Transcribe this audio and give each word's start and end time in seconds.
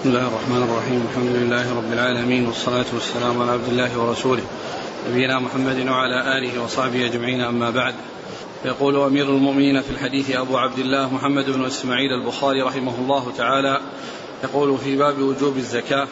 بسم 0.00 0.08
الله 0.08 0.28
الرحمن 0.28 0.62
الرحيم. 0.62 1.06
الحمد 1.10 1.36
لله 1.36 1.76
رب 1.76 1.92
العالمين 1.92 2.46
والصلاة 2.46 2.84
والسلام 2.94 3.42
على 3.42 3.50
عبد 3.50 3.68
الله 3.68 3.98
ورسوله 3.98 4.42
نبينا 5.10 5.40
محمد 5.40 5.88
وعلى 5.88 6.38
آله 6.38 6.62
وصحبه 6.62 7.06
أجمعين 7.06 7.40
أما 7.40 7.70
بعد. 7.70 7.94
يقول 8.64 8.96
أمير 8.96 9.28
المؤمنين 9.28 9.80
في 9.80 9.90
الحديث 9.90 10.30
أبو 10.30 10.58
عبد 10.58 10.78
الله 10.78 11.14
محمد 11.14 11.50
بن 11.50 11.64
إسماعيل 11.64 12.12
البخاري 12.12 12.62
رحمه 12.62 12.94
الله 12.98 13.32
تعالى 13.36 13.80
يقول 14.44 14.78
في 14.78 14.96
باب 14.96 15.18
وجوب 15.18 15.56
الزكاة 15.56 16.08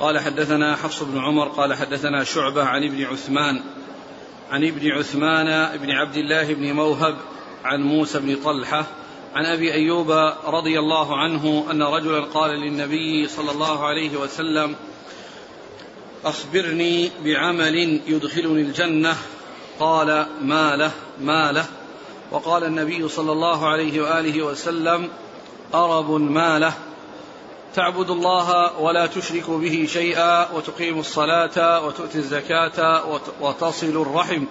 قال 0.00 0.18
حدثنا 0.18 0.76
حفص 0.76 1.02
بن 1.02 1.18
عمر 1.18 1.48
قال 1.48 1.74
حدثنا 1.74 2.24
شعبة 2.24 2.64
عن 2.64 2.84
ابن 2.84 3.04
عثمان 3.04 3.62
عن 4.50 4.64
ابن 4.64 4.90
عثمان 4.90 5.78
بن 5.78 5.90
عبد 5.90 6.16
الله 6.16 6.54
بن 6.54 6.72
موهب 6.72 7.16
عن 7.64 7.82
موسى 7.82 8.18
بن 8.18 8.36
طلحة 8.44 8.86
عن 9.34 9.46
أبي 9.46 9.72
أيوب 9.72 10.10
رضي 10.46 10.78
الله 10.78 11.16
عنه 11.16 11.66
أن 11.70 11.82
رجلا 11.82 12.20
قال 12.20 12.50
للنبي 12.50 13.28
صلى 13.28 13.50
الله 13.50 13.86
عليه 13.86 14.16
وسلم 14.16 14.76
أخبرني 16.24 17.10
بعمل 17.24 18.00
يدخلني 18.06 18.60
الجنة. 18.62 19.16
قال 19.80 20.26
ما 20.42 20.76
له 20.76 20.90
ما 21.20 21.52
له. 21.52 21.64
وقال 22.30 22.64
النبي 22.64 23.08
صلى 23.08 23.32
الله 23.32 23.68
عليه 23.68 24.00
وآله 24.00 24.42
وسلم 24.42 25.08
أرب 25.74 26.10
ما 26.10 26.58
له. 26.58 26.72
تعبد 27.74 28.10
الله 28.10 28.78
ولا 28.80 29.06
تشرك 29.06 29.50
به 29.50 29.86
شيئا 29.88 30.52
وتقيم 30.52 30.98
الصلاة 30.98 31.86
وتؤتي 31.86 32.18
الزكاة 32.18 33.04
وتصل 33.40 34.02
الرحم. 34.02 34.44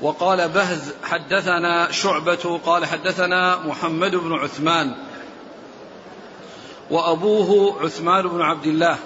وقال 0.00 0.48
بهز 0.48 0.92
حدثنا 1.04 1.90
شعبة 1.90 2.60
قال 2.66 2.86
حدثنا 2.86 3.58
محمد 3.58 4.16
بن 4.16 4.32
عثمان 4.32 4.94
وأبوه 6.90 7.82
عثمان 7.82 8.28
بن 8.28 8.40
عبد 8.42 8.66
الله 8.66 8.96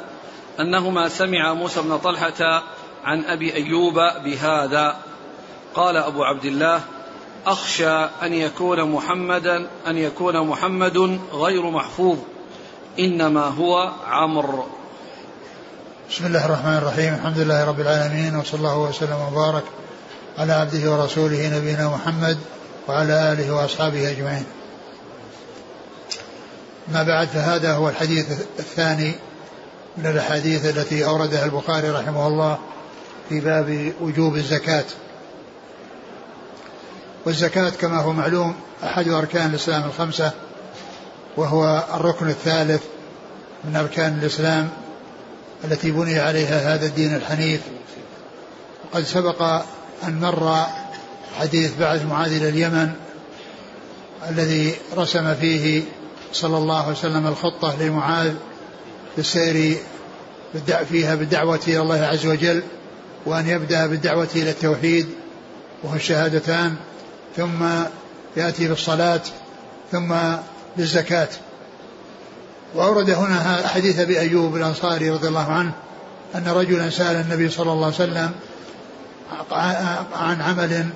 أنهما 0.61 1.09
سمع 1.09 1.55
موسى 1.55 1.83
بن 1.83 1.99
طلحة 1.99 2.63
عن 3.05 3.25
أبي 3.25 3.55
أيوب 3.55 3.95
بهذا. 4.25 4.97
قال 5.75 5.97
أبو 5.97 6.25
عبد 6.25 6.45
الله 6.45 6.81
أخشى 7.47 7.95
أن 8.23 8.33
يكون 8.33 8.91
محمدا 8.91 9.67
أن 9.87 9.99
يكون 9.99 10.47
محمد 10.47 11.21
غير 11.33 11.71
محفوظ 11.71 12.19
إنما 12.99 13.45
هو 13.45 13.93
عمرو. 14.07 14.67
بسم 16.11 16.27
الله 16.27 16.47
الرحمن 16.47 16.77
الرحيم 16.77 17.15
الحمد 17.15 17.39
لله 17.39 17.65
رب 17.65 17.81
العالمين 17.81 18.37
وصلى 18.37 18.59
الله 18.59 18.79
وسلم 18.79 19.19
وبارك 19.33 19.65
على 20.39 20.53
عبده 20.53 20.93
ورسوله 20.93 21.57
نبينا 21.59 21.89
محمد 21.89 22.39
وعلى 22.89 23.33
آله 23.33 23.55
وأصحابه 23.55 24.11
أجمعين. 24.11 24.45
ما 26.89 27.03
بعد 27.03 27.29
فهذا 27.29 27.73
هو 27.73 27.89
الحديث 27.89 28.27
الثاني 28.59 29.15
من 29.97 30.07
الأحاديث 30.07 30.65
التي 30.65 31.07
أوردها 31.07 31.45
البخاري 31.45 31.91
رحمه 31.91 32.27
الله 32.27 32.59
في 33.29 33.41
باب 33.41 33.93
وجوب 34.01 34.37
الزكاة. 34.37 34.85
والزكاة 37.27 37.71
كما 37.71 38.01
هو 38.01 38.13
معلوم 38.13 38.55
أحد 38.85 39.09
أركان 39.09 39.51
الإسلام 39.51 39.85
الخمسة 39.85 40.33
وهو 41.37 41.85
الركن 41.95 42.29
الثالث 42.29 42.83
من 43.65 43.77
أركان 43.77 44.19
الإسلام 44.23 44.69
التي 45.65 45.91
بني 45.91 46.19
عليها 46.19 46.75
هذا 46.75 46.87
الدين 46.87 47.15
الحنيف. 47.15 47.61
وقد 48.85 49.03
سبق 49.03 49.63
أن 50.05 50.21
مر 50.21 50.67
حديث 51.39 51.77
بعث 51.81 52.05
معاذ 52.05 52.33
إلى 52.33 52.49
اليمن 52.49 52.93
الذي 54.31 54.75
رسم 54.97 55.35
فيه 55.35 55.83
صلى 56.33 56.59
الله 56.59 56.83
عليه 56.83 56.93
وسلم 56.93 57.27
الخطة 57.27 57.77
لمعاذ 57.81 58.35
بالسير 59.17 59.77
فيها 60.89 61.15
بالدعوة 61.15 61.61
إلى 61.69 61.81
الله 61.81 62.05
عز 62.05 62.27
وجل 62.27 62.63
وأن 63.27 63.49
يبدأ 63.49 63.87
بالدعوة 63.87 64.29
إلى 64.37 64.51
التوحيد 64.51 65.07
وهو 65.83 65.95
الشهادتان 65.95 66.75
ثم 67.37 67.65
يأتي 68.37 68.69
بالصلاة 68.69 69.21
ثم 69.93 70.15
بالزكاة. 70.77 71.29
وأورد 72.75 73.11
هنا 73.11 73.69
حديث 73.69 73.99
أبي 73.99 74.21
أيوب 74.21 74.57
الأنصاري 74.57 75.11
رضي 75.11 75.29
الله 75.29 75.53
عنه 75.53 75.73
أن 76.35 76.49
رجلا 76.49 76.91
سأل 76.91 77.17
النبي 77.17 77.49
صلى 77.49 77.73
الله 77.73 77.85
عليه 77.85 77.95
وسلم 77.95 78.33
عن 80.15 80.41
عمل 80.41 80.87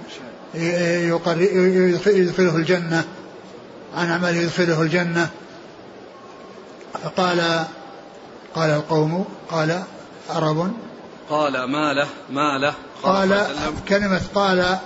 يدخله 2.07 2.57
الجنة. 2.57 3.05
عن 3.97 4.11
عمل 4.11 4.37
يدخله 4.37 4.83
الجنة. 4.83 5.29
فقال 7.05 7.65
قال 8.55 8.71
القوم 8.71 9.25
قال 9.51 9.83
عرب. 10.31 10.73
قال 11.31 11.65
ما 11.65 11.93
له 11.93 12.09
ما 12.31 12.59
له. 12.59 12.75
قال 13.03 13.47
كلمة 13.89 14.21
قال 14.35 14.79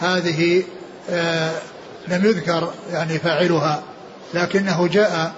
هذه 0.00 0.62
آه 1.10 1.52
لم 2.08 2.24
يذكر 2.24 2.72
يعني 2.90 3.18
فاعلها 3.18 3.82
لكنه 4.34 4.88
جاء 4.88 5.32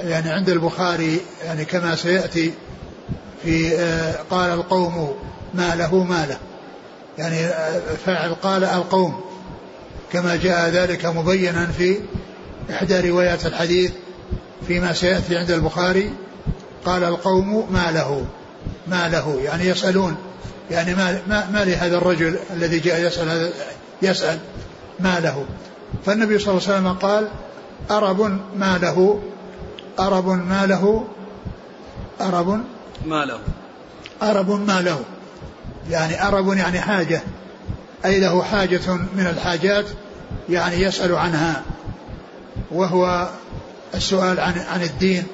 يعني 0.00 0.30
عند 0.30 0.48
البخاري 0.48 1.20
يعني 1.44 1.64
كما 1.64 1.96
سيأتي 1.96 2.52
في 3.42 3.78
آه 3.78 4.14
قال 4.30 4.50
القوم 4.50 5.14
ما 5.54 5.74
له 5.74 6.04
ما 6.04 6.26
له. 6.26 6.38
يعني 7.18 7.48
فاعل 8.06 8.34
قال 8.34 8.64
القوم 8.64 9.20
كما 10.12 10.36
جاء 10.36 10.68
ذلك 10.68 11.06
مبينا 11.06 11.66
في 11.66 12.00
إحدى 12.70 13.10
روايات 13.10 13.46
الحديث 13.46 13.92
فيما 14.66 14.92
سيأتي 14.92 15.36
عند 15.36 15.50
البخاري 15.50 16.12
قال 16.84 17.04
القوم 17.04 17.72
ما 17.72 17.90
له 17.90 18.26
ما 18.86 19.08
له 19.08 19.40
يعني 19.44 19.66
يسألون 19.66 20.16
يعني 20.70 20.94
ما, 20.94 21.22
ما, 21.28 21.50
ما 21.52 21.64
لهذا 21.64 21.96
الرجل 21.96 22.38
الذي 22.52 22.78
جاء 22.78 23.00
يسأل 23.00 23.28
هذا 23.28 23.50
يسأل 24.02 24.38
ما 25.00 25.20
له. 25.20 25.46
فالنبي 26.06 26.38
صلى 26.38 26.52
الله 26.52 26.68
عليه 26.68 26.78
وسلم 26.78 26.92
قال 26.92 27.28
أرب 27.90 28.20
ما 28.56 28.78
له 28.78 29.20
أرب 29.98 30.28
ما 30.28 30.66
له 30.66 31.04
أرب 32.20 32.60
ما 33.06 33.24
له. 33.24 33.40
أرب 34.22 34.50
ما 34.50 34.80
له. 34.80 35.00
يعني 35.90 36.28
أرب 36.28 36.56
يعني 36.56 36.80
حاجة 36.80 37.22
أي 38.04 38.20
له 38.20 38.42
حاجة 38.42 38.94
من 39.16 39.26
الحاجات 39.26 39.84
يعني 40.48 40.82
يسأل 40.82 41.14
عنها 41.14 41.62
وهو 42.70 43.28
السؤال 43.94 44.40
عن 44.40 44.58
عن 44.58 44.82
الدين 44.82 45.24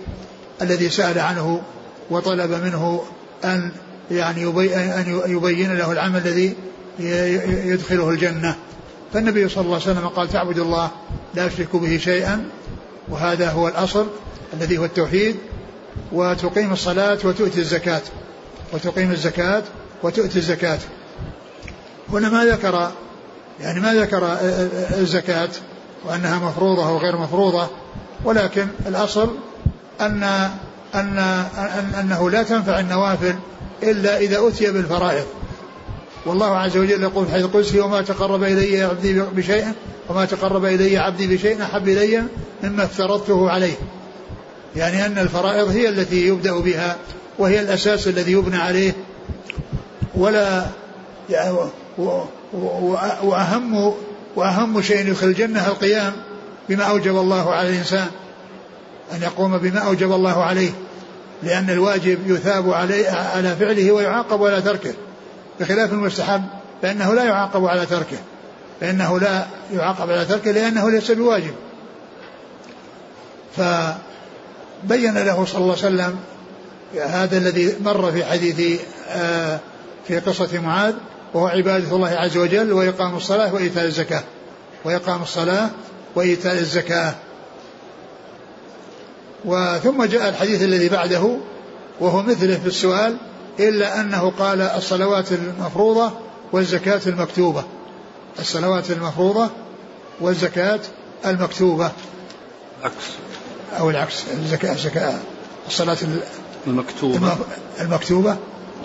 الذي 0.62 0.88
سأل 0.88 1.19
عنه 1.19 1.62
وطلب 2.10 2.50
منه 2.50 3.04
أن 3.44 3.70
يعني 4.10 4.43
يبين 4.43 4.72
أن 4.72 5.22
يبين 5.26 5.76
له 5.76 5.93
العمل 5.93 6.16
الذي 6.16 6.54
يدخله 7.69 8.10
الجنة. 8.10 8.56
فالنبي 9.12 9.48
صلى 9.48 9.64
الله 9.64 9.75
عليه 9.75 9.84
وسلم 9.84 10.09
قال 10.09 10.28
تعبد 10.28 10.59
الله 10.59 10.91
لا 11.34 11.47
يشرك 11.47 11.76
به 11.76 11.97
شيئا 11.97 12.44
وهذا 13.09 13.50
هو 13.50 13.69
الأصل 13.69 14.06
الذي 14.54 14.78
هو 14.78 14.84
التوحيد 14.84 15.37
وتقيم 16.12 16.72
الصلاة 16.72 17.19
وتؤتي 17.25 17.60
الزكاة. 17.60 18.03
وتقيم 18.72 19.10
الزكاة 19.10 19.62
وتؤتي 20.03 20.38
الزكاة. 20.38 20.78
هنا 22.12 22.28
ما 22.28 22.44
ذكر 22.44 22.91
يعني 23.60 23.81
ما 23.81 23.94
ذكر 23.94 24.37
الزكاة 24.99 25.49
وأنها 26.05 26.38
مفروضة 26.38 26.88
أو 26.88 26.99
غير 26.99 27.16
مفروضة 27.16 27.69
ولكن 28.25 28.66
الأصل 28.87 29.31
أن 30.00 30.50
أن 30.94 31.19
أنه 32.00 32.31
لا 32.31 32.43
تنفع 32.43 32.81
النوافل 32.81 33.34
إلا 33.82 34.19
إذا 34.19 34.49
أتي 34.49 34.71
بالفرائض. 34.71 35.25
والله 36.26 36.59
عز 36.59 36.76
وجل 36.76 37.03
يقول 37.03 37.28
حيث 37.28 37.44
قدسي 37.44 37.81
وما 37.81 38.03
تقرب 38.03 38.43
إلي 38.43 38.82
عبدي 38.82 39.21
بشيء 39.21 39.66
وما 40.09 40.25
تقرب 40.25 40.65
إلي 40.65 40.99
عبدي 40.99 41.37
بشيء 41.37 41.62
أحب 41.62 41.88
إلي 41.88 42.22
مما 42.62 42.84
افترضته 42.84 43.50
عليه. 43.50 43.75
يعني 44.76 45.06
أن 45.06 45.19
الفرائض 45.19 45.69
هي 45.69 45.88
التي 45.88 46.26
يبدأ 46.26 46.58
بها 46.58 46.97
وهي 47.38 47.61
الأساس 47.61 48.08
الذي 48.08 48.32
يبنى 48.32 48.56
عليه 48.56 48.93
ولا 50.16 50.66
وأهم 53.22 53.94
وأهم 54.37 54.82
شيء 54.82 55.06
يدخل 55.06 55.26
الجنة 55.26 55.66
القيام 55.66 56.12
بما 56.69 56.84
أوجب 56.84 57.16
الله 57.16 57.55
على 57.55 57.69
الإنسان 57.69 58.06
أن 59.12 59.22
يقوم 59.22 59.58
بما 59.58 59.81
أوجب 59.81 60.12
الله 60.12 60.43
عليه 60.43 60.70
لأن 61.43 61.70
الواجب 61.70 62.19
يثاب 62.26 62.70
عليه 62.70 63.11
على 63.11 63.56
فعله 63.56 63.93
ويعاقب 63.93 64.44
على 64.44 64.62
تركه 64.62 64.94
بخلاف 65.61 65.93
المستحب 65.93 66.43
فإنه 66.82 67.14
لا 67.14 67.25
يعاقب 67.25 67.64
على 67.64 67.87
تركه 67.87 68.16
فإنه 68.81 69.20
لا 69.20 69.46
يعاقب 69.72 70.11
على 70.11 70.25
تركه 70.25 70.50
لأنه 70.50 70.90
ليس 70.90 71.11
بواجب. 71.11 71.55
فبين 73.56 75.19
له 75.19 75.44
صلى 75.44 75.61
الله 75.61 75.76
عليه 75.76 75.87
وسلم 75.87 76.16
هذا 76.94 77.38
الذي 77.38 77.75
مر 77.81 78.12
في 78.12 78.25
حديث 78.25 78.81
آه 79.08 79.61
في 80.08 80.18
قصة 80.18 80.60
معاذ 80.60 80.94
وهو 81.34 81.46
عبادة 81.46 81.96
الله 81.96 82.08
عز 82.08 82.36
وجل 82.36 82.72
وإقام 82.72 83.16
الصلاة 83.16 83.54
وإيتاء 83.54 83.84
الزكاة. 83.84 84.22
وإقام 84.84 85.22
الصلاة 85.22 85.70
وإيتاء 86.14 86.54
الزكاة. 86.54 87.14
وثم 89.44 90.04
جاء 90.04 90.28
الحديث 90.28 90.62
الذي 90.62 90.88
بعده 90.88 91.36
وهو 92.00 92.22
مثله 92.22 92.58
في 92.58 92.66
السؤال 92.66 93.16
إلا 93.60 94.00
أنه 94.00 94.32
قال 94.38 94.60
الصلوات 94.60 95.32
المفروضة 95.32 96.12
والزكاة 96.52 97.00
المكتوبة. 97.06 97.64
الصلوات 98.38 98.90
المفروضة 98.90 99.50
والزكاة 100.20 100.80
المكتوبة. 101.26 101.92
عكس 102.84 103.04
أو 103.78 103.90
العكس 103.90 104.24
الزكاة 104.32 104.72
الزكاة 104.72 105.18
الصلاة 105.66 105.96
المكتوبة. 106.66 107.36
المكتوبة. 107.80 108.36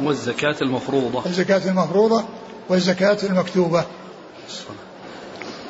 والزكاة 0.01 0.55
المفروضة. 0.61 1.25
الزكاة 1.25 1.69
المفروضة 1.69 2.23
والزكاة 2.69 3.17
المكتوبة. 3.23 3.85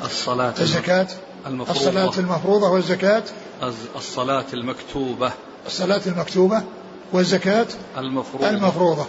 الصلاة 0.04 0.54
الزكاة 0.60 1.06
المفروضة. 1.46 1.80
الصلاة 1.80 2.18
المفروضة 2.18 2.70
والزكاة 2.70 3.22
الصلاة 3.96 4.46
المكتوبة. 4.52 5.32
الصلاة 5.66 6.00
المكتوبة 6.06 6.62
والزكاة 7.12 7.66
المفروضة. 7.98 8.50
المفروضة. 8.50 9.06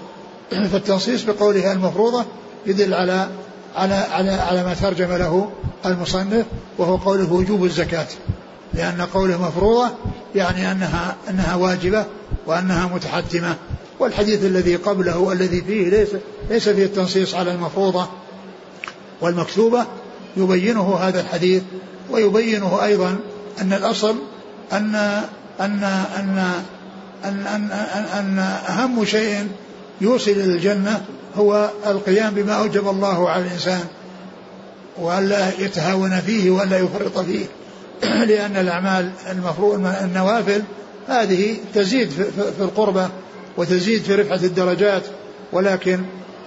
فالتنصيص 0.51 1.23
بقوله 1.23 1.71
المفروضة 1.71 2.25
يدل 2.65 2.93
على 2.93 3.29
على 3.75 3.93
على 3.93 4.31
على 4.31 4.63
ما 4.63 4.73
ترجم 4.73 5.11
له 5.13 5.51
المصنف 5.85 6.45
وهو 6.77 6.95
قوله 6.95 7.33
وجوب 7.33 7.65
الزكاة. 7.65 8.07
لأن 8.73 9.01
قوله 9.01 9.41
مفروضة 9.47 9.89
يعني 10.35 10.71
أنها 10.71 11.15
أنها 11.29 11.55
واجبة 11.55 12.05
وأنها 12.47 12.85
متحتمة. 12.87 13.55
والحديث 14.01 14.45
الذي 14.45 14.75
قبله 14.75 15.31
الذي 15.31 15.61
فيه 15.61 15.89
ليس 15.89 16.09
ليس 16.49 16.69
فيه 16.69 16.85
التنصيص 16.85 17.35
على 17.35 17.51
المفروضة 17.51 18.07
والمكتوبة 19.21 19.85
يبينه 20.37 20.95
هذا 20.95 21.21
الحديث 21.21 21.63
ويبينه 22.11 22.83
أيضا 22.83 23.19
أن 23.61 23.73
الأصل 23.73 24.15
أن 24.73 24.95
أن 25.59 25.83
أن 25.83 26.61
أن, 27.25 27.45
أن, 27.47 27.71
أن, 28.19 28.39
أهم 28.69 29.05
شيء 29.05 29.47
يوصل 30.01 30.31
إلى 30.31 30.43
الجنة 30.43 31.01
هو 31.35 31.69
القيام 31.87 32.33
بما 32.33 32.53
أوجب 32.53 32.89
الله 32.89 33.29
على 33.29 33.43
الإنسان 33.45 33.83
وألا 34.97 35.59
يتهاون 35.59 36.19
فيه 36.19 36.51
وألا 36.51 36.77
يفرط 36.77 37.19
فيه 37.19 37.45
لأن 38.25 38.57
الأعمال 38.57 39.11
المفروض 39.31 39.85
النوافل 40.03 40.61
هذه 41.07 41.57
تزيد 41.73 42.09
في 42.57 42.59
القربة. 42.59 43.09
وتزيد 43.57 44.01
في 44.01 44.15
رفعة 44.15 44.39
الدرجات 44.43 45.03
ولكن 45.51 45.99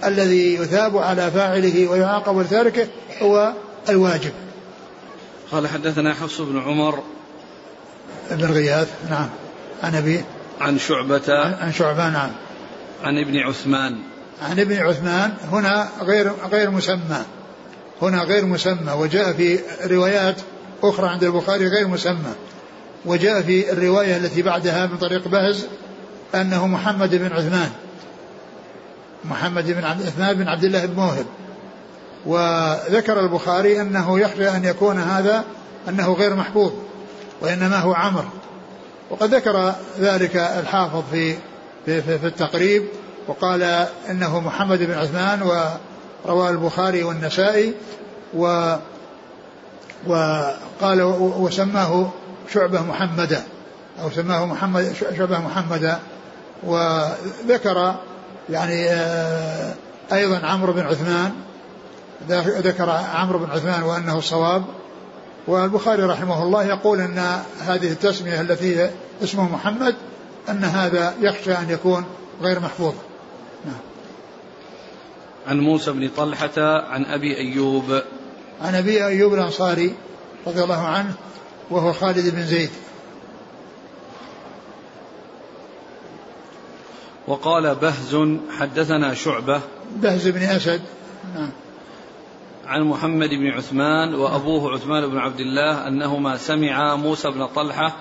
الذي 0.03 0.55
يثاب 0.55 0.97
على 0.97 1.31
فاعله 1.31 1.87
ويعاقب 1.87 2.39
لتاركه 2.39 2.87
هو 3.21 3.53
الواجب. 3.89 4.31
قال 5.51 5.67
حدثنا 5.67 6.13
حفص 6.13 6.41
بن 6.41 6.59
عمر. 6.59 7.03
بن 8.31 8.45
غياث 8.45 8.89
نعم. 9.09 9.29
عن 9.83 9.95
أبي 9.95 10.23
عن 10.61 10.79
شعبة. 10.79 11.33
عن 11.61 11.73
شعبة 11.73 12.09
نعم. 12.09 12.31
عن 13.03 13.17
ابن 13.17 13.37
عثمان. 13.37 13.97
عن 14.41 14.59
ابن 14.59 14.77
عثمان 14.77 15.33
هنا 15.51 15.89
غير 16.01 16.31
غير 16.51 16.71
مسمى. 16.71 17.25
هنا 18.01 18.23
غير 18.23 18.45
مسمى 18.45 18.91
وجاء 18.91 19.33
في 19.33 19.59
روايات 19.85 20.35
أخرى 20.83 21.07
عند 21.09 21.23
البخاري 21.23 21.67
غير 21.67 21.87
مسمى. 21.87 22.33
وجاء 23.05 23.41
في 23.41 23.71
الرواية 23.71 24.17
التي 24.17 24.41
بعدها 24.41 24.85
من 24.85 24.97
طريق 24.97 25.27
بهز 25.27 25.67
أنه 26.41 26.67
محمد 26.67 27.15
بن 27.15 27.31
عثمان. 27.33 27.69
محمد 29.25 29.71
بن 29.71 29.83
عبد 29.83 30.05
عثمان 30.05 30.37
بن 30.37 30.47
عبد 30.47 30.63
الله 30.63 30.85
بن 30.85 30.95
موهب. 30.95 31.25
وذكر 32.25 33.19
البخاري 33.19 33.81
أنه 33.81 34.19
يخشى 34.19 34.49
أن 34.49 34.65
يكون 34.65 34.99
هذا 34.99 35.43
أنه 35.89 36.13
غير 36.13 36.35
محفوظ 36.35 36.71
وإنما 37.41 37.79
هو 37.79 37.93
عمر. 37.93 38.25
وقد 39.09 39.35
ذكر 39.35 39.73
ذلك 39.99 40.35
الحافظ 40.35 41.03
في 41.11 41.35
في, 41.85 42.01
في, 42.01 42.19
في 42.19 42.27
التقريب 42.27 42.85
وقال 43.27 43.87
إنه 44.09 44.39
محمد 44.39 44.79
بن 44.79 44.93
عثمان 44.93 45.41
ورواه 45.41 46.49
البخاري 46.49 47.03
والنسائي 47.03 47.73
و 48.33 48.75
وقال 50.07 51.01
وسماه 51.19 52.09
شعبة 52.53 52.81
محمدا 52.81 53.43
أو 54.03 54.11
سماه 54.11 54.45
محمد 54.45 54.93
شعبة 55.17 55.39
محمدا 55.39 55.99
وذكر 56.63 57.95
يعني 58.49 58.89
آه، 58.89 59.73
أيضا 60.13 60.37
عمرو 60.37 60.73
بن 60.73 60.81
عثمان 60.81 61.33
ذكر 62.39 62.89
عمرو 62.89 63.39
بن 63.39 63.51
عثمان 63.51 63.83
وأنه 63.83 64.17
الصواب 64.17 64.63
والبخاري 65.47 66.03
رحمه 66.03 66.43
الله 66.43 66.63
يقول 66.63 66.99
أن 67.01 67.41
هذه 67.61 67.91
التسمية 67.91 68.41
التي 68.41 68.89
اسمه 69.23 69.51
محمد 69.53 69.95
أن 70.49 70.63
هذا 70.63 71.13
يخشى 71.21 71.53
أن 71.53 71.69
يكون 71.69 72.05
غير 72.41 72.59
محفوظ. 72.59 72.93
نعم. 73.65 73.75
عن 75.47 75.59
موسى 75.59 75.91
بن 75.91 76.09
طلحة 76.17 76.87
عن 76.89 77.05
أبي 77.05 77.37
أيوب. 77.37 78.01
عن 78.61 78.75
أبي 78.75 79.05
أيوب 79.05 79.33
الأنصاري 79.33 79.95
رضي 80.47 80.63
الله 80.63 80.87
عنه 80.87 81.13
وهو 81.69 81.93
خالد 81.93 82.35
بن 82.35 82.43
زيد. 82.43 82.69
وقال 87.27 87.75
بهز 87.75 88.17
حدثنا 88.59 89.13
شعبة 89.13 89.61
بهز 89.95 90.27
بن 90.27 90.41
أسد. 90.41 90.81
نعم. 91.35 91.51
عن 92.65 92.81
محمد 92.81 93.29
بن 93.29 93.47
عثمان 93.47 94.15
وأبوه 94.15 94.73
عثمان 94.73 95.07
بن 95.07 95.17
عبد 95.17 95.39
الله 95.39 95.87
أنهما 95.87 96.37
سمعا 96.37 96.95
موسى 96.95 97.31
بن 97.31 97.45
طلحة 97.45 97.95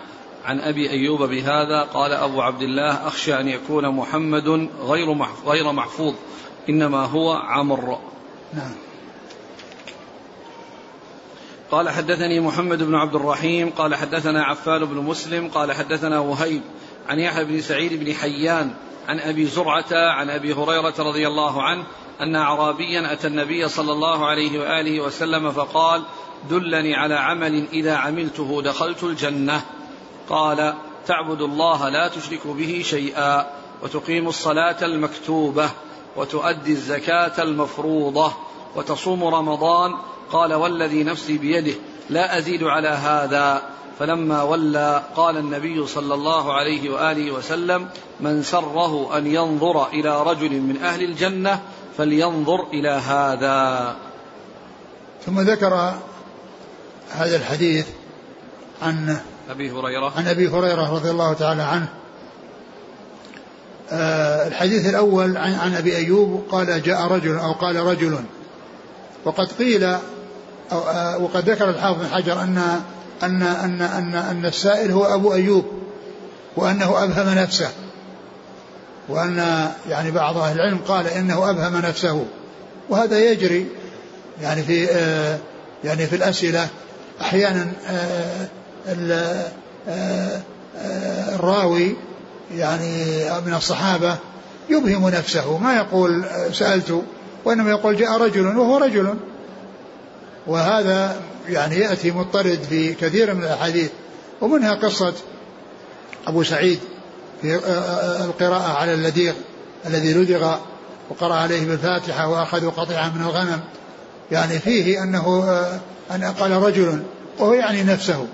عن 0.44 0.60
أبي 0.60 0.90
أيوب 0.90 1.22
بهذا 1.22 1.82
قال 1.82 2.12
أبو 2.12 2.42
عبد 2.42 2.62
الله 2.62 3.06
أخشى 3.06 3.40
أن 3.40 3.48
يكون 3.48 3.88
محمد 3.88 4.68
غير 4.80 5.26
غير 5.46 5.72
محفوظ 5.72 6.14
إنما 6.68 7.04
هو 7.04 7.32
عمر 7.32 7.98
نعم. 8.54 8.72
قال 11.70 11.88
حدثني 11.88 12.40
محمد 12.40 12.82
بن 12.82 12.94
عبد 12.94 13.14
الرحيم 13.14 13.70
قال 13.70 13.94
حدثنا 13.94 14.44
عفان 14.44 14.84
بن 14.84 14.96
مسلم 14.96 15.48
قال 15.48 15.72
حدثنا 15.72 16.18
وهيب 16.18 16.62
عن 17.08 17.18
يحيى 17.18 17.44
بن 17.44 17.60
سعيد 17.60 18.04
بن 18.04 18.14
حيان 18.14 18.74
عن 19.08 19.20
أبي 19.20 19.46
زرعة 19.46 19.92
عن 19.92 20.30
أبي 20.30 20.52
هريرة 20.52 20.94
رضي 20.98 21.28
الله 21.28 21.62
عنه 21.62 21.84
أن 22.20 22.36
اعرابيا 22.36 23.12
أتى 23.12 23.26
النبي 23.26 23.68
صلى 23.68 23.92
الله 23.92 24.26
عليه 24.26 24.60
وآله 24.60 25.00
وسلم 25.00 25.52
فقال 25.52 26.02
دلني 26.50 26.94
على 26.94 27.14
عمل 27.14 27.66
إذا 27.72 27.96
عملته 27.96 28.62
دخلت 28.62 29.02
الجنة. 29.02 29.60
قال 30.28 30.74
تعبد 31.06 31.40
الله 31.40 31.88
لا 31.88 32.08
تشرك 32.08 32.46
به 32.46 32.82
شيئا 32.84 33.46
وتقيم 33.82 34.28
الصلاة 34.28 34.84
المكتوبة 34.84 35.70
وتؤدي 36.16 36.72
الزكاة 36.72 37.42
المفروضة 37.42 38.32
وتصوم 38.76 39.24
رمضان. 39.24 39.94
قال 40.32 40.54
والذي 40.54 41.04
نفسي 41.04 41.38
بيده 41.38 41.74
لا 42.10 42.38
أزيد 42.38 42.62
على 42.62 42.88
هذا. 42.88 43.62
فلما 43.98 44.42
ولى 44.42 45.02
قال 45.16 45.36
النبي 45.36 45.86
صلى 45.86 46.14
الله 46.14 46.52
عليه 46.52 46.90
وآله 46.90 47.32
وسلم 47.32 47.88
من 48.20 48.42
سره 48.42 49.18
أن 49.18 49.26
ينظر 49.26 49.88
إلى 49.88 50.22
رجل 50.22 50.60
من 50.60 50.82
أهل 50.82 51.02
الجنة 51.02 51.60
فلينظر 51.98 52.66
إلى 52.72 52.90
هذا. 52.90 53.96
ثم 55.26 55.40
ذكر 55.40 55.94
هذا 57.10 57.36
الحديث 57.36 57.86
عن 58.82 59.16
أبي 59.50 59.70
هريرة. 59.70 60.12
عن 60.16 60.28
أبي 60.28 60.48
هريرة 60.48 60.94
رضي 60.94 61.10
الله 61.10 61.32
تعالى 61.32 61.62
عنه. 61.62 61.88
آه 63.90 64.46
الحديث 64.46 64.88
الأول 64.88 65.36
عن, 65.36 65.54
عن 65.54 65.74
أبي 65.74 65.96
أيوب 65.96 66.44
قال 66.50 66.82
جاء 66.82 67.06
رجل 67.06 67.38
أو 67.38 67.52
قال 67.52 67.76
رجل. 67.76 68.18
وقد 69.24 69.52
قيل 69.52 69.84
آه 70.72 71.18
وقد 71.18 71.50
ذكر 71.50 71.70
الحافظ 71.70 72.00
بن 72.00 72.08
حجر 72.08 72.42
أن 72.42 72.82
أن 73.24 73.42
أن 73.42 73.82
أن 73.82 74.14
أن 74.14 74.46
السائل 74.46 74.90
هو 74.92 75.04
أبو 75.04 75.34
أيوب 75.34 75.64
وأنه 76.56 77.04
أبهم 77.04 77.38
نفسه. 77.38 77.68
وأن 79.08 79.68
يعني 79.88 80.10
بعض 80.10 80.36
أهل 80.36 80.56
العلم 80.56 80.78
قال 80.88 81.06
إنه 81.06 81.50
أبهم 81.50 81.76
نفسه. 81.76 82.24
وهذا 82.88 83.18
يجري 83.18 83.66
يعني 84.42 84.62
في 84.62 84.88
آه 84.90 85.38
يعني 85.84 86.06
في 86.06 86.16
الأسئلة. 86.16 86.68
أحيانا 87.20 87.72
آه 87.88 88.48
الراوي 91.34 91.96
يعني 92.54 93.04
من 93.46 93.54
الصحابة 93.54 94.16
يبهم 94.70 95.08
نفسه. 95.08 95.58
ما 95.58 95.76
يقول 95.76 96.24
سألت 96.52 97.02
وإنما 97.44 97.70
يقول 97.70 97.96
جاء 97.96 98.16
رجل 98.16 98.46
وهو 98.46 98.78
رجل. 98.78 99.14
وهذا 100.46 101.20
يعني 101.48 101.76
يأتي 101.76 102.10
مضطرد 102.10 102.58
في 102.70 102.94
كثير 102.94 103.34
من 103.34 103.42
الأحاديث 103.42 103.90
ومنها 104.40 104.74
قصة 104.74 105.12
أبو 106.26 106.42
سعيد 106.42 106.78
في 107.42 107.54
القراءة 108.24 108.72
على 108.72 108.94
اللديغ 108.94 109.32
الذي 109.86 110.14
لدغ 110.14 110.56
وقرأ 111.10 111.34
عليه 111.34 111.66
بالفاتحة 111.66 112.28
وأخذوا 112.28 112.70
قطيعة 112.70 113.08
من 113.16 113.22
الغنم. 113.22 113.60
يعني 114.30 114.58
فيه 114.58 115.02
أنه 115.02 115.52
أن 116.10 116.24
قال 116.24 116.50
رجل 116.50 117.02
وهو 117.38 117.54
يعني 117.54 117.82
نفسه. 117.82 118.26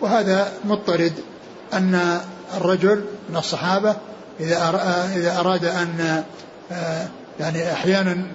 وهذا 0.00 0.52
مضطرد 0.64 1.12
أن 1.72 2.20
الرجل 2.56 3.04
من 3.30 3.36
الصحابة 3.36 3.96
إذا 4.40 4.56
إذا 5.16 5.40
أراد 5.40 5.64
أن 5.64 6.24
آه، 6.72 7.08
يعني 7.40 7.72
أحيانا 7.72 8.26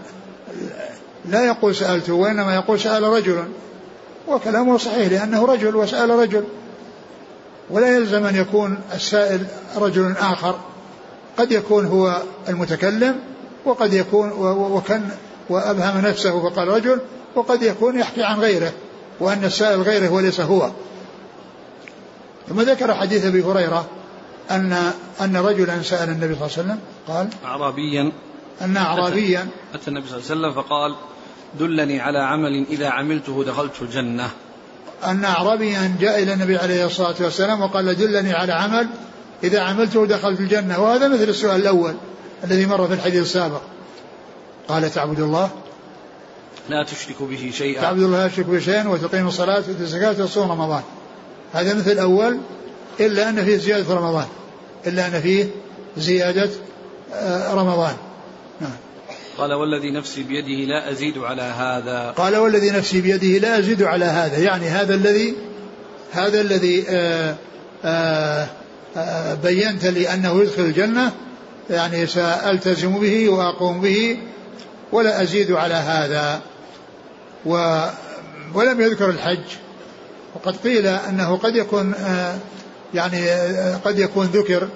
لا 1.26 1.46
يقول 1.46 1.76
سألته 1.76 2.14
وإنما 2.14 2.56
يقول 2.56 2.80
سأل 2.80 3.04
رجل. 3.04 3.44
وكلامه 4.28 4.78
صحيح 4.78 5.12
لأنه 5.12 5.46
رجل 5.46 5.76
وسأل 5.76 6.10
رجل. 6.10 6.44
ولا 7.70 7.96
يلزم 7.96 8.26
أن 8.26 8.36
يكون 8.36 8.78
السائل 8.94 9.46
رجل 9.78 10.14
آخر. 10.18 10.56
قد 11.38 11.52
يكون 11.52 11.86
هو 11.86 12.22
المتكلم 12.50 13.16
وقد 13.66 13.94
يكون 13.94 14.32
وكان 14.72 15.10
وأبهم 15.50 16.06
نفسه 16.06 16.50
فقال 16.50 16.68
رجل 16.68 17.00
وقد 17.36 17.62
يكون 17.62 18.00
يحكي 18.00 18.24
عن 18.24 18.40
غيره 18.40 18.72
وأن 19.20 19.44
السائل 19.44 19.82
غيره 19.82 20.10
وليس 20.10 20.40
هو. 20.40 20.72
ثم 22.50 22.62
ذكر 22.62 22.94
حديث 22.94 23.26
أبي 23.26 23.44
هريرة 23.44 23.86
أن 24.52 24.92
أن 25.22 25.38
رجلا 25.38 25.82
سأل 25.82 26.10
النبي 26.10 26.36
صلى 26.36 26.46
الله 26.46 26.58
عليه 26.58 26.64
وسلم 26.68 26.80
قال 27.08 27.28
أعرابيا. 27.46 28.12
أن 28.62 28.78
أعرابيا 28.78 29.48
أتى 29.74 29.88
النبي 29.88 30.08
صلى 30.08 30.18
الله 30.18 30.30
عليه 30.30 30.40
وسلم 30.40 30.64
فقال 30.64 30.96
دلني 31.60 32.00
على 32.00 32.20
عمل 32.20 32.66
إذا 32.70 32.90
عملته 32.90 33.44
دخلت 33.44 33.82
الجنة. 33.82 34.30
أن 35.06 35.26
أعرابيا 35.26 35.96
جاء 36.00 36.24
إلى 36.24 36.34
النبي 36.34 36.58
عليه 36.58 36.86
الصلاة 36.86 37.16
والسلام 37.20 37.62
وقال 37.62 37.96
دلني 37.98 38.34
على 38.34 38.54
عمل 38.54 38.88
إذا 39.44 39.62
عملته 39.62 40.06
دخلت 40.06 40.40
الجنة. 40.40 40.80
وهذا 40.80 41.08
مثل 41.08 41.24
السؤال 41.24 41.62
الأول 41.62 41.96
الذي 42.44 42.66
مر 42.66 42.88
في 42.88 42.94
الحديث 42.94 43.22
السابق. 43.22 43.62
قال 44.68 44.92
تعبد 44.92 45.20
الله؟ 45.20 45.50
لا 46.70 46.84
تشرك 46.84 47.22
به 47.22 47.52
شيئا. 47.54 47.82
تعبد 47.82 48.04
الله 48.04 48.18
لا 48.18 48.28
تشرك 48.28 48.46
به 48.46 48.60
شيئا 48.60 48.88
وتقيم 48.88 49.28
الصلاة 49.28 49.58
وتؤتي 49.58 49.82
الزكاة 49.82 50.10
وتصوم 50.10 50.52
رمضان. 50.52 50.84
هذا 51.54 51.74
مثل 51.74 51.92
الأول 51.92 52.38
إلا 53.00 53.30
أن 53.30 53.46
فيه 53.46 53.58
زيادة 53.58 53.94
رمضان 53.94 54.28
إلا 54.88 55.08
أن 55.08 55.22
فيه 55.22 55.48
زيادة 55.98 56.50
آه، 57.14 57.54
رمضان. 57.54 57.96
نعم. 58.62 58.72
قال 59.38 59.54
والذي 59.54 59.92
نفسي 59.92 60.24
بيده 60.24 60.66
لا 60.66 60.92
أزيد 60.92 61.18
على 61.18 61.42
هذا. 61.42 62.14
قال 62.18 62.36
والذي 62.36 62.72
نفسي 62.72 63.02
بيده 63.02 63.28
لا 63.28 63.60
أزيد 63.60 63.84
على 63.84 64.06
هذا. 64.06 64.38
يعني 64.38 64.68
هذا 64.68 64.96
الذي 64.96 65.36
هذا 66.12 66.42
الذي 66.42 66.86
آآ 66.90 67.36
آه، 67.86 67.86
آآ 67.86 68.48
آه، 68.98 69.34
بينت 69.34 69.86
لي 69.86 70.14
أنه 70.14 70.42
يدخل 70.42 70.62
الجنة 70.62 71.12
يعني 71.70 72.08
سألتزم 72.08 73.00
به 73.00 73.30
وأقوم 73.30 73.82
به 73.82 74.18
ولا 74.92 75.22
أزيد 75.22 75.52
على 75.52 75.74
هذا. 75.74 76.42
و 77.46 77.82
ولم 78.54 78.82
يذكر 78.82 79.10
الحج. 79.10 79.46
وقد 80.36 80.56
قيل 80.56 80.88
أنه 80.88 81.38
قد 81.38 81.56
يكون 81.56 81.94
آه، 81.94 82.38
يعني 82.94 83.30
آه، 83.30 83.76
قد 83.76 84.00
يكون 84.00 84.26
ذكر 84.26 84.68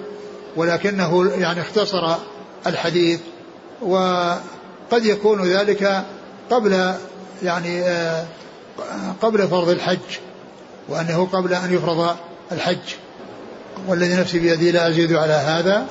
ولكنه 0.56 1.32
يعني 1.38 1.60
اختصر 1.60 2.16
الحديث. 2.66 3.20
وقد 3.82 5.04
يكون 5.04 5.42
ذلك 5.42 6.04
قبل 6.50 6.94
يعني 7.42 7.82
آه، 7.82 8.24
قبل 9.22 9.48
فرض 9.48 9.68
الحج 9.68 10.18
وأنه 10.88 11.28
قبل 11.32 11.54
أن 11.54 11.74
يفرض 11.74 12.16
الحج. 12.52 12.94
والذي 13.88 14.14
نفسي 14.14 14.38
بيدي 14.38 14.70
لا 14.70 14.88
أزيد 14.88 15.12
على 15.12 15.32
هذا. 15.32 15.86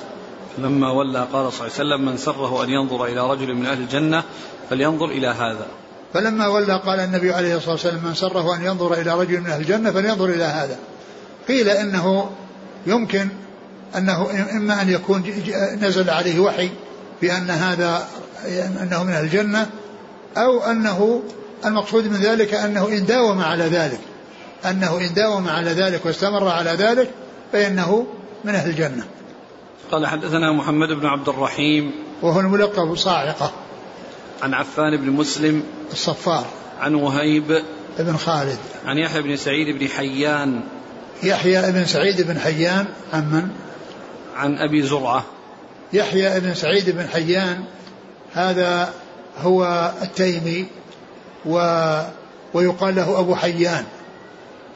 لما 0.57 0.91
ولى 0.91 1.27
قال 1.33 1.53
صلى 1.53 1.67
الله 1.67 1.79
عليه 1.79 1.95
وسلم 1.95 2.05
من 2.05 2.17
سره 2.17 2.63
أن 2.63 2.69
ينظر 2.69 3.05
إلى 3.05 3.29
رجل 3.29 3.53
من 3.53 3.65
أهل 3.65 3.77
الجنة 3.77 4.23
فلينظر 4.69 5.05
إلى 5.05 5.27
هذا. 5.27 5.67
فلما 6.13 6.47
ولى 6.47 6.81
قال 6.85 6.99
النبي 6.99 7.33
عليه 7.33 7.55
الصلاة 7.55 7.71
والسلام 7.71 8.03
من 8.05 8.13
سره 8.13 8.55
أن 8.55 8.65
ينظر 8.65 8.93
إلى 8.93 9.13
رجل 9.19 9.41
من 9.41 9.47
أهل 9.47 9.61
الجنة 9.61 9.91
فلينظر 9.91 10.25
إلى 10.25 10.43
هذا. 10.43 10.77
قيل 11.47 11.69
إنه 11.69 12.29
يمكن 12.87 13.27
أنه 13.97 14.27
إما 14.51 14.81
أن 14.81 14.89
يكون 14.89 15.23
نزل 15.81 16.09
عليه 16.09 16.39
وحي 16.39 16.69
بأن 17.25 17.49
هذا 17.49 18.07
أنه 18.81 19.03
من 19.03 19.11
أهل 19.11 19.23
الجنة 19.23 19.69
أو 20.37 20.63
أنه 20.63 21.23
المقصود 21.65 22.07
من 22.07 22.17
ذلك 22.17 22.53
أنه 22.53 22.87
إن 22.87 23.05
داوم 23.05 23.41
على 23.41 23.63
ذلك 23.63 23.99
أنه 24.65 24.97
إن 24.97 25.13
داوم 25.13 25.47
على 25.47 25.71
ذلك 25.71 26.05
واستمر 26.05 26.47
على 26.47 26.69
ذلك 26.69 27.09
فإنه 27.51 28.07
من 28.43 28.55
أهل 28.55 28.69
الجنة. 28.69 29.03
قال 29.91 30.07
حدثنا 30.07 30.51
محمد 30.51 30.87
بن 30.87 31.05
عبد 31.05 31.29
الرحيم 31.29 31.91
وهو 32.21 32.39
الملقب 32.39 32.95
صاعقة. 32.95 33.51
عن 34.43 34.53
عفان 34.53 34.97
بن 34.97 35.09
مسلم 35.09 35.63
الصفار. 35.91 36.45
عن 36.79 36.95
وهيب 36.95 37.61
بن 37.99 38.17
خالد. 38.17 38.59
عن 38.85 38.97
يحيى 38.97 39.21
بن 39.21 39.35
سعيد 39.35 39.79
بن 39.79 39.87
حيان 39.87 40.61
يحيى 41.23 41.71
بن 41.71 41.85
سعيد 41.85 42.21
بن 42.21 42.39
حيان 42.39 42.85
عن 43.13 43.31
من؟ 43.31 43.49
عن 44.35 44.57
أبي 44.57 44.81
زرعة. 44.81 45.34
يحيى 45.95 46.39
بن 46.39 46.53
سعيد 46.53 46.89
بن 46.89 47.07
حيان 47.07 47.63
هذا 48.33 48.93
هو 49.41 49.91
التيمي 50.01 50.65
و 51.45 51.57
ويقال 52.53 52.95
له 52.95 53.19
أبو 53.19 53.35
حيان. 53.35 53.85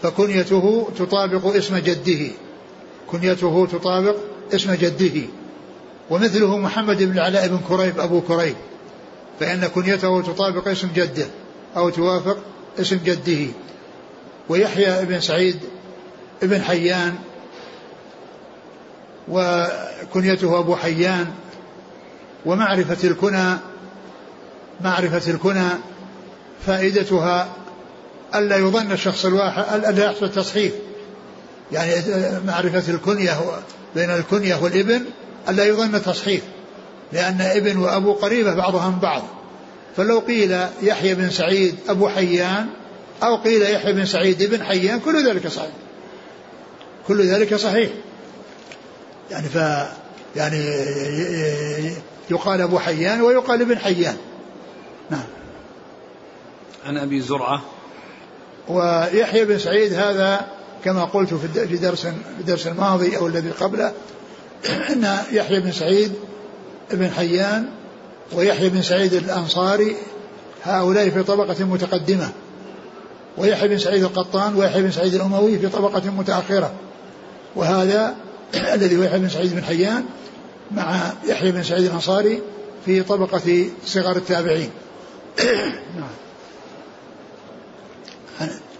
فكنيته 0.01 0.89
تطابق 0.97 1.55
اسم 1.55 1.77
جده. 1.77 2.31
كنيته 3.07 3.67
تطابق 3.71 4.15
اسم 4.53 4.73
جده. 4.73 5.21
ومثله 6.09 6.57
محمد 6.57 7.03
بن 7.03 7.11
العلاء 7.11 7.47
بن 7.47 7.59
كريب 7.69 7.99
أبو 7.99 8.21
كريب. 8.21 8.55
فإن 9.39 9.67
كنيته 9.67 10.21
تطابق 10.21 10.67
اسم 10.67 10.87
جده 10.95 11.25
أو 11.77 11.89
توافق 11.89 12.37
اسم 12.79 12.99
جده. 13.05 13.51
ويحيى 14.49 15.05
بن 15.05 15.19
سعيد 15.19 15.59
بن 16.41 16.61
حيان 16.61 17.15
وكنيته 19.29 20.59
أبو 20.59 20.75
حيان 20.75 21.27
ومعرفة 22.45 23.07
الكنى 23.07 23.57
معرفة 24.81 25.31
الكنى 25.31 25.69
فائدتها 26.65 27.47
ألا 28.35 28.57
يظن 28.57 28.91
الشخص 28.91 29.25
الواحد 29.25 29.83
ألا 29.85 30.05
يحصل 30.05 30.31
تصحيف 30.31 30.73
يعني 31.71 31.93
معرفة 32.47 32.93
الكنية 32.93 33.37
بين 33.95 34.09
الكنية 34.09 34.55
والإبن 34.55 35.05
ألا 35.49 35.65
يظن 35.65 36.01
تصحيف 36.01 36.41
لأن 37.13 37.41
ابن 37.41 37.77
وأبو 37.77 38.13
قريبة 38.13 38.53
بعضها 38.53 38.89
من 38.89 38.99
بعض. 38.99 39.23
فلو 39.97 40.19
قيل 40.19 40.57
يحيى 40.81 41.15
بن 41.15 41.29
سعيد 41.29 41.75
أبو 41.89 42.09
حيان 42.09 42.67
أو 43.23 43.35
قيل 43.35 43.61
يحيى 43.61 43.93
بن 43.93 44.05
سعيد 44.05 44.41
ابن 44.41 44.63
حيان 44.63 44.99
كل 44.99 45.27
ذلك 45.27 45.47
صحيح. 45.47 45.71
كل 47.07 47.21
ذلك 47.21 47.55
صحيح. 47.55 47.89
يعني 49.31 49.49
ف 49.49 49.55
يعني 50.35 50.63
يقال 52.29 52.61
أبو 52.61 52.79
حيان 52.79 53.21
ويقال 53.21 53.61
ابن 53.61 53.77
حيان. 53.77 54.17
نعم. 55.09 55.25
عن 56.85 56.97
أبي 56.97 57.21
زرعة. 57.21 57.61
ويحيى 58.67 59.45
بن 59.45 59.59
سعيد 59.59 59.93
هذا 59.93 60.47
كما 60.83 61.03
قلت 61.03 61.33
في 61.33 61.77
درس 61.77 62.01
في 62.01 62.13
الدرس 62.39 62.67
الماضي 62.67 63.17
أو 63.17 63.27
الذي 63.27 63.51
قبله 63.51 63.93
أن 64.89 65.17
يحيى 65.31 65.59
بن 65.59 65.71
سعيد 65.71 66.13
بن 66.91 67.09
حيان 67.09 67.65
ويحيى 68.33 68.69
بن 68.69 68.81
سعيد 68.81 69.13
الأنصاري 69.13 69.95
هؤلاء 70.63 71.09
في 71.09 71.23
طبقة 71.23 71.65
متقدمة 71.65 72.31
ويحيى 73.37 73.67
بن 73.67 73.77
سعيد 73.77 74.03
القطان 74.03 74.55
ويحيى 74.55 74.81
بن 74.81 74.91
سعيد 74.91 75.13
الأموي 75.13 75.59
في 75.59 75.67
طبقة 75.67 76.11
متأخرة 76.11 76.73
وهذا 77.55 78.15
الذي 78.55 78.97
هو 78.97 79.03
يحيى 79.03 79.19
بن 79.19 79.29
سعيد 79.29 79.55
بن 79.55 79.63
حيان 79.63 80.05
مع 80.71 81.13
يحيى 81.25 81.51
بن 81.51 81.63
سعيد 81.63 81.85
الأنصاري 81.85 82.41
في 82.85 83.03
طبقة 83.03 83.69
صغار 83.85 84.15
التابعين. 84.15 84.69
نعم. 85.99 86.09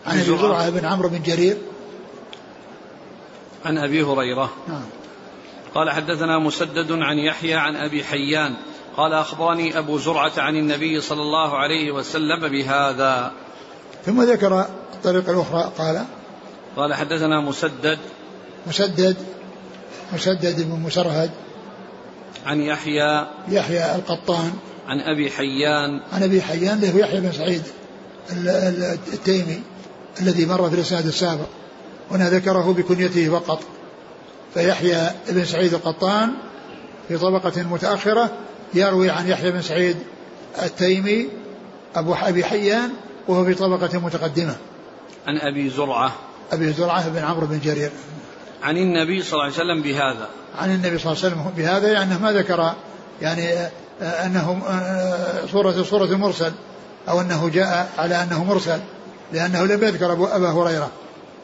عن 0.06 0.20
أبي 0.20 0.38
زرعة 0.38 0.70
بن 0.70 0.86
عمرو 0.86 1.10
بن 1.10 1.22
جرير. 1.22 1.58
عن 3.66 3.78
أبي 3.78 4.04
هريرة. 4.04 4.50
نعم. 4.68 4.86
قال 5.76 5.90
حدثنا 5.90 6.40
مسدد 6.40 6.92
عن 6.92 7.18
يحيى 7.18 7.54
عن 7.54 7.76
أبي 7.76 8.04
حيان. 8.04 8.56
قال 8.98 9.14
أخبرني 9.14 9.78
أبو 9.78 9.98
زرعة 9.98 10.32
عن 10.38 10.56
النبي 10.56 11.02
صلى 11.02 11.22
الله 11.22 11.58
عليه 11.58 11.92
وسلم 11.92 12.48
بهذا. 12.48 13.32
ثم 14.06 14.22
ذكر 14.22 14.66
الطريقة 14.94 15.32
الأخرى 15.32 15.72
قال. 15.78 16.06
قال 16.78 16.94
حدثنا 16.94 17.42
مسدد. 17.42 18.00
مسدد. 18.68 19.18
مسدد 20.14 20.62
بن 20.62 20.80
مسرهد. 20.80 21.32
عن 22.46 22.62
يحيى. 22.62 23.28
يحيى 23.50 23.96
القطان. 23.96 24.52
عن 24.88 25.00
أبي 25.00 25.32
حيان. 25.32 26.02
عن 26.14 26.24
أبي 26.24 26.42
حيان 26.42 26.80
له 26.80 26.98
يحيى 26.98 27.22
بن 27.22 27.32
سعيد 27.32 27.64
التيمي 29.14 29.62
الذي 30.22 30.46
مر 30.46 30.70
في 30.70 30.76
الإسناد 30.76 31.06
السابق. 31.06 31.48
هنا 32.12 32.30
ذكره 32.30 32.74
بكنيته 32.74 33.40
فقط. 33.40 33.64
فيحيى 34.54 35.12
بن 35.30 35.46
سعيد 35.46 35.74
القطان 35.74 36.32
في 37.08 37.18
طبقة 37.18 37.64
متأخرة 37.64 38.32
يروي 38.74 39.10
عن 39.10 39.28
يحيى 39.28 39.52
بن 39.52 39.62
سعيد 39.62 39.98
التيمي 40.62 41.30
أبو 41.96 42.14
أبي 42.14 42.44
حيان 42.44 42.90
وهو 43.28 43.46
في 43.46 43.54
طبقة 43.54 44.00
متقدمة. 44.00 44.56
عن 45.28 45.38
أبي 45.38 45.70
زرعة. 45.70 46.16
أبي 46.52 46.74
زرعة 46.74 47.10
بن 47.10 47.18
عمرو 47.18 47.48
بن 47.48 47.60
جرير. 47.60 47.92
عن 48.64 48.78
النبي 48.78 49.22
صلى 49.22 49.34
الله 49.34 49.44
عليه 49.44 49.54
وسلم 49.54 49.82
بهذا. 49.82 50.30
عن 50.60 50.76
النبي 50.76 50.98
صلى 50.98 51.12
الله 51.12 51.24
عليه 51.24 51.36
وسلم 51.36 51.54
بهذا 51.58 51.92
يعني 51.92 52.18
ما 52.18 52.32
ذكر 52.32 52.74
يعني 53.22 53.70
أنه 54.02 54.62
صورة 55.52 55.84
صورة 55.84 56.16
مرسل 56.18 56.52
أو 57.10 57.22
أنه 57.22 57.50
جاء 57.50 57.90
على 57.98 58.24
أنه 58.24 58.44
مرسل 58.44 58.80
لأنه 59.34 59.66
لم 59.66 59.84
يذكر 59.84 60.14
أبا 60.14 60.52
هريرة. 60.52 60.92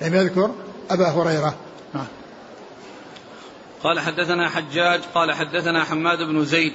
لم 0.01 0.15
يذكر 0.15 0.51
أبا 0.89 1.10
هريرة. 1.10 1.55
قال 3.84 4.00
حدثنا 4.00 4.50
حجاج 4.50 5.01
قال 5.15 5.34
حدثنا 5.34 5.84
حماد 5.84 6.17
بن 6.17 6.45
زيد 6.45 6.74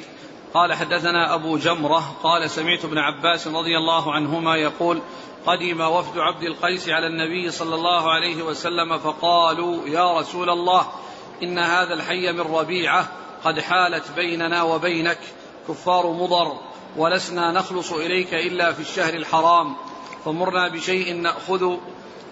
قال 0.54 0.74
حدثنا 0.74 1.34
أبو 1.34 1.56
جمرة 1.56 2.16
قال 2.22 2.50
سمعت 2.50 2.84
ابن 2.84 2.98
عباس 2.98 3.46
رضي 3.46 3.78
الله 3.78 4.14
عنهما 4.14 4.56
يقول 4.56 5.00
قدم 5.46 5.80
وفد 5.80 6.18
عبد 6.18 6.42
القيس 6.42 6.88
على 6.88 7.06
النبي 7.06 7.50
صلى 7.50 7.74
الله 7.74 8.10
عليه 8.10 8.42
وسلم 8.42 8.98
فقالوا 8.98 9.88
يا 9.88 10.18
رسول 10.18 10.50
الله 10.50 10.86
إن 11.42 11.58
هذا 11.58 11.94
الحي 11.94 12.32
من 12.32 12.40
ربيعة 12.40 13.08
قد 13.44 13.60
حالت 13.60 14.12
بيننا 14.16 14.62
وبينك 14.62 15.18
كفار 15.68 16.06
مضر 16.06 16.56
ولسنا 16.96 17.52
نخلص 17.52 17.92
إليك 17.92 18.34
إلا 18.34 18.72
في 18.72 18.80
الشهر 18.80 19.14
الحرام 19.14 19.76
فمرنا 20.24 20.68
بشيء 20.68 21.14
نأخذ 21.14 21.76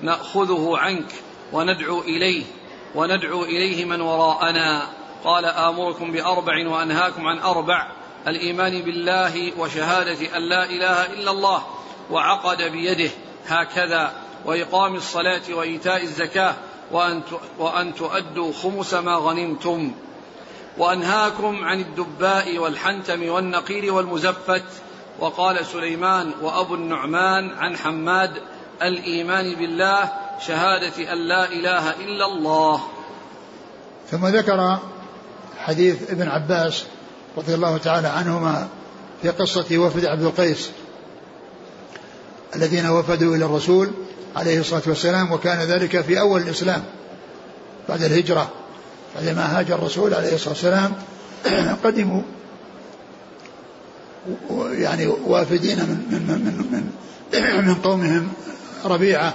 نأخذه 0.02 0.78
عنك 0.78 1.12
وندعو 1.52 2.00
إليه 2.00 2.44
وندعو 2.94 3.44
إليه 3.44 3.84
من 3.84 4.00
وراءنا. 4.00 4.98
قال 5.24 5.44
آمركم 5.44 6.12
بأربع 6.12 6.68
وأنهاكم 6.68 7.26
عن 7.26 7.38
أربع 7.38 7.86
الإيمان 8.28 8.82
بالله 8.82 9.52
وشهادة 9.58 10.36
أن 10.36 10.42
لا 10.42 10.64
إله 10.64 11.06
إلا 11.06 11.30
الله 11.30 11.62
وعقد 12.10 12.62
بيده 12.62 13.10
هكذا 13.48 14.12
وإقام 14.44 14.94
الصلاة 14.94 15.42
وإيتاء 15.50 16.02
الزكاة 16.02 16.54
وأن 16.92 17.22
وأن 17.58 17.94
تؤدوا 17.94 18.52
خمس 18.52 18.94
ما 18.94 19.14
غنمتم. 19.14 19.92
وأنهاكم 20.78 21.64
عن 21.64 21.80
الدباء 21.80 22.58
والحنتم 22.58 23.28
والنقير 23.28 23.94
والمزفت. 23.94 24.64
وقال 25.18 25.66
سليمان 25.66 26.32
وأبو 26.42 26.74
النعمان 26.74 27.50
عن 27.50 27.76
حماد 27.76 28.30
الإيمان 28.82 29.54
بالله 29.54 30.12
شهادة 30.46 31.12
أن 31.12 31.18
لا 31.18 31.52
إله 31.52 31.90
إلا 31.90 32.26
الله. 32.26 32.80
ثم 34.10 34.26
ذكر 34.26 34.78
حديث 35.58 36.10
ابن 36.10 36.28
عباس 36.28 36.84
رضي 37.36 37.54
الله 37.54 37.78
تعالى 37.78 38.08
عنهما 38.08 38.68
في 39.22 39.28
قصة 39.28 39.78
وفد 39.78 40.04
عبد 40.04 40.22
القيس. 40.22 40.70
الذين 42.56 42.86
وفدوا 42.86 43.36
إلى 43.36 43.44
الرسول 43.44 43.90
عليه 44.36 44.60
الصلاة 44.60 44.82
والسلام 44.86 45.32
وكان 45.32 45.58
ذلك 45.58 46.00
في 46.00 46.20
أول 46.20 46.42
الإسلام 46.42 46.84
بعد 47.88 48.02
الهجرة 48.02 48.50
بعدما 49.16 49.58
هاجر 49.58 49.74
الرسول 49.74 50.14
عليه 50.14 50.34
الصلاة 50.34 50.54
والسلام. 50.54 50.92
قدموا 51.84 52.22
يعني 54.70 55.06
وافدين 55.06 55.78
من 55.78 56.06
من 56.10 56.44
من 56.44 56.90
من, 57.32 57.66
من 57.66 57.74
قومهم 57.74 58.28
ربيعة 58.84 59.34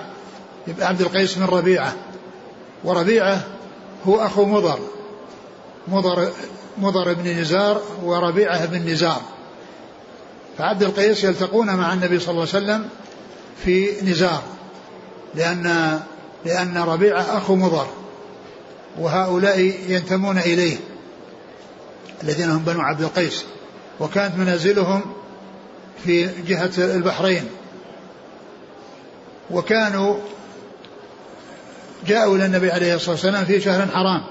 عبد 0.80 1.02
القيس 1.02 1.38
من 1.38 1.46
ربيعة. 1.46 1.94
وربيعة 2.84 3.44
هو 4.08 4.26
أخو 4.26 4.46
مضر 4.46 4.80
مضر 5.88 6.32
مضر 6.78 7.14
بن 7.14 7.28
نزار 7.28 7.82
وربيعة 8.04 8.66
بن 8.66 8.90
نزار. 8.90 9.22
فعبد 10.58 10.84
القيس 10.84 11.24
يلتقون 11.24 11.76
مع 11.76 11.94
النبي 11.94 12.20
صلى 12.20 12.30
الله 12.30 12.48
عليه 12.54 12.64
وسلم 12.64 12.90
في 13.66 14.02
نزار 14.02 14.44
لأن 15.36 16.00
لأن 16.46 16.78
ربيعة 16.78 17.22
أخو 17.22 17.56
مضر 17.56 17.88
وهؤلاء 19.00 19.60
ينتمون 19.88 20.38
إليه 20.38 20.78
الذين 22.24 22.50
هم 22.50 22.64
بنو 22.64 22.82
عبد 22.82 23.02
القيس 23.02 23.46
وكانت 24.00 24.38
منازلهم 24.38 25.02
في 26.06 26.30
جهة 26.48 26.72
البحرين. 26.78 27.44
وكانوا 29.52 30.16
جاءوا 32.08 32.36
إلى 32.36 32.46
النبي 32.46 32.72
عليه 32.72 32.96
الصلاة 32.96 33.12
والسلام 33.12 33.46
في 33.46 33.62
شهر 33.62 33.88
حرام 33.88 34.24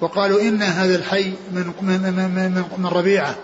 وقالوا 0.00 0.40
إن 0.40 0.62
هذا 0.62 0.96
الحي 0.96 1.32
من, 1.52 1.72
من, 1.82 2.00
من, 2.34 2.64
من, 2.78 2.86
ربيعة 2.86 3.34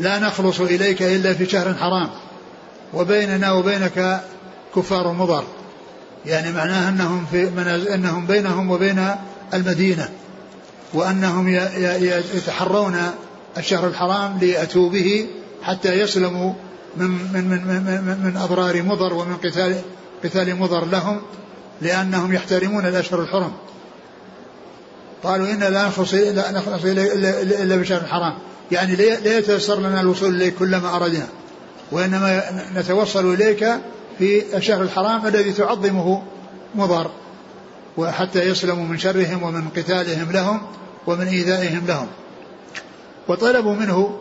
لا 0.00 0.18
نخلص 0.18 0.60
إليك 0.60 1.02
إلا 1.02 1.34
في 1.34 1.46
شهر 1.46 1.74
حرام. 1.74 2.08
وبيننا 2.94 3.52
وبينك 3.52 4.20
كفار 4.76 5.12
مضر. 5.12 5.44
يعني 6.26 6.52
معناه 6.52 6.88
أنهم, 6.88 7.26
في 7.30 7.48
أنهم 7.94 8.26
بينهم 8.26 8.70
وبين 8.70 9.14
المدينة. 9.54 10.08
وأنهم 10.94 11.48
يتحرون 12.34 12.96
الشهر 13.58 13.88
الحرام 13.88 14.38
ليأتوا 14.40 14.90
به 14.90 15.26
حتى 15.62 15.92
يسلموا 16.00 16.52
من 16.96 17.08
من 17.08 17.48
من 17.48 17.60
من, 17.66 18.20
من 18.24 18.36
أضرار 18.36 18.82
مضر 18.82 19.14
ومن 19.14 19.36
قتال 19.36 19.80
قتال 20.24 20.56
مضر 20.56 20.84
لهم 20.84 21.20
لأنهم 21.82 22.32
يحترمون 22.32 22.86
الأشهر 22.86 23.20
الحرم. 23.20 23.52
قالوا 25.22 25.50
إن 25.50 25.58
لا 25.58 25.88
نخلص 25.88 26.14
لا 26.14 26.50
نخلص 26.52 26.84
إلا 26.84 27.76
بشهر 27.76 28.00
الحرام 28.00 28.34
يعني 28.72 28.96
لا 28.96 29.38
يتيسر 29.38 29.80
لنا 29.80 30.00
الوصول 30.00 30.34
إليك 30.34 30.54
كلما 30.54 30.96
أردنا 30.96 31.26
وإنما 31.92 32.42
نتوصل 32.74 33.34
إليك 33.34 33.66
في 34.18 34.56
الشهر 34.56 34.82
الحرام 34.82 35.26
الذي 35.26 35.52
تعظمه 35.52 36.22
مضر 36.74 37.10
وحتى 37.96 38.42
يسلموا 38.42 38.84
من 38.84 38.98
شرهم 38.98 39.42
ومن 39.42 39.68
قتالهم 39.68 40.32
لهم 40.32 40.60
ومن 41.06 41.26
إيذائهم 41.26 41.86
لهم. 41.86 42.06
وطلبوا 43.28 43.74
منه 43.74 44.18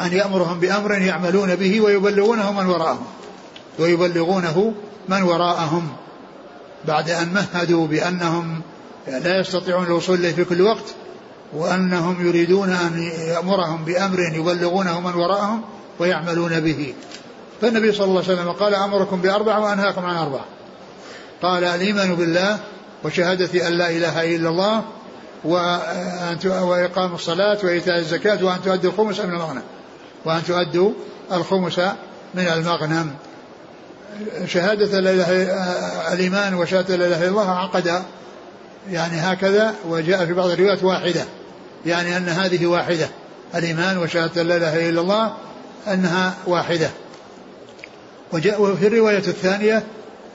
أن 0.00 0.12
يأمرهم 0.12 0.60
بأمر 0.60 0.92
يعملون 0.92 1.54
به 1.54 1.80
ويبلغونه 1.80 2.52
من 2.52 2.66
وراءهم 2.66 3.06
ويبلغونه 3.78 4.74
من 5.08 5.22
وراءهم 5.22 5.88
بعد 6.84 7.10
أن 7.10 7.32
مهدوا 7.32 7.86
بأنهم 7.86 8.60
لا 9.08 9.40
يستطيعون 9.40 9.86
الوصول 9.86 10.18
إليه 10.18 10.32
في 10.32 10.44
كل 10.44 10.62
وقت 10.62 10.94
وأنهم 11.54 12.26
يريدون 12.28 12.70
أن 12.70 13.02
يأمرهم 13.28 13.84
بأمر 13.84 14.18
يبلغونه 14.20 15.00
من 15.00 15.14
وراءهم 15.14 15.62
ويعملون 15.98 16.60
به. 16.60 16.94
فالنبي 17.60 17.92
صلى 17.92 18.04
الله 18.04 18.22
عليه 18.22 18.32
وسلم 18.34 18.52
قال 18.52 18.74
أمركم 18.74 19.20
بأربعة 19.20 19.60
وأنهاكم 19.60 20.04
عن 20.04 20.16
أربعة. 20.16 20.44
قال 21.42 21.64
الإيمان 21.64 22.14
بالله 22.14 22.58
وشهادة 23.04 23.68
أن 23.68 23.72
لا 23.72 23.90
إله 23.90 24.36
إلا 24.36 24.48
الله 24.48 24.84
وإقام 26.44 27.14
الصلاة 27.14 27.58
وإيتاء 27.64 27.98
الزكاة 27.98 28.44
وأن 28.44 28.62
تؤدوا 28.64 28.90
الخمس 28.90 29.20
من 29.20 29.30
المغنم. 29.30 29.62
وأن 30.24 30.44
تؤدوا 30.44 30.92
الخمس 31.32 31.78
من 32.34 32.46
المغنم. 32.46 33.10
شهادة 34.46 34.98
إله 34.98 35.32
الإيمان 36.12 36.54
وشهادة 36.54 36.96
لا 36.96 37.06
إله 37.06 37.22
إلا 37.22 37.28
الله 37.28 37.50
عقد. 37.50 38.02
يعني 38.90 39.20
هكذا 39.20 39.74
وجاء 39.88 40.26
في 40.26 40.32
بعض 40.32 40.50
الروايات 40.50 40.82
واحدة. 40.82 41.24
يعني 41.86 42.16
أن 42.16 42.28
هذه 42.28 42.66
واحدة. 42.66 43.08
الإيمان 43.54 43.98
وشهادة 43.98 44.42
لا 44.42 44.56
إله 44.56 44.88
إلا 44.88 45.00
الله 45.00 45.34
أنها 45.88 46.34
واحدة. 46.46 46.90
وجاء 48.32 48.62
وفي 48.62 48.86
الرواية 48.86 49.18
الثانية 49.18 49.82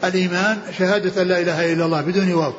الإيمان 0.03 0.58
شهادة 0.77 1.23
لا 1.23 1.39
إله 1.39 1.73
إلا 1.73 1.86
الله 1.86 2.01
بدون 2.01 2.34
واو. 2.34 2.53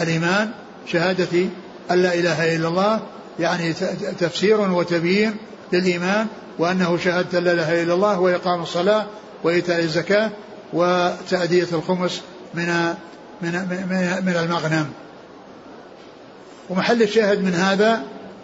الإيمان 0.00 0.50
شهادة 0.86 1.46
أن 1.90 2.02
لا 2.02 2.14
إله 2.14 2.56
إلا 2.56 2.68
الله 2.68 3.00
يعني 3.40 3.72
تفسير 4.18 4.60
وتبيين 4.60 5.36
للإيمان 5.72 6.26
وأنه 6.58 6.96
شهادة 6.96 7.40
لا 7.40 7.52
إله 7.52 7.82
إلا 7.82 7.94
الله 7.94 8.20
وإقام 8.20 8.62
الصلاة 8.62 9.06
وإيتاء 9.44 9.80
الزكاة 9.80 10.30
وتأدية 10.72 11.66
الخمس 11.72 12.20
من 12.54 12.94
من 13.42 13.52
من, 13.52 14.24
من 14.26 14.36
المغنم. 14.36 14.86
ومحل 16.70 17.02
الشاهد 17.02 17.42
من 17.42 17.54
هذا 17.54 18.02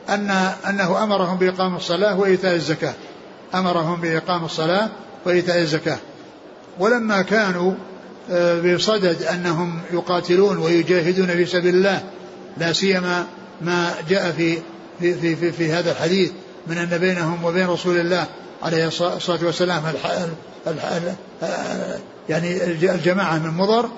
أن 0.08 0.30
أنه 0.68 1.04
أمرهم 1.04 1.38
بإقام 1.38 1.76
الصلاة 1.76 2.20
وإيتاء 2.20 2.54
الزكاة. 2.54 2.94
أمرهم 3.54 4.00
بإقام 4.00 4.44
الصلاة 4.44 4.88
وإيتاء 5.26 5.58
الزكاة. 5.58 5.98
ولما 6.78 7.22
كانوا 7.22 7.74
آه، 8.30 8.74
بصدد 8.74 9.22
أنهم 9.22 9.80
يقاتلون 9.92 10.58
ويجاهدون 10.58 11.26
في 11.26 11.46
سبيل 11.46 11.74
الله 11.74 12.02
لا 12.56 12.72
سيما 12.72 13.26
ما 13.62 13.94
جاء 14.08 14.32
في 14.32 14.58
في 15.00 15.14
في, 15.14 15.36
في, 15.36 15.52
في 15.52 15.72
هذا 15.72 15.90
الحديث 15.90 16.30
من 16.66 16.78
أن 16.78 16.98
بينهم 16.98 17.44
وبين 17.44 17.66
رسول 17.66 18.00
الله 18.00 18.26
عليه 18.62 18.86
الصلاة 18.86 19.44
والسلام 19.44 19.82
يعني 22.28 22.64
الجماعة 22.94 23.38
من 23.38 23.50
مضر 23.50 23.88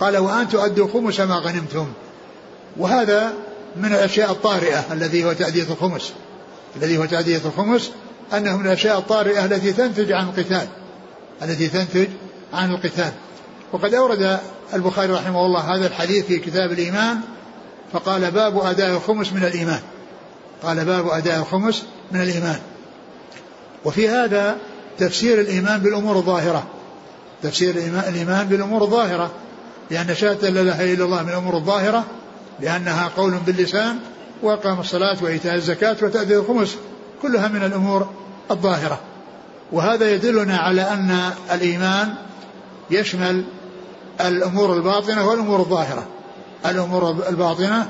قال 0.00 0.16
وأن 0.16 0.48
تؤدوا 0.48 0.88
خمس 0.92 1.20
ما 1.20 1.34
غنمتم. 1.34 1.86
وهذا 2.76 3.32
من 3.76 3.92
الأشياء 3.92 4.30
الطارئة 4.30 4.92
الذي 4.92 5.24
هو 5.24 5.32
تأدية 5.32 5.62
الخمس. 5.62 6.12
الذي 6.76 6.98
هو 6.98 7.04
تأدية 7.04 7.40
الخمس 7.44 7.90
أنه 8.36 8.56
من 8.56 8.66
الأشياء 8.66 8.98
الطارئة 8.98 9.44
التي 9.44 9.72
تنتج 9.72 10.12
عن 10.12 10.28
القتال. 10.28 10.68
التي 11.42 11.68
تنتج 11.68 12.08
عن 12.52 12.70
القتال. 12.70 13.12
وقد 13.72 13.94
أورد 13.94 14.38
البخاري 14.74 15.12
رحمه 15.12 15.46
الله 15.46 15.60
هذا 15.60 15.86
الحديث 15.86 16.26
في 16.26 16.38
كتاب 16.38 16.72
الإيمان 16.72 17.20
فقال 17.92 18.30
باب 18.30 18.58
أداء 18.58 18.96
الخمس 18.96 19.32
من 19.32 19.44
الإيمان. 19.44 19.80
قال 20.62 20.84
باب 20.84 21.08
أداء 21.08 21.38
الخمس 21.38 21.82
من 22.12 22.20
الإيمان. 22.20 22.58
وفي 23.84 24.08
هذا 24.08 24.56
تفسير 24.98 25.40
الإيمان 25.40 25.80
بالأمور 25.80 26.16
الظاهرة. 26.16 26.66
تفسير 27.42 27.76
الإيمان 28.08 28.48
بالأمور 28.48 28.82
الظاهرة 28.82 29.30
لأن 29.90 30.14
شهادة 30.14 30.50
لا 30.50 30.60
إله 30.60 30.94
إلا 30.94 31.04
الله 31.04 31.22
من 31.22 31.28
الأمور 31.28 31.56
الظاهرة 31.56 32.04
لأنها 32.60 33.08
قول 33.16 33.34
باللسان 33.46 33.98
وإقام 34.42 34.80
الصلاة 34.80 35.16
وإيتاء 35.22 35.54
الزكاة 35.54 35.96
وتأدية 36.02 36.40
الخمس 36.40 36.76
كلها 37.22 37.48
من 37.48 37.64
الأمور 37.64 38.08
الظاهرة. 38.50 39.00
وهذا 39.72 40.14
يدلنا 40.14 40.56
على 40.56 40.82
أن 40.82 41.30
الإيمان 41.52 42.14
يشمل 42.90 43.44
الأمور 44.20 44.76
الباطنة 44.76 45.28
والأمور 45.28 45.60
الظاهرة. 45.60 46.06
الأمور 46.66 47.10
الباطنة 47.28 47.88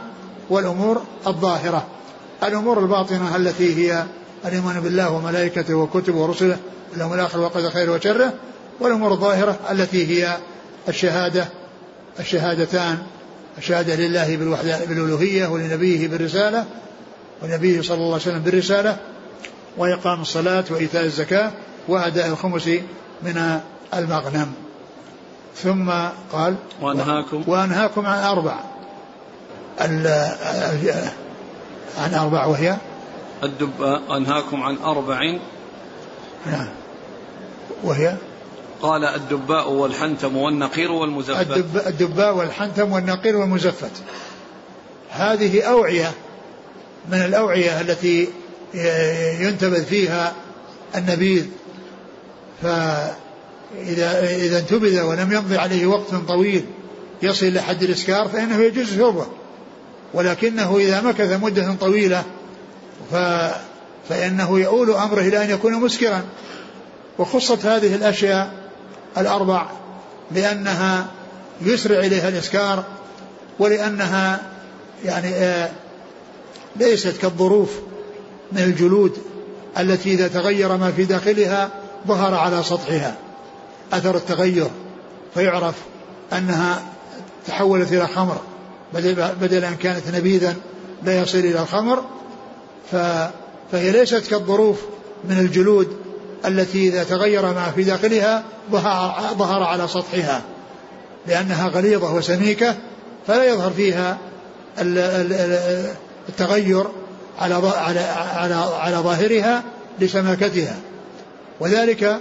والأمور 0.50 1.02
الظاهرة. 1.26 1.86
الأمور 2.42 2.78
الباطنة 2.78 3.36
التي 3.36 3.76
هي 3.76 4.04
الإيمان 4.44 4.80
بالله 4.80 5.10
وملائكته 5.10 5.74
وكتبه 5.74 6.18
ورسله 6.18 6.56
اليوم 6.96 7.14
الآخر 7.14 7.40
وقدر 7.40 7.70
خير 7.70 7.90
وشره 7.90 8.32
والأمور 8.80 9.12
الظاهرة 9.12 9.58
التي 9.70 10.06
هي 10.06 10.36
الشهادة 10.88 11.48
الشهادتان. 12.20 12.98
الشهادة 13.58 13.94
لله 13.94 14.36
بالوحدة 14.36 14.84
بالألوهية 14.84 15.46
ولنبيه 15.46 16.08
بالرسالة 16.08 16.64
ونبيه 17.42 17.82
صلى 17.82 17.96
الله 17.96 18.12
عليه 18.12 18.16
وسلم 18.16 18.38
بالرسالة 18.38 18.96
وإقام 19.76 20.20
الصلاة 20.20 20.64
وإيتاء 20.70 21.04
الزكاة 21.04 21.50
وأداء 21.88 22.26
الخمس 22.26 22.68
من 23.22 23.60
المغنم. 23.94 24.52
ثم 25.56 25.90
قال 26.32 26.54
وأنهاكم. 26.82 27.44
وأنهاكم 27.46 28.06
عن 28.06 28.18
أربع. 28.18 28.56
عن 31.98 32.14
أربع 32.14 32.46
وهي؟ 32.46 32.76
الدباء 33.42 34.16
أنهاكم 34.16 34.62
عن 34.62 34.76
أربع 34.76 35.38
نعم. 36.46 36.68
وهي؟ 37.84 38.16
قال 38.82 39.04
الدباء 39.04 39.70
والحنتم 39.70 40.36
والنقير 40.36 40.92
والمزفت. 40.92 41.50
الدب 41.50 41.82
الدباء 41.86 42.36
والحنتم 42.36 42.92
والنقير 42.92 43.36
والمزفت. 43.36 43.90
هذه 45.10 45.62
أوعية 45.62 46.12
من 47.08 47.18
الأوعية 47.18 47.80
التي 47.80 48.28
ينتبذ 49.40 49.84
فيها 49.84 50.32
النبيذ. 50.96 51.46
فإذا 52.62 53.16
إذا 54.36 54.58
انتبذ 54.58 55.00
ولم 55.00 55.32
يمضي 55.32 55.56
عليه 55.56 55.86
وقت 55.86 56.14
طويل 56.28 56.64
يصل 57.22 57.46
إلى 57.46 57.60
حد 57.60 57.82
الإسكار 57.82 58.28
فإنه 58.28 58.62
يجوز 58.62 58.96
شربه 58.96 59.26
ولكنه 60.14 60.76
إذا 60.76 61.00
مكث 61.00 61.42
مدة 61.42 61.74
طويلة 61.80 62.24
ف 63.10 63.16
فإنه 64.08 64.60
يؤول 64.60 64.90
أمره 64.90 65.20
إلى 65.20 65.44
أن 65.44 65.50
يكون 65.50 65.74
مسكرا. 65.74 66.24
وخصت 67.18 67.66
هذه 67.66 67.94
الأشياء 67.94 68.65
الأربع 69.18 69.66
لأنها 70.30 71.06
يسرع 71.60 71.98
إليها 71.98 72.28
الإسكار 72.28 72.84
ولأنها 73.58 74.42
يعني 75.04 75.28
آه 75.28 75.70
ليست 76.76 77.16
كالظروف 77.16 77.70
من 78.52 78.62
الجلود 78.62 79.18
التي 79.78 80.12
إذا 80.14 80.28
تغير 80.28 80.76
ما 80.76 80.92
في 80.92 81.04
داخلها 81.04 81.70
ظهر 82.06 82.34
على 82.34 82.62
سطحها. 82.62 83.16
أثر 83.92 84.16
التغير 84.16 84.70
فيعرف 85.34 85.74
أنها 86.32 86.82
تحولت 87.46 87.92
إلى 87.92 88.06
خمر 88.06 88.40
بدل, 88.94 89.14
بدل 89.40 89.64
أن 89.64 89.76
كانت 89.76 90.08
نبيذا 90.14 90.56
لا 91.04 91.20
يصل 91.20 91.38
إلى 91.38 91.60
الخمر. 91.60 92.04
فهي 93.72 93.90
ليست 93.90 94.26
كالظروف 94.30 94.80
من 95.24 95.38
الجلود 95.38 95.96
التي 96.46 96.88
إذا 96.88 97.04
تغير 97.04 97.42
ما 97.42 97.72
في 97.76 97.84
داخلها 97.84 98.44
ظهر 99.38 99.62
على 99.62 99.88
سطحها. 99.88 100.42
لأنها 101.26 101.68
غليظة 101.68 102.14
وسميكة 102.14 102.74
فلا 103.26 103.44
يظهر 103.44 103.70
فيها 103.70 104.18
التغير 106.28 106.86
على 107.38 107.54
على 108.36 108.54
على 108.54 108.96
ظاهرها 108.96 109.62
لسماكتها. 110.00 110.76
وذلك 111.60 112.20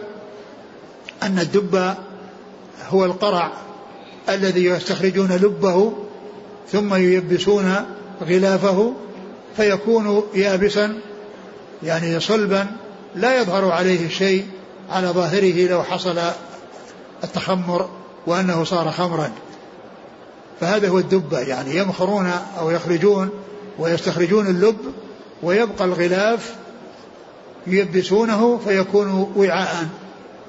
أن 1.24 1.40
الدب 1.40 1.96
هو 2.90 3.06
القرع 3.06 3.52
الذي 4.30 4.66
يستخرجون 4.66 5.32
لبه 5.32 5.94
ثم 6.72 6.96
ييبسون 6.96 7.76
غلافه 8.22 8.94
فيكون 9.58 10.24
يابسا 10.34 11.00
يعني 11.84 12.20
صلبا 12.20 12.68
لا 13.16 13.42
يظهر 13.42 13.72
عليه 13.72 14.06
الشيء 14.06 14.46
على 14.90 15.08
ظاهره 15.08 15.68
لو 15.68 15.84
حصل 15.84 16.20
التخمر 17.24 17.90
وأنه 18.28 18.64
صار 18.64 18.92
خمرا. 18.92 19.32
فهذا 20.62 20.90
هو 20.90 21.00
الدبة 21.00 21.40
يعني 21.40 21.78
يمخرون 21.78 22.32
أو 22.60 22.72
يخرجون 22.72 23.30
ويستخرجون 23.80 24.48
اللب 24.48 24.78
ويبقى 25.44 25.86
الغلاف 25.86 26.56
يلبسونه 27.68 28.58
فيكون 28.58 29.34
وعاء 29.36 29.88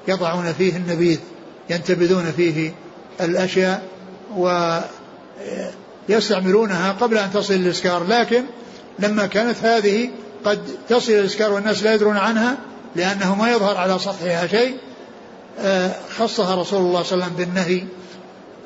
يضعون 0.07 0.53
فيه 0.53 0.77
النبيذ 0.77 1.19
ينتبذون 1.69 2.31
فيه 2.37 2.73
الأشياء 3.21 3.83
ويستعملونها 6.09 6.91
قبل 6.91 7.17
أن 7.17 7.31
تصل 7.33 7.53
الإسكار. 7.53 8.03
لكن 8.07 8.43
لما 8.99 9.25
كانت 9.25 9.57
هذه 9.63 10.09
قد 10.45 10.59
تصل 10.89 11.11
الإسكار 11.11 11.53
والناس 11.53 11.83
لا 11.83 11.93
يدرون 11.93 12.17
عنها 12.17 12.57
لأنه 12.95 13.35
ما 13.35 13.51
يظهر 13.51 13.77
على 13.77 13.99
سطحها 13.99 14.47
شيء 14.47 14.77
آه، 15.59 15.91
خصها 16.17 16.55
رسول 16.55 16.79
الله 16.79 17.03
صلى 17.03 17.13
الله 17.13 17.25
عليه 17.25 17.35
وسلم 17.35 17.45
بالنهي. 17.45 17.83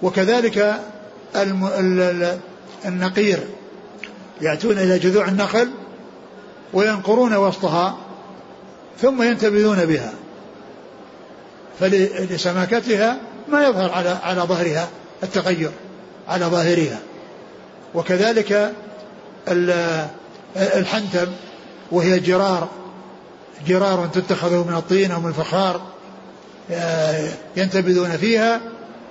وكذلك 0.02 0.82
النقير 2.86 3.40
يأتون 4.42 4.78
إلى 4.78 5.00
جذوع 5.00 5.28
النخل 5.28 5.70
وينقرون 6.74 7.36
وسطها 7.36 7.98
ثم 9.02 9.24
ينتبذون 9.24 9.86
بها. 9.86 10.14
فلسماكتها 11.80 13.18
ما 13.48 13.68
يظهر 13.68 13.92
على 13.92 14.18
على 14.24 14.42
ظهرها 14.42 14.88
التغير 15.24 15.72
على 16.28 16.46
ظاهرها. 16.46 17.00
وكذلك 17.96 18.74
الحنتم 20.58 21.28
وهي 21.92 22.20
جرار 22.20 22.68
جرار 23.68 24.08
تتخذ 24.14 24.68
من 24.68 24.74
الطين 24.74 25.12
أو 25.12 25.20
من 25.20 25.30
الفخار 25.30 25.82
آه، 26.72 27.30
ينتبذون 27.58 28.10
فيها 28.10 28.62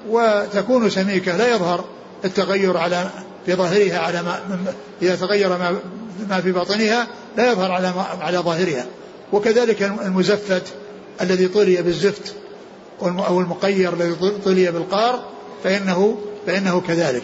وتكون 0.09 0.90
سميكة 0.90 1.37
لا 1.37 1.55
يظهر 1.55 1.85
التغير 2.25 2.77
على 2.77 3.11
في 3.47 3.55
ظاهرها 3.55 3.99
على 3.99 4.23
ما 4.23 4.40
إذا 5.03 5.16
تغير 5.16 5.49
ما 5.49 5.77
ما 6.29 6.40
في 6.40 6.53
باطنها 6.53 7.07
لا 7.37 7.53
يظهر 7.53 7.73
على 7.73 7.93
على 8.21 8.38
ظاهرها. 8.38 8.87
وكذلك 9.33 9.83
المزفت 9.83 10.62
الذي 11.21 11.49
طلي 11.49 11.83
بالزفت 11.83 12.35
أو 13.03 13.40
المقير 13.40 13.93
الذي 13.93 14.14
طلي 14.45 14.71
بالقار 14.71 15.23
فإنه 15.64 16.19
فإنه 16.47 16.81
كذلك. 16.81 17.23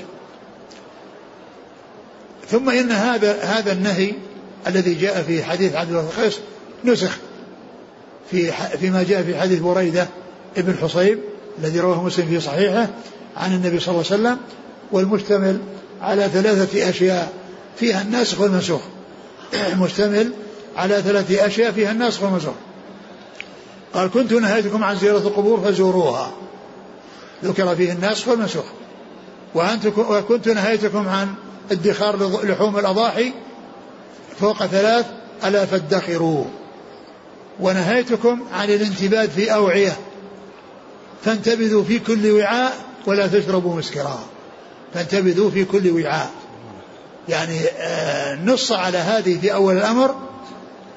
ثم 2.48 2.70
إن 2.70 2.90
هذا 2.90 3.42
هذا 3.42 3.72
النهي 3.72 4.12
الذي 4.66 4.94
جاء 4.94 5.22
في 5.22 5.44
حديث 5.44 5.74
عبد 5.74 5.90
الله 5.90 6.00
القيس 6.00 6.38
نسخ 6.84 7.18
في 8.30 8.52
فيما 8.80 9.02
جاء 9.02 9.22
في 9.22 9.40
حديث 9.40 9.58
بريدة 9.58 10.08
ابن 10.56 10.74
حصيب 10.82 11.18
الذي 11.58 11.80
رواه 11.80 12.04
مسلم 12.04 12.26
في 12.26 12.40
صحيحه 12.40 12.88
عن 13.36 13.54
النبي 13.54 13.80
صلى 13.80 13.88
الله 13.88 14.04
عليه 14.10 14.22
وسلم 14.22 14.38
والمشتمل 14.92 15.58
على 16.02 16.28
ثلاثة 16.32 16.90
أشياء 16.90 17.32
فيها 17.76 18.02
الناسخ 18.02 18.40
والمنسوخ. 18.40 18.80
مشتمل 19.82 20.30
على 20.76 21.02
ثلاثة 21.02 21.46
أشياء 21.46 21.72
فيها 21.72 21.90
الناسخ 21.90 22.22
والمنسوخ. 22.22 22.54
قال 23.94 24.10
كنت 24.10 24.32
نهيتكم 24.32 24.84
عن 24.84 24.96
زيارة 24.96 25.18
القبور 25.18 25.60
فزوروها. 25.60 26.32
ذكر 27.44 27.76
فيه 27.76 27.92
الناسخ 27.92 28.28
والمنسوخ. 28.28 28.64
وكنت 29.54 30.48
نهيتكم 30.48 31.08
عن 31.08 31.34
ادخار 31.70 32.42
لحوم 32.44 32.78
الأضاحي 32.78 33.32
فوق 34.40 34.66
ثلاث 34.66 35.06
ألا 35.44 35.66
فادخروا. 35.66 36.44
ونهيتكم 37.60 38.40
عن 38.52 38.70
الانتباد 38.70 39.30
في 39.30 39.54
أوعية. 39.54 39.96
فانتبذوا 41.24 41.84
في 41.84 41.98
كل 41.98 42.30
وعاء 42.30 42.72
ولا 43.06 43.26
تشربوا 43.26 43.74
مسكرا. 43.76 44.18
فانتبذوا 44.94 45.50
في 45.50 45.64
كل 45.64 45.90
وعاء. 45.90 46.30
يعني 47.28 47.58
آه، 47.78 48.34
نص 48.44 48.72
على 48.72 48.98
هذه 48.98 49.38
في 49.40 49.54
أول 49.54 49.76
الأمر 49.76 50.14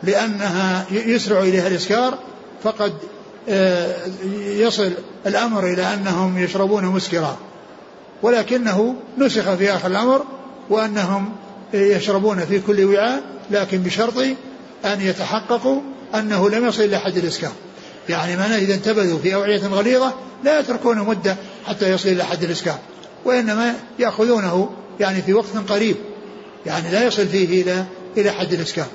لأنها 0.03 0.85
يسرع 0.91 1.39
إليها 1.39 1.67
الإسكار. 1.67 2.17
فقد 2.63 2.93
آه، 3.49 3.95
يصل 4.39 4.91
الأمر 5.25 5.67
إلى 5.67 5.93
أنهم 5.93 6.37
يشربون 6.37 6.85
مسكرا. 6.85 7.37
ولكنه 8.21 8.95
نسخ 9.17 9.53
في 9.53 9.73
آخر 9.73 9.87
الأمر 9.87 10.23
وأنهم 10.69 11.35
يشربون 11.73 12.45
في 12.45 12.59
كل 12.59 12.83
وعاء 12.83 13.21
لكن 13.51 13.77
بشرط 13.77 14.17
أن 14.85 15.01
يتحققوا 15.01 15.81
أنه 16.15 16.49
لم 16.49 16.67
يصل 16.67 16.83
إلى 16.83 16.99
حد 16.99 17.17
الإسكار 17.17 17.51
يعني 18.09 18.35
معناه 18.35 18.57
إذا 18.57 18.73
انتبذوا 18.73 19.19
في 19.19 19.35
أوعية 19.35 19.67
غليظة 19.67 20.13
لا 20.43 20.59
يتركونه 20.59 21.03
مدة 21.03 21.35
حتى 21.65 21.91
يصل 21.91 22.09
إلى 22.09 22.23
حد 22.23 22.43
الإسكار 22.43 22.77
وإنما 23.25 23.73
يأخذونه 23.99 24.69
يعني 24.99 25.21
في 25.21 25.33
وقت 25.33 25.57
قريب 25.69 25.95
يعني 26.65 26.91
لا 26.91 27.03
يصل 27.03 27.27
فيه 27.27 27.61
إلى 27.61 27.85
إلى 28.17 28.31
حد 28.31 28.53
الإسكار 28.53 28.87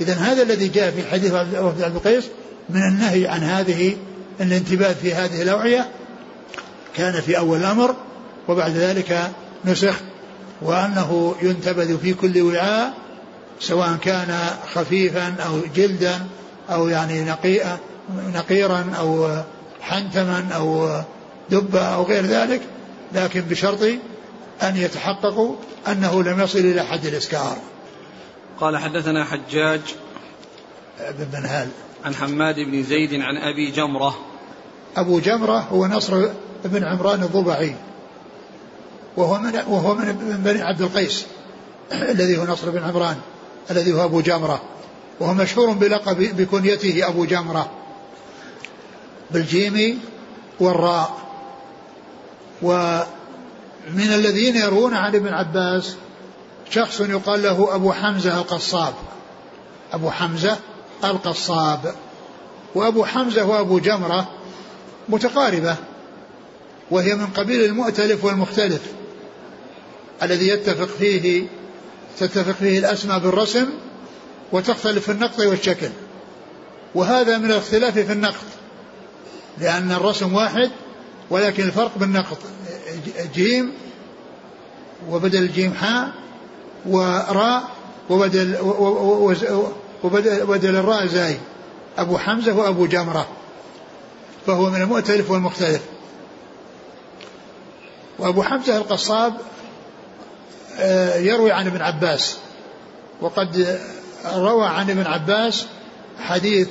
إذا 0.00 0.14
هذا 0.14 0.42
الذي 0.42 0.68
جاء 0.68 0.90
في 0.90 1.10
حديث 1.10 1.32
وفد 1.32 1.82
عبد 1.82 1.96
القيس 1.96 2.24
من 2.70 2.82
النهي 2.82 3.26
عن 3.26 3.42
هذه 3.42 3.96
الانتباه 4.40 4.92
في 4.92 5.14
هذه 5.14 5.42
الأوعية 5.42 5.88
كان 6.96 7.20
في 7.20 7.38
أول 7.38 7.58
الأمر 7.58 7.96
وبعد 8.48 8.70
ذلك 8.76 9.30
نسخ 9.64 9.94
وأنه 10.62 11.34
ينتبذ 11.42 11.98
في 11.98 12.14
كل 12.14 12.42
وعاء 12.42 12.94
سواء 13.60 13.96
كان 14.02 14.38
خفيفا 14.74 15.34
أو 15.46 15.60
جلدا 15.74 16.26
أو 16.70 16.88
يعني 16.88 17.24
نقيئا 17.24 17.78
نقيرا 18.34 18.92
أو 18.98 19.28
حنتما 19.80 20.48
أو 20.56 21.00
دبة 21.50 21.80
أو 21.80 22.02
غير 22.02 22.26
ذلك 22.26 22.60
لكن 23.12 23.40
بشرط 23.40 23.82
أن 24.62 24.76
يتحققوا 24.76 25.56
أنه 25.88 26.22
لم 26.22 26.40
يصل 26.40 26.58
إلى 26.58 26.82
حد 26.82 27.06
الإسكار. 27.06 27.56
قال 28.60 28.78
حدثنا 28.78 29.24
حجاج 29.24 29.80
بن 31.00 31.38
منهال. 31.38 31.68
عن 32.04 32.14
حماد 32.14 32.54
بن 32.54 32.82
زيد 32.82 33.14
عن 33.14 33.36
أبي 33.36 33.70
جمرة. 33.70 34.18
أبو 34.96 35.18
جمرة 35.18 35.58
هو 35.58 35.86
نصر 35.86 36.28
بن 36.64 36.84
عمران 36.84 37.22
الضبعي. 37.22 37.74
وهو 39.16 39.38
من 39.38 39.54
وهو 39.68 39.94
من 39.94 40.40
بني 40.44 40.62
عبد 40.62 40.82
القيس 40.82 41.26
الذي 41.92 42.38
هو 42.38 42.44
نصر 42.44 42.70
بن 42.70 42.82
عمران 42.82 43.16
الذي 43.70 43.92
هو 43.92 44.04
أبو 44.04 44.20
جمرة 44.20 44.62
وهو 45.20 45.34
مشهور 45.34 45.70
بلقب 45.70 46.36
بكنيته 46.36 47.08
أبو 47.08 47.24
جمرة 47.24 47.70
بالجيم 49.30 50.00
والراء. 50.60 51.16
ومن 52.62 53.04
الذين 54.14 54.56
يروون 54.56 54.94
عن 54.94 55.14
ابن 55.14 55.34
عباس 55.34 55.94
شخص 56.70 57.00
يقال 57.00 57.42
له 57.42 57.74
أبو 57.74 57.92
حمزة 57.92 58.38
القصاب. 58.38 58.94
أبو 59.92 60.10
حمزة 60.10 60.58
القصاب. 61.04 61.94
وأبو 62.74 63.04
حمزة 63.04 63.44
وأبو 63.44 63.78
جمرة 63.78 64.28
متقاربة 65.08 65.76
وهي 66.90 67.14
من 67.14 67.26
قبيل 67.26 67.64
المؤتلف 67.64 68.24
والمختلف. 68.24 68.82
الذي 70.22 70.48
يتفق 70.48 70.88
فيه 70.98 71.46
تتفق 72.18 72.52
فيه 72.52 72.78
الأسماء 72.78 73.18
بالرسم 73.18 73.66
وتختلف 74.52 75.04
في 75.04 75.12
النقط 75.12 75.40
والشكل. 75.40 75.88
وهذا 76.94 77.38
من 77.38 77.50
الاختلاف 77.50 77.98
في 77.98 78.12
النقط 78.12 78.44
لأن 79.58 79.92
الرسم 79.92 80.34
واحد 80.34 80.70
ولكن 81.30 81.62
الفرق 81.62 81.90
بالنقط 81.96 82.38
جيم 83.34 83.72
وبدل 85.10 85.42
الجيم 85.42 85.74
حاء 85.74 86.10
وراء 86.86 87.62
وبدل 88.10 88.56
وبدل, 90.02 90.42
وبدل 90.42 90.76
الراء 90.76 91.06
زاي 91.06 91.36
أبو 91.98 92.18
حمزة 92.18 92.52
وأبو 92.52 92.86
جمرة 92.86 93.28
فهو 94.46 94.70
من 94.70 94.82
المؤتلف 94.82 95.30
والمختلف. 95.30 95.80
وأبو 98.18 98.42
حمزة 98.42 98.76
القصاب 98.76 99.34
يروي 101.16 101.52
عن 101.52 101.66
ابن 101.66 101.82
عباس. 101.82 102.36
وقد 103.20 103.78
روى 104.34 104.66
عن 104.66 104.90
ابن 104.90 105.06
عباس 105.06 105.66
حديث 106.20 106.68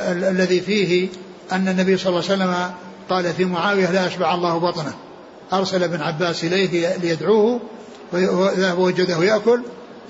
الذي 0.00 0.60
فيه 0.60 1.08
أن 1.52 1.68
النبي 1.68 1.96
صلى 1.96 2.08
الله 2.08 2.30
عليه 2.30 2.34
وسلم 2.34 2.70
قال 3.10 3.34
في 3.34 3.44
معاوية 3.44 3.90
لا 3.90 4.06
أشبع 4.06 4.34
الله 4.34 4.58
بطنه. 4.58 4.94
أرسل 5.52 5.82
ابن 5.82 6.02
عباس 6.02 6.44
إليه 6.44 6.96
ليدعوه 6.96 7.60
وذهب 8.12 8.78
وجده 8.78 9.24
يأكل 9.24 9.62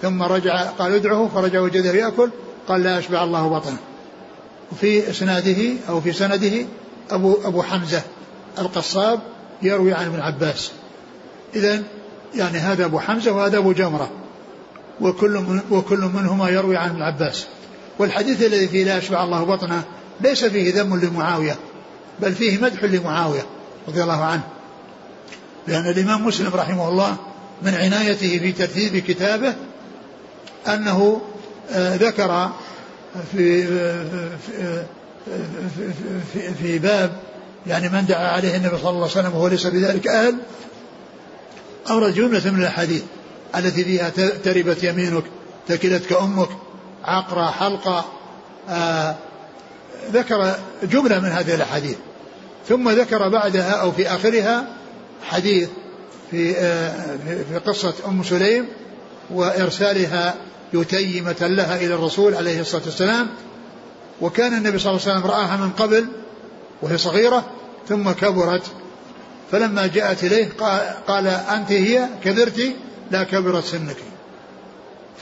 ثم 0.02 0.22
رجع 0.22 0.62
قال 0.62 0.94
ادعه 0.94 1.30
فرجع 1.34 1.60
وجده 1.60 1.92
يأكل 1.92 2.30
قال 2.68 2.82
لا 2.82 2.98
أشبع 2.98 3.24
الله 3.24 3.48
بطنه. 3.48 3.78
وفي 4.72 5.10
إسناده 5.10 5.72
أو 5.88 6.00
في 6.00 6.12
سنده 6.12 6.66
أبو, 7.10 7.38
أبو 7.44 7.62
حمزة 7.62 8.02
القصاب 8.58 9.20
يروي 9.62 9.92
عن 9.92 10.06
ابن 10.06 10.20
عباس. 10.20 10.70
إذا 11.54 11.82
يعني 12.34 12.58
هذا 12.58 12.84
أبو 12.84 12.98
حمزة 12.98 13.32
وهذا 13.32 13.58
أبو 13.58 13.72
جمرة. 13.72 14.10
وكل, 15.00 15.30
من 15.30 15.60
وكل 15.70 16.00
منهما 16.00 16.48
يروي 16.48 16.76
عن 16.76 16.90
ابن 16.90 17.02
عباس. 17.02 17.46
والحديث 17.98 18.42
الذي 18.42 18.68
فيه 18.68 18.84
لا 18.84 18.98
يشبع 18.98 19.24
الله 19.24 19.44
بطنه 19.44 19.84
ليس 20.20 20.44
فيه 20.44 20.74
ذم 20.74 21.00
لمعاوية 21.00 21.56
بل 22.20 22.34
فيه 22.34 22.58
مدح 22.58 22.84
لمعاوية 22.84 23.46
رضي 23.88 24.02
الله 24.02 24.24
عنه. 24.24 24.42
لأن 25.68 25.86
الإمام 25.86 26.26
مسلم 26.26 26.50
رحمه 26.54 26.88
الله 26.88 27.16
من 27.62 27.74
عنايته 27.74 28.38
في 28.38 28.52
ترتيب 28.52 28.96
كتابه 28.96 29.54
أنه 30.68 31.20
آه، 31.72 31.96
ذكر 31.96 32.50
في 33.32 33.66
في, 34.46 34.84
في, 36.32 36.54
في 36.62 36.78
باب 36.78 37.10
يعني 37.66 37.88
من 37.88 38.06
دعا 38.06 38.28
عليه 38.28 38.56
النبي 38.56 38.78
صلى 38.78 38.90
الله 38.90 39.02
عليه 39.02 39.20
وسلم 39.20 39.34
وهو 39.34 39.48
ليس 39.48 39.66
بذلك 39.66 40.08
أهل 40.08 40.36
أورد 41.90 42.14
جملة 42.14 42.50
من 42.50 42.60
الأحاديث 42.60 43.02
التي 43.56 43.84
فيها 43.84 44.10
تربت 44.44 44.84
يمينك 44.84 45.24
تكلتك 45.68 46.12
أمك 46.12 46.48
عقرة 47.04 47.50
حلقة 47.50 48.04
آه 48.68 49.16
ذكر 50.12 50.54
جملة 50.82 51.20
من 51.20 51.28
هذه 51.28 51.54
الأحاديث. 51.54 51.96
ثم 52.68 52.90
ذكر 52.90 53.28
بعدها 53.28 53.70
أو 53.72 53.92
في 53.92 54.08
آخرها 54.08 54.66
حديث 55.24 55.68
في 56.30 56.56
آه 56.58 57.16
في 57.50 57.58
قصة 57.66 57.94
أم 58.06 58.22
سليم 58.22 58.68
وإرسالها 59.30 60.34
يتيمة 60.72 61.36
لها 61.40 61.76
إلى 61.76 61.94
الرسول 61.94 62.34
عليه 62.34 62.60
الصلاة 62.60 62.82
والسلام. 62.84 63.28
وكان 64.20 64.54
النبي 64.54 64.78
صلى 64.78 64.90
الله 64.90 65.02
عليه 65.02 65.12
وسلم 65.12 65.30
رآها 65.30 65.56
من 65.56 65.70
قبل 65.70 66.06
وهي 66.82 66.98
صغيرة 66.98 67.44
ثم 67.88 68.10
كبرت 68.10 68.62
فلما 69.52 69.86
جاءت 69.86 70.24
إليه 70.24 70.48
قال 71.06 71.26
أنت 71.26 71.72
هي؟ 71.72 72.08
كبرت؟ 72.24 72.72
لا 73.10 73.24
كبرت 73.24 73.64
سنك. 73.64 73.96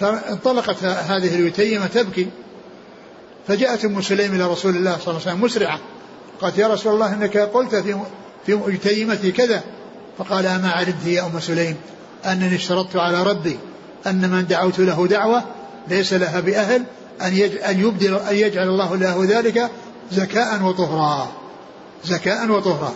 فانطلقت 0.00 0.84
هذه 0.84 1.34
اليتيمة 1.34 1.86
تبكي. 1.86 2.28
فجاءت 3.48 3.84
أم 3.84 4.02
سليم 4.02 4.34
إلى 4.34 4.46
رسول 4.46 4.76
الله 4.76 4.98
صلى 4.98 5.08
الله 5.08 5.20
عليه 5.20 5.32
وسلم 5.32 5.40
مسرعة. 5.40 5.80
قالت 6.40 6.58
يا 6.58 6.68
رسول 6.68 6.94
الله 6.94 7.12
إنك 7.12 7.36
قلت 7.36 7.74
في 7.74 7.96
في 8.46 8.60
يتيمتي 8.68 9.32
كذا. 9.32 9.62
فقال 10.18 10.46
أما 10.46 10.70
علمت 10.70 11.06
يا 11.06 11.26
أم 11.26 11.40
سليم 11.40 11.76
أنني 12.24 12.56
اشترطت 12.56 12.96
على 12.96 13.22
ربي 13.22 13.58
أن 14.06 14.30
من 14.30 14.46
دعوت 14.46 14.78
له 14.78 15.06
دعوة 15.06 15.42
ليس 15.88 16.12
لها 16.12 16.40
بأهل 16.40 16.82
أن 17.22 17.32
أن 17.68 17.80
يبدل 17.80 18.14
أن 18.14 18.36
يجعل 18.36 18.68
الله 18.68 18.96
له 18.96 19.24
ذلك 19.28 19.70
زكاء 20.12 20.62
وطهرا. 20.62 21.32
زكاء 22.04 22.50
وطهرا. 22.50 22.94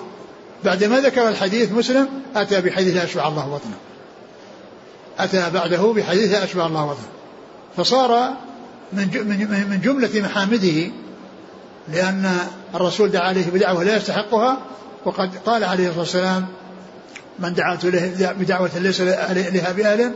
بعدما 0.64 1.00
ذكر 1.00 1.28
الحديث 1.28 1.72
مسلم 1.72 2.08
أتى 2.36 2.60
بحديث 2.60 2.96
أشبع 2.96 3.28
الله 3.28 3.46
بطنه 3.46 3.76
أتى 5.18 5.50
بعده 5.50 5.92
بحديث 5.92 6.34
أشبع 6.34 6.66
الله 6.66 6.86
بطنه 6.86 7.08
فصار 7.76 8.34
من 8.92 9.06
من 9.70 9.80
جملة 9.84 10.20
محامده 10.20 10.90
لأن 11.88 12.38
الرسول 12.74 13.10
دعا 13.10 13.28
عليه 13.28 13.50
بدعوة 13.50 13.84
لا 13.84 13.96
يستحقها 13.96 14.58
وقد 15.04 15.30
قال 15.46 15.64
عليه 15.64 15.86
الصلاة 15.88 16.00
والسلام 16.00 16.46
من 17.38 17.54
دعوت 17.54 17.84
له 17.84 18.34
بدعوة 18.38 18.70
ليس 18.78 19.00
لها 19.00 19.72
بأهل 19.72 20.12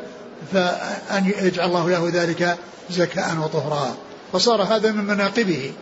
فأن 0.53 1.33
يجعل 1.43 1.69
الله 1.69 1.91
له 1.91 2.11
ذلك 2.15 2.57
زكاء 2.91 3.37
وطهرا. 3.45 3.95
فصار 4.33 4.63
هذا 4.63 4.93
من 4.93 5.05
مناقبه 5.05 5.73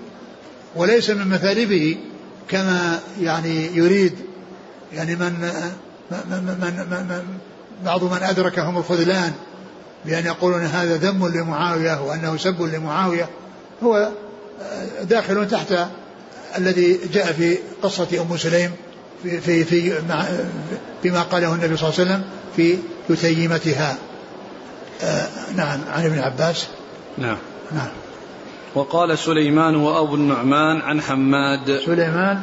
وليس 0.77 1.11
من 1.11 1.29
مثالبه 1.29 1.97
كما 2.49 3.01
يعني 3.21 3.77
يريد 3.77 4.13
يعني 4.95 5.17
من 5.17 5.33
من, 6.11 6.57
من, 6.91 7.07
من 7.09 7.25
بعض 7.85 8.05
من 8.05 8.23
أدركهم 8.23 8.79
الخذلان 8.79 9.33
بأن 10.05 10.27
يقولون 10.27 10.61
هذا 10.61 10.97
ذم 10.97 11.29
لمعاوية 11.29 12.03
وأنه 12.03 12.37
سب 12.37 12.63
لمعاوية 12.63 13.29
هو 13.83 14.11
داخل 15.03 15.49
تحت 15.49 15.75
الذي 16.59 17.01
جاء 17.13 17.33
في 17.33 17.59
قصة 17.83 18.09
أم 18.21 18.37
سليم 18.37 18.71
في 19.23 19.41
في 19.41 19.65
في 19.65 19.93
فيما 21.03 21.23
قاله 21.23 21.55
النبي 21.55 21.77
صلى 21.77 21.89
الله 21.89 22.01
عليه 22.01 22.11
وسلم 22.11 22.25
في 22.57 22.79
يتيمتها 23.11 23.97
آه، 25.03 25.27
نعم 25.57 25.81
عن 25.93 26.05
ابن 26.05 26.19
عباس. 26.19 26.67
نعم. 27.19 27.37
نعم. 27.73 27.89
وقال 28.75 29.19
سليمان 29.19 29.77
وأبو 29.77 30.15
النعمان 30.15 30.81
عن 30.81 31.01
حماد 31.01 31.81
سليمان 31.87 32.41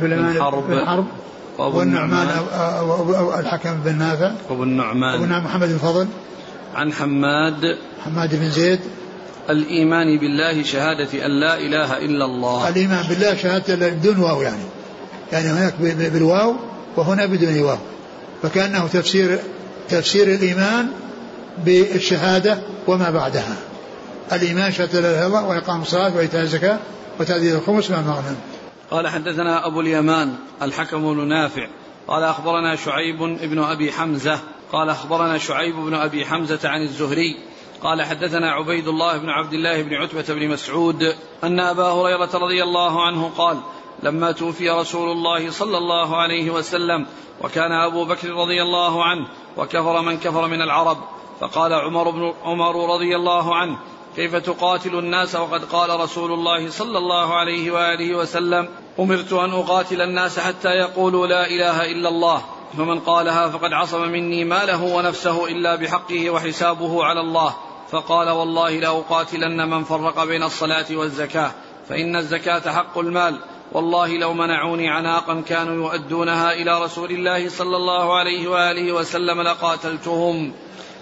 سليمان 0.00 0.32
بن 0.32 0.42
حرب, 0.42 0.66
بن 0.66 0.86
حرب. 0.86 1.06
وأبو 1.58 1.82
النعمان. 1.82 2.28
الحكم 3.38 3.80
بن 3.84 3.98
نافع. 3.98 4.32
وأبو 4.50 4.62
النعمان. 4.62 5.14
أبو 5.14 5.24
النعمان 5.24 5.44
محمد 5.44 5.68
بن 5.68 5.78
فضل. 5.78 6.06
عن 6.74 6.92
حماد. 6.92 7.78
حماد 8.04 8.34
بن 8.40 8.50
زيد. 8.50 8.80
الإيمان 9.50 10.18
بالله 10.18 10.62
شهادة 10.62 11.26
أن 11.26 11.40
لا 11.40 11.58
إله 11.58 11.98
إلا 11.98 12.24
الله. 12.24 12.68
الإيمان 12.68 13.04
بالله 13.08 13.36
شهادة 13.36 13.88
بدون 13.88 14.18
واو 14.18 14.42
يعني. 14.42 14.64
يعني 15.32 15.46
هناك 15.46 15.74
بالواو 16.12 16.54
وهنا 16.96 17.26
بدون 17.26 17.58
واو. 17.58 17.78
فكأنه 18.42 18.86
تفسير 18.86 19.38
تفسير 19.88 20.28
الإيمان 20.28 20.88
بالشهادة 21.64 22.58
وما 22.86 23.10
بعدها. 23.10 23.56
الإيمان 24.32 24.72
شهادة 24.72 25.00
لا 25.00 25.08
إله 25.10 25.18
إلا 25.18 25.26
الله 25.26 25.44
وإقام 25.44 25.82
الصلاة 25.82 26.16
وإيتاء 26.16 26.42
الزكاة 26.42 26.78
وتأدية 27.20 27.54
الخمس 27.54 27.90
من 27.90 27.96
المغنم 27.96 28.36
قال 28.90 29.08
حدثنا 29.08 29.66
أبو 29.66 29.80
اليمان 29.80 30.36
الحكم 30.62 31.14
بن 31.14 31.28
نافع. 31.28 31.68
قال 32.08 32.22
أخبرنا 32.22 32.76
شعيب 32.76 33.18
بن 33.18 33.58
أبي 33.58 33.92
حمزة 33.92 34.40
قال 34.72 34.90
أخبرنا 34.90 35.38
شعيب 35.38 35.76
بن 35.76 35.94
أبي 35.94 36.26
حمزة 36.26 36.68
عن 36.68 36.82
الزهري. 36.82 37.36
قال 37.82 38.02
حدثنا 38.02 38.52
عبيد 38.52 38.88
الله 38.88 39.18
بن 39.18 39.30
عبد 39.30 39.52
الله 39.52 39.82
بن 39.82 39.94
عتبة 39.94 40.34
بن 40.34 40.48
مسعود 40.48 41.14
أن 41.44 41.60
أبا 41.60 41.84
هريرة 41.84 42.30
رضي 42.34 42.62
الله 42.62 43.06
عنه 43.06 43.30
قال 43.38 43.60
لما 44.02 44.32
توفي 44.32 44.70
رسول 44.70 45.12
الله 45.12 45.50
صلى 45.50 45.78
الله 45.78 46.16
عليه 46.16 46.50
وسلم 46.50 47.06
وكان 47.40 47.72
أبو 47.72 48.04
بكر 48.04 48.30
رضي 48.30 48.62
الله 48.62 49.04
عنه 49.04 49.28
وكفر 49.56 50.02
من 50.02 50.18
كفر 50.18 50.48
من 50.48 50.62
العرب. 50.62 50.98
فقال 51.40 51.72
عمر 51.72 52.10
بن 52.10 52.34
عمر 52.44 52.94
رضي 52.94 53.16
الله 53.16 53.56
عنه 53.56 53.78
كيف 54.16 54.36
تقاتل 54.36 54.98
الناس 54.98 55.34
وقد 55.34 55.64
قال 55.64 56.00
رسول 56.00 56.32
الله 56.32 56.70
صلى 56.70 56.98
الله 56.98 57.34
عليه 57.34 57.70
وآله 57.70 58.14
وسلم 58.14 58.68
أمرت 58.98 59.32
أن 59.32 59.50
أقاتل 59.50 60.00
الناس 60.00 60.38
حتى 60.38 60.68
يقولوا 60.68 61.26
لا 61.26 61.46
إله 61.46 61.92
إلا 61.92 62.08
الله. 62.08 62.42
فمن 62.76 63.00
قالها 63.00 63.48
فقد 63.48 63.72
عصم 63.72 64.08
مني 64.08 64.44
ماله 64.44 64.82
ونفسه 64.82 65.46
إلا 65.46 65.76
بحقه 65.76 66.30
وحسابه 66.30 67.04
على 67.04 67.20
الله. 67.20 67.54
فقال 67.90 68.28
والله 68.28 68.70
لاقاتلن 68.70 69.70
من 69.70 69.84
فرق 69.84 70.24
بين 70.24 70.42
الصلاة 70.42 70.86
والزكاة 70.90 71.50
فإن 71.88 72.16
الزكاة 72.16 72.72
حق 72.72 72.98
المال. 72.98 73.38
والله 73.72 74.16
لو 74.18 74.32
منعوني 74.32 74.88
عناقا 74.88 75.40
كانوا 75.48 75.74
يؤدونها 75.74 76.52
إلى 76.52 76.82
رسول 76.84 77.10
الله 77.10 77.48
صلى 77.48 77.76
الله 77.76 78.18
عليه 78.18 78.48
وآله 78.48 78.92
وسلم 78.92 79.42
لقاتلتهم 79.42 80.52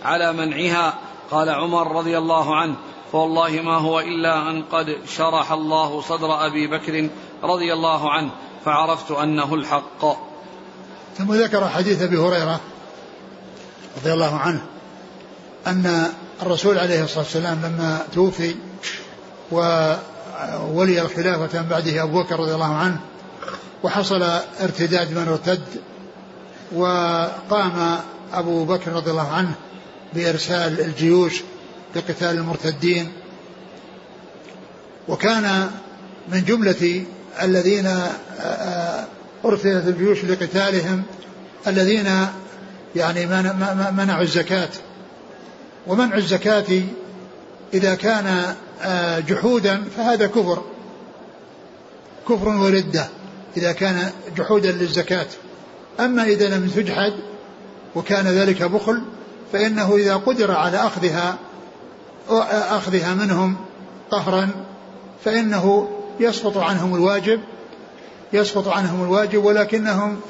على 0.04 0.32
منعها. 0.32 0.94
قال 1.30 1.50
عمر 1.50 1.96
رضي 1.96 2.18
الله 2.18 2.56
عنه 2.56 2.76
فوالله 3.12 3.50
ما 3.50 3.78
هو 3.78 4.00
إلا 4.00 4.50
أن 4.50 4.62
قد 4.62 4.86
شرح 5.16 5.52
الله 5.52 6.00
صدر 6.00 6.46
أبي 6.46 6.66
بكر 6.66 7.08
رضي 7.42 7.72
الله 7.72 8.10
عنه 8.10 8.30
فعرفت 8.64 9.10
أنه 9.10 9.54
الحق. 9.54 10.04
ثم 11.18 11.34
ذكر 11.34 11.68
حديث 11.68 12.02
أبي 12.02 12.16
هريرة 12.16 12.60
رضي 13.96 14.12
الله 14.12 14.36
عنه 14.38 14.62
أن 15.66 16.12
الرسول 16.42 16.78
عليه 16.78 17.04
الصلاة 17.04 17.24
والسلام 17.24 17.60
لما 17.64 18.06
توفي 18.14 18.54
وولي 19.52 21.02
الخلافة 21.02 21.62
من 21.62 21.68
بعده 21.68 22.02
أبو 22.02 22.22
بكر 22.22 22.40
رضي 22.40 22.54
الله 22.54 22.74
عنه 22.74 23.00
وحصل 23.82 24.22
ارتداد 24.60 25.10
من 25.10 25.28
ارتد 25.28 25.64
وقام 26.74 27.98
أبو 28.32 28.64
بكر 28.64 28.92
رضي 28.92 29.10
الله 29.10 29.28
عنه 29.28 29.54
بإرسال 30.14 30.80
الجيوش 30.80 31.42
لقتال 31.96 32.28
المرتدين. 32.28 33.12
وكان 35.08 35.70
من 36.28 36.44
جملة 36.44 37.04
الذين 37.42 37.86
آه، 37.86 38.10
آه، 38.40 39.06
أرسلت 39.44 39.88
الجيوش 39.88 40.24
لقتالهم 40.24 41.02
الذين 41.66 42.26
يعني 42.96 43.26
منعوا 43.92 44.22
الزكاة. 44.22 44.68
ومنع 45.86 46.16
الزكاة 46.16 46.82
إذا 47.74 47.94
كان 47.94 48.54
آه، 48.82 49.18
جحودا 49.18 49.84
فهذا 49.96 50.26
كفر. 50.26 50.62
كفر 52.28 52.48
وردة 52.48 53.08
إذا 53.56 53.72
كان 53.72 54.10
جحودا 54.36 54.72
للزكاة. 54.72 55.26
أما 56.00 56.22
إذا 56.22 56.56
لم 56.56 56.68
تجحد 56.68 57.12
وكان 57.94 58.26
ذلك 58.26 58.62
بخل 58.62 59.02
فإنه 59.52 59.96
إذا 59.96 60.16
قدر 60.16 60.50
على 60.50 60.76
أخذها 60.76 61.38
أخذها 62.28 63.14
منهم 63.14 63.56
قهرا 64.10 64.48
فإنه 65.24 65.88
يسقط 66.20 66.56
عنهم 66.56 66.94
الواجب 66.94 67.40
يسقط 68.32 68.68
عنهم 68.68 69.04
الواجب 69.04 69.44
ولكنهم 69.44 70.20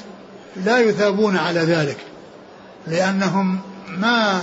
لا 0.55 0.79
يثابون 0.79 1.37
على 1.37 1.59
ذلك 1.59 1.97
لأنهم 2.87 3.59
ما 3.97 4.41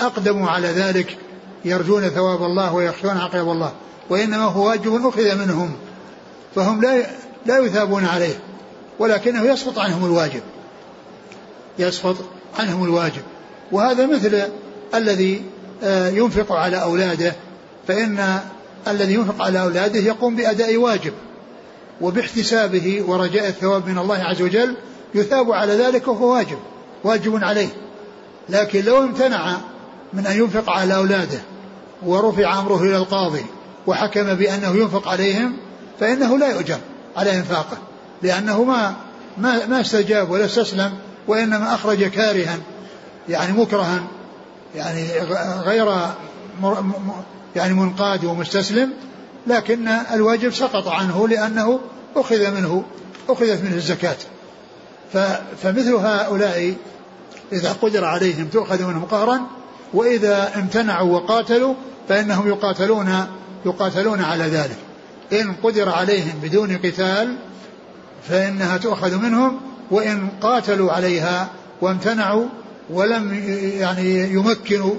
أقدموا 0.00 0.50
على 0.50 0.68
ذلك 0.68 1.18
يرجون 1.64 2.08
ثواب 2.08 2.42
الله 2.42 2.74
ويخشون 2.74 3.16
عقاب 3.16 3.48
الله 3.48 3.72
وإنما 4.10 4.44
هو 4.44 4.68
واجب 4.68 5.06
أخذ 5.06 5.38
منهم 5.38 5.76
فهم 6.54 6.82
لا 6.82 7.06
لا 7.46 7.58
يثابون 7.58 8.04
عليه 8.04 8.34
ولكنه 8.98 9.42
يسقط 9.42 9.78
عنهم 9.78 10.04
الواجب 10.04 10.42
يسقط 11.78 12.16
عنهم 12.58 12.84
الواجب 12.84 13.22
وهذا 13.72 14.06
مثل 14.06 14.42
الذي 14.94 15.42
ينفق 16.12 16.52
على 16.52 16.82
أولاده 16.82 17.32
فإن 17.88 18.40
الذي 18.88 19.14
ينفق 19.14 19.42
على 19.42 19.60
أولاده 19.60 20.00
يقوم 20.00 20.36
بأداء 20.36 20.76
واجب 20.76 21.12
وباحتسابه 22.00 23.04
ورجاء 23.06 23.48
الثواب 23.48 23.88
من 23.88 23.98
الله 23.98 24.18
عز 24.18 24.42
وجل 24.42 24.74
يثاب 25.14 25.52
على 25.52 25.72
ذلك 25.72 26.08
وهو 26.08 26.32
واجب 26.32 26.58
واجب 27.04 27.44
عليه. 27.44 27.68
لكن 28.48 28.84
لو 28.84 28.98
امتنع 28.98 29.56
من 30.12 30.26
أن 30.26 30.36
ينفق 30.38 30.70
على 30.70 30.96
أولاده 30.96 31.38
ورفع 32.02 32.60
أمره 32.60 32.82
إلى 32.82 32.96
القاضي 32.96 33.44
وحكم 33.86 34.34
بأنه 34.34 34.76
ينفق 34.76 35.08
عليهم 35.08 35.56
فإنه 36.00 36.38
لا 36.38 36.50
يؤجر 36.50 36.78
على 37.16 37.36
إنفاقه 37.36 37.78
لأنه 38.22 38.64
ما 38.64 38.94
ما 39.38 39.66
ما 39.66 39.80
استجاب 39.80 40.30
ولا 40.30 40.44
استسلم 40.44 40.92
وإنما 41.28 41.74
أخرج 41.74 42.04
كارها 42.04 42.58
يعني 43.28 43.52
مكرها 43.52 44.02
يعني 44.74 45.08
غير 45.64 45.86
يعني 47.56 47.74
منقاد 47.74 48.24
ومستسلم 48.24 48.92
لكن 49.46 49.88
الواجب 49.88 50.52
سقط 50.52 50.88
عنه 50.88 51.28
لأنه 51.28 51.80
أخذ 52.16 52.50
منه 52.50 52.84
أخذت 53.28 53.64
منه 53.64 53.74
الزكاة. 53.74 54.16
فمثل 55.62 55.94
هؤلاء 55.94 56.74
إذا 57.52 57.72
قدر 57.72 58.04
عليهم 58.04 58.46
تؤخذ 58.46 58.84
منهم 58.84 59.04
قهرا 59.04 59.40
وإذا 59.94 60.52
امتنعوا 60.56 61.14
وقاتلوا 61.14 61.74
فإنهم 62.08 62.48
يقاتلون 62.48 63.26
يقاتلون 63.66 64.20
على 64.20 64.44
ذلك. 64.44 64.76
إن 65.32 65.54
قدر 65.62 65.88
عليهم 65.88 66.40
بدون 66.42 66.76
قتال 66.76 67.36
فإنها 68.28 68.76
تؤخذ 68.76 69.18
منهم 69.18 69.60
وإن 69.90 70.28
قاتلوا 70.42 70.92
عليها 70.92 71.48
وامتنعوا 71.80 72.46
ولم 72.92 73.34
يعني 73.78 74.20
يمكنوا 74.20 74.94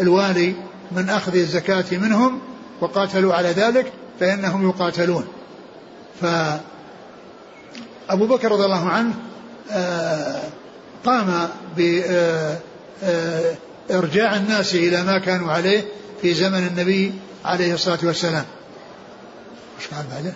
الوالي 0.00 0.54
من 0.92 1.08
أخذ 1.08 1.36
الزكاة 1.36 1.84
منهم 1.92 2.40
وقاتلوا 2.80 3.34
على 3.34 3.48
ذلك 3.48 3.92
فإنهم 4.20 4.68
يقاتلون 4.68 5.26
فأبو 6.20 6.60
بكر 8.26 8.52
رضي 8.52 8.64
الله 8.64 8.88
عنه 8.88 9.14
آه، 9.70 10.42
قام 11.04 11.48
بإرجاع 11.76 12.60
آه، 14.34 14.36
الناس 14.36 14.74
إلى 14.74 15.02
ما 15.02 15.18
كانوا 15.18 15.52
عليه 15.52 15.84
في 16.22 16.34
زمن 16.34 16.66
النبي 16.66 17.12
عليه 17.44 17.74
الصلاة 17.74 17.98
والسلام 18.02 18.44
إيش 19.78 19.88
قال 19.88 20.04
بعده؟ 20.14 20.34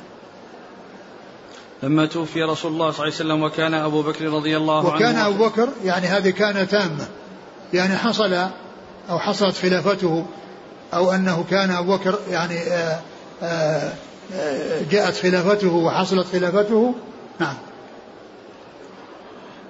لما 1.82 2.06
توفي 2.06 2.42
رسول 2.42 2.72
الله 2.72 2.90
صلى 2.90 3.06
الله 3.06 3.14
عليه 3.14 3.14
وسلم 3.14 3.42
وكان 3.42 3.74
أبو 3.74 4.02
بكر 4.02 4.24
رضي 4.24 4.56
الله 4.56 4.92
عنه 4.92 4.96
وكان 4.96 5.16
أبو 5.16 5.46
بكر 5.46 5.68
يعني 5.84 6.06
هذه 6.06 6.30
كان 6.30 6.68
تامة 6.68 7.08
يعني 7.72 7.96
حصل 7.96 8.32
أو 9.10 9.18
حصلت 9.18 9.56
خلافته 9.56 10.26
أو 10.94 11.12
أنه 11.12 11.44
كان 11.50 11.70
أبو 11.70 11.96
بكر 11.96 12.18
يعني 12.30 12.58
آآ 12.58 13.00
آه، 13.42 13.46
آآ 13.46 13.92
آه، 14.34 14.82
جاءت 14.90 15.16
خلافته 15.16 15.74
وحصلت 15.74 16.26
خلافته. 16.32 16.94
نعم. 17.40 17.54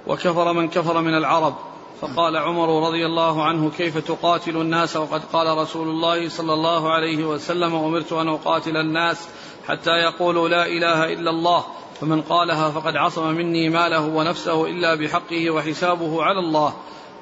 وكفر 0.07 0.53
من 0.53 0.69
كفر 0.69 1.01
من 1.01 1.15
العرب. 1.15 1.55
فقال 2.01 2.37
عمر 2.37 2.89
رضي 2.89 3.07
الله 3.07 3.45
عنه 3.45 3.71
كيف 3.71 3.99
تقاتل 3.99 4.57
الناس؟ 4.57 4.97
وقد 4.97 5.23
قال 5.33 5.59
رسول 5.59 5.89
الله 5.89 6.29
صلى 6.29 6.53
الله 6.53 6.93
عليه 6.93 7.25
وسلم 7.25 7.75
أمرت 7.75 8.13
أن 8.13 8.29
أقاتل 8.29 8.77
الناس 8.77 9.29
حتى 9.69 9.91
يقولوا 9.91 10.49
لا 10.49 10.67
إله 10.67 11.13
إلا 11.13 11.31
الله 11.31 11.65
فمن 12.01 12.23
قالها 12.23 12.71
فقد 12.71 12.97
عصم 12.97 13.35
مني 13.35 13.69
ماله 13.69 14.07
ونفسه 14.07 14.67
إلا 14.67 14.95
بحقه 14.95 15.51
وحسابه 15.51 16.23
على 16.23 16.39
الله. 16.39 16.75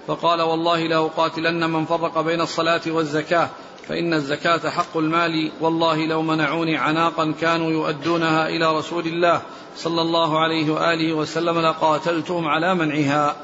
فقال 0.07 0.43
والله 0.43 0.87
لأقاتلن 0.87 1.70
من 1.70 1.85
فرق 1.85 2.20
بين 2.20 2.41
الصلاة 2.41 2.81
والزكاة 2.87 3.49
فإن 3.89 4.14
الزكاة 4.14 4.70
حق 4.70 4.97
المال. 4.97 5.51
والله 5.61 6.07
لو 6.07 6.22
منعوني 6.22 6.77
عناقا 6.77 7.35
كانوا 7.41 7.70
يؤدونها 7.70 8.49
إلى 8.49 8.77
رسول 8.77 9.07
الله 9.07 9.43
صلى 9.77 10.03
الله 10.03 10.39
عليه 10.39 10.70
وآله 10.70 11.12
وسلم 11.12 11.59
لقاتلتهم 11.59 12.49
على 12.49 12.74
منعها. 12.74 13.37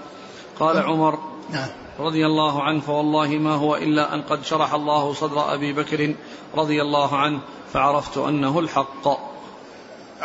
قال 0.61 0.79
عمر 0.79 1.19
نعم. 1.51 1.69
رضي 2.01 2.27
الله 2.27 2.63
عنه 2.63 2.81
فوالله 2.81 3.29
ما 3.29 3.55
هو 3.55 3.77
إلا 3.77 4.15
أن 4.15 4.23
قد 4.23 4.45
شرح 4.45 4.75
الله 4.75 5.13
صدر 5.13 5.55
أبي 5.55 5.73
بكر 5.73 6.15
رضي 6.57 6.83
الله 6.83 7.17
عنه 7.17 7.41
فعرفت 7.73 8.19
أنه 8.19 8.59
الحق. 8.59 9.32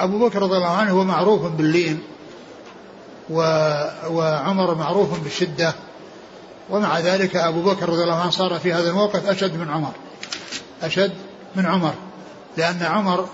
أبو 0.03 0.27
بكر 0.27 0.41
رضي 0.41 0.55
الله 0.57 0.71
عنه 0.71 0.91
هو 0.91 1.03
معروف 1.03 1.45
باللين. 1.45 2.03
وعمر 4.09 4.75
معروف 4.75 5.19
بالشدة 5.19 5.73
ومع 6.69 6.99
ذلك 6.99 7.35
أبو 7.35 7.61
بكر 7.61 7.89
رضي 7.89 8.03
الله 8.03 8.21
عنه 8.21 8.31
صار 8.31 8.59
في 8.59 8.73
هذا 8.73 8.89
الموقف 8.89 9.29
أشد 9.29 9.57
من 9.57 9.69
عمر 9.69 9.91
أشد 10.83 11.11
من 11.55 11.65
عمر 11.65 11.93
لأن 12.57 12.83
عمر 12.83 13.27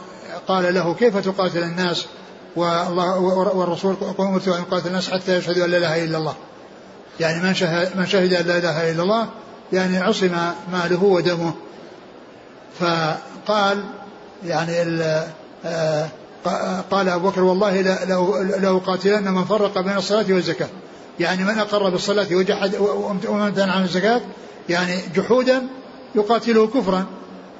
قال 0.47 0.74
له 0.74 0.93
كيف 0.93 1.18
تقاتل 1.18 1.64
الناس 1.64 2.05
والله 2.55 3.20
والرسول 3.55 3.95
أمرت 4.20 4.47
أن 4.47 4.61
يقاتل 4.61 4.88
الناس 4.88 5.09
حتى 5.09 5.38
يشهدوا 5.38 5.66
أن 5.66 5.72
لا 5.72 5.78
إله 5.78 6.03
إلا 6.03 6.18
الله 6.18 6.36
يعني 7.20 7.43
من 7.43 7.53
شهد, 7.53 7.97
من 7.97 8.07
شهد 8.07 8.34
أن 8.34 8.45
لا 8.45 8.57
إله 8.57 8.91
إلا 8.91 9.03
الله 9.03 9.28
يعني 9.74 9.97
عصم 9.97 10.38
ماله 10.72 11.03
ودمه 11.03 11.53
فقال 12.80 13.84
يعني 14.45 14.82
آه، 15.66 16.07
قال 16.91 17.09
أبو 17.09 17.29
بكر 17.29 17.43
والله 17.43 17.81
لأقاتلن 18.61 19.31
من 19.31 19.43
فرق 19.43 19.79
بين 19.79 19.97
الصلاة 19.97 20.25
والزكاة. 20.29 20.69
يعني 21.19 21.43
من 21.43 21.59
أقر 21.59 21.89
بالصلاة 21.89 22.27
وجحد 22.31 22.75
ومن 23.27 23.53
عن 23.57 23.83
الزكاة 23.83 24.21
يعني 24.69 24.95
جحودا 25.15 25.63
يقاتله 26.15 26.67
كفرا. 26.67 27.05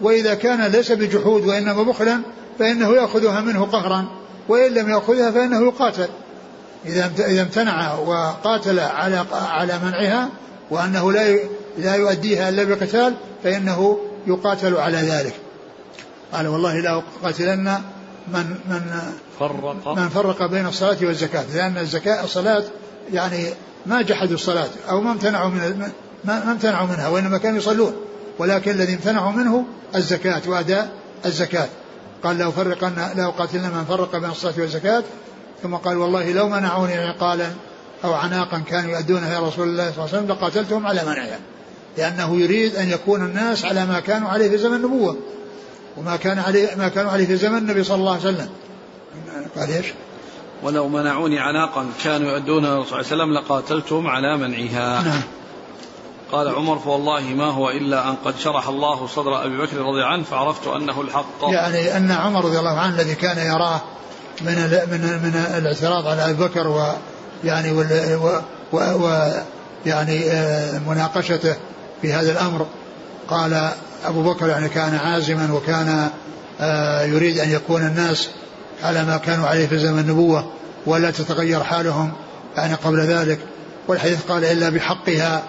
وإذا 0.02 0.34
كان 0.34 0.64
ليس 0.64 0.92
بجحود 0.92 1.46
وإنما 1.46 1.84
بخلا 1.84 2.22
فإنه 2.60 2.94
يأخذها 2.94 3.42
منه 3.42 3.66
قهرا. 3.66 4.06
وإن 4.50 4.74
لم 4.74 4.90
يأخذها 4.90 5.32
فإنه 5.32 5.66
يقاتل. 5.68 6.08
إذا 6.86 7.12
إذا 7.20 7.42
امتنع 7.42 7.94
وقاتل 7.94 8.80
على 8.80 9.26
على 9.34 9.80
منعها 9.84 10.30
وأنه 10.72 11.12
لا 11.12 11.40
لا 11.78 11.96
يؤديها 11.96 12.50
إلا 12.50 12.64
بقتال 12.64 13.14
فإنه 13.44 13.98
يقاتل 14.28 14.76
على 14.76 14.98
ذلك. 14.98 15.34
قال 16.34 16.48
والله 16.48 16.80
لا 16.80 17.02
أقاتلن 17.22 17.82
من 18.28 18.56
من 18.70 19.02
فرق. 19.40 19.98
من 19.98 20.10
فرق 20.10 20.46
بين 20.46 20.66
الصلاة 20.66 20.98
والزكاة 21.02 21.44
لأن 21.54 21.78
الزكاة 21.78 22.24
الصلاة 22.24 22.64
يعني 23.14 23.48
ما 23.86 24.02
جحدوا 24.02 24.36
الصلاة 24.36 24.70
أو 24.90 25.02
ما 25.02 25.12
امتنعوا 25.12 25.50
من 25.50 25.92
ما 26.26 26.52
امتنعوا 26.52 26.88
منها 26.88 27.08
وإنما 27.08 27.38
كانوا 27.38 27.58
يصلون 27.58 27.94
ولكن 28.40 28.72
الذي 28.72 28.94
امتنعوا 28.94 29.32
منه 29.32 29.66
الزكاة 29.96 30.42
وأداء 30.48 30.92
الزكاة. 31.26 31.68
قال 32.24 32.38
لو 32.38 32.52
فرقن 32.52 32.94
لو 33.18 33.30
قاتلنا 33.30 33.70
من 33.70 33.86
فرق 33.86 34.16
بين 34.16 34.30
الصلاة 34.30 34.54
والزكاة 34.58 35.04
ثم 35.64 35.76
قال 35.76 35.98
والله 35.98 36.32
لو 36.32 36.50
منعوني 36.50 36.94
عقالا 36.94 37.52
أو 38.04 38.14
عناقا 38.14 38.60
كانوا 38.60 38.92
يؤدونها 38.92 39.34
يا 39.34 39.40
رسول 39.40 39.68
الله 39.68 39.92
صلى 39.92 40.06
الله 40.06 40.10
عليه 40.14 40.18
وسلم 40.18 40.28
لقاتلتهم 40.28 40.88
على 40.88 41.02
منعها 41.04 41.40
لأنه 41.98 42.36
يريد 42.36 42.76
أن 42.76 42.90
يكون 42.90 43.26
الناس 43.26 43.66
على 43.66 43.86
ما 43.86 44.00
كانوا 44.00 44.30
عليه 44.30 44.50
في 44.50 44.58
زمن 44.58 44.76
النبوة. 44.76 45.18
وما 45.98 46.16
كان 46.16 46.40
عليه 46.40 46.76
ما 46.76 46.88
كانوا 46.88 47.12
عليه 47.12 47.26
في 47.26 47.36
زمن 47.36 47.58
النبي 47.58 47.84
صلى 47.84 47.96
الله 47.96 48.12
عليه 48.12 48.22
وسلم. 48.22 48.50
قال 49.58 49.72
إيش؟ 49.72 49.86
ولو 50.64 50.88
منعوني 50.88 51.40
عناقا 51.40 51.86
كانوا 52.04 52.32
يؤدونها 52.32 52.70
صلى 52.70 52.82
الله 52.84 52.96
عليه 52.96 53.08
وسلم 53.08 53.34
لقاتلتهم 53.34 54.08
على 54.08 54.38
منعها. 54.38 55.04
نعم. 55.04 55.22
قال 56.32 56.56
عمر 56.56 56.80
فوالله 56.80 57.22
ما 57.22 57.46
هو 57.46 57.70
إلا 57.70 58.10
أن 58.10 58.16
قد 58.26 58.38
شرح 58.40 58.68
الله 58.68 59.08
صدر 59.08 59.46
أبي 59.46 59.58
بكر 59.58 59.78
رضي 59.78 59.90
الله 59.90 60.06
عنه 60.06 60.24
فعرفت 60.24 60.68
أنه 60.68 61.02
الحق. 61.02 61.44
يعني 61.44 61.98
أن 61.98 62.12
عمر 62.12 62.46
رضي 62.46 62.60
الله 62.60 62.80
عنه 62.80 62.96
الذي 62.96 63.16
كان 63.16 63.38
يراه 63.38 63.82
من 64.42 64.56
من 64.92 65.20
من 65.24 65.36
الاعتراض 65.58 66.08
على 66.08 66.26
أبي 66.26 66.44
بكر 66.44 66.68
ويعني 66.68 67.72
و, 67.72 67.86
و, 68.74 68.78
و 68.78 69.34
يعني 69.86 70.32
آه، 70.32 70.80
مناقشته 70.80 71.56
في 72.02 72.14
هذا 72.14 72.32
الأمر 72.32 72.68
قال 73.30 73.70
أبو 74.06 74.24
بكر 74.24 74.48
يعني 74.48 74.70
كان 74.70 74.96
عازما 74.96 75.54
وكان 75.54 76.10
آه، 76.62 77.04
يريد 77.04 77.40
أن 77.40 77.50
يكون 77.50 77.82
الناس 77.82 78.30
على 78.84 79.04
ما 79.04 79.18
كانوا 79.18 79.48
عليه 79.48 79.68
في 79.68 79.80
زمن 79.80 80.00
النبوة 80.00 80.52
ولا 80.86 81.12
تتغير 81.12 81.64
حالهم 81.64 82.12
يعني 82.58 82.74
قبل 82.74 83.00
ذلك. 83.00 83.40
والحديث 83.88 84.24
قال 84.30 84.46
إلا 84.46 84.70
بحقها 84.70 85.44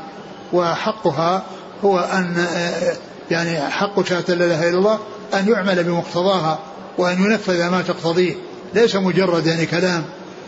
وحقها 0.53 1.43
هو 1.85 1.99
أن 1.99 2.47
آه، 2.55 2.97
يعني 3.31 3.71
حق 3.71 4.09
شهادة 4.09 4.35
لا 4.35 4.45
إله 4.45 4.69
إلا 4.69 4.79
الله 4.79 4.99
أن 5.35 5.49
يعمل 5.49 5.85
بمقتضاها 5.85 6.59
وأن 6.99 7.25
ينفذ 7.25 7.69
ما 7.69 7.83
تقتضيه. 7.83 8.35
ليس 8.75 8.97
مجرد 8.97 9.47
يعني 9.47 9.67
كلام 9.67 10.05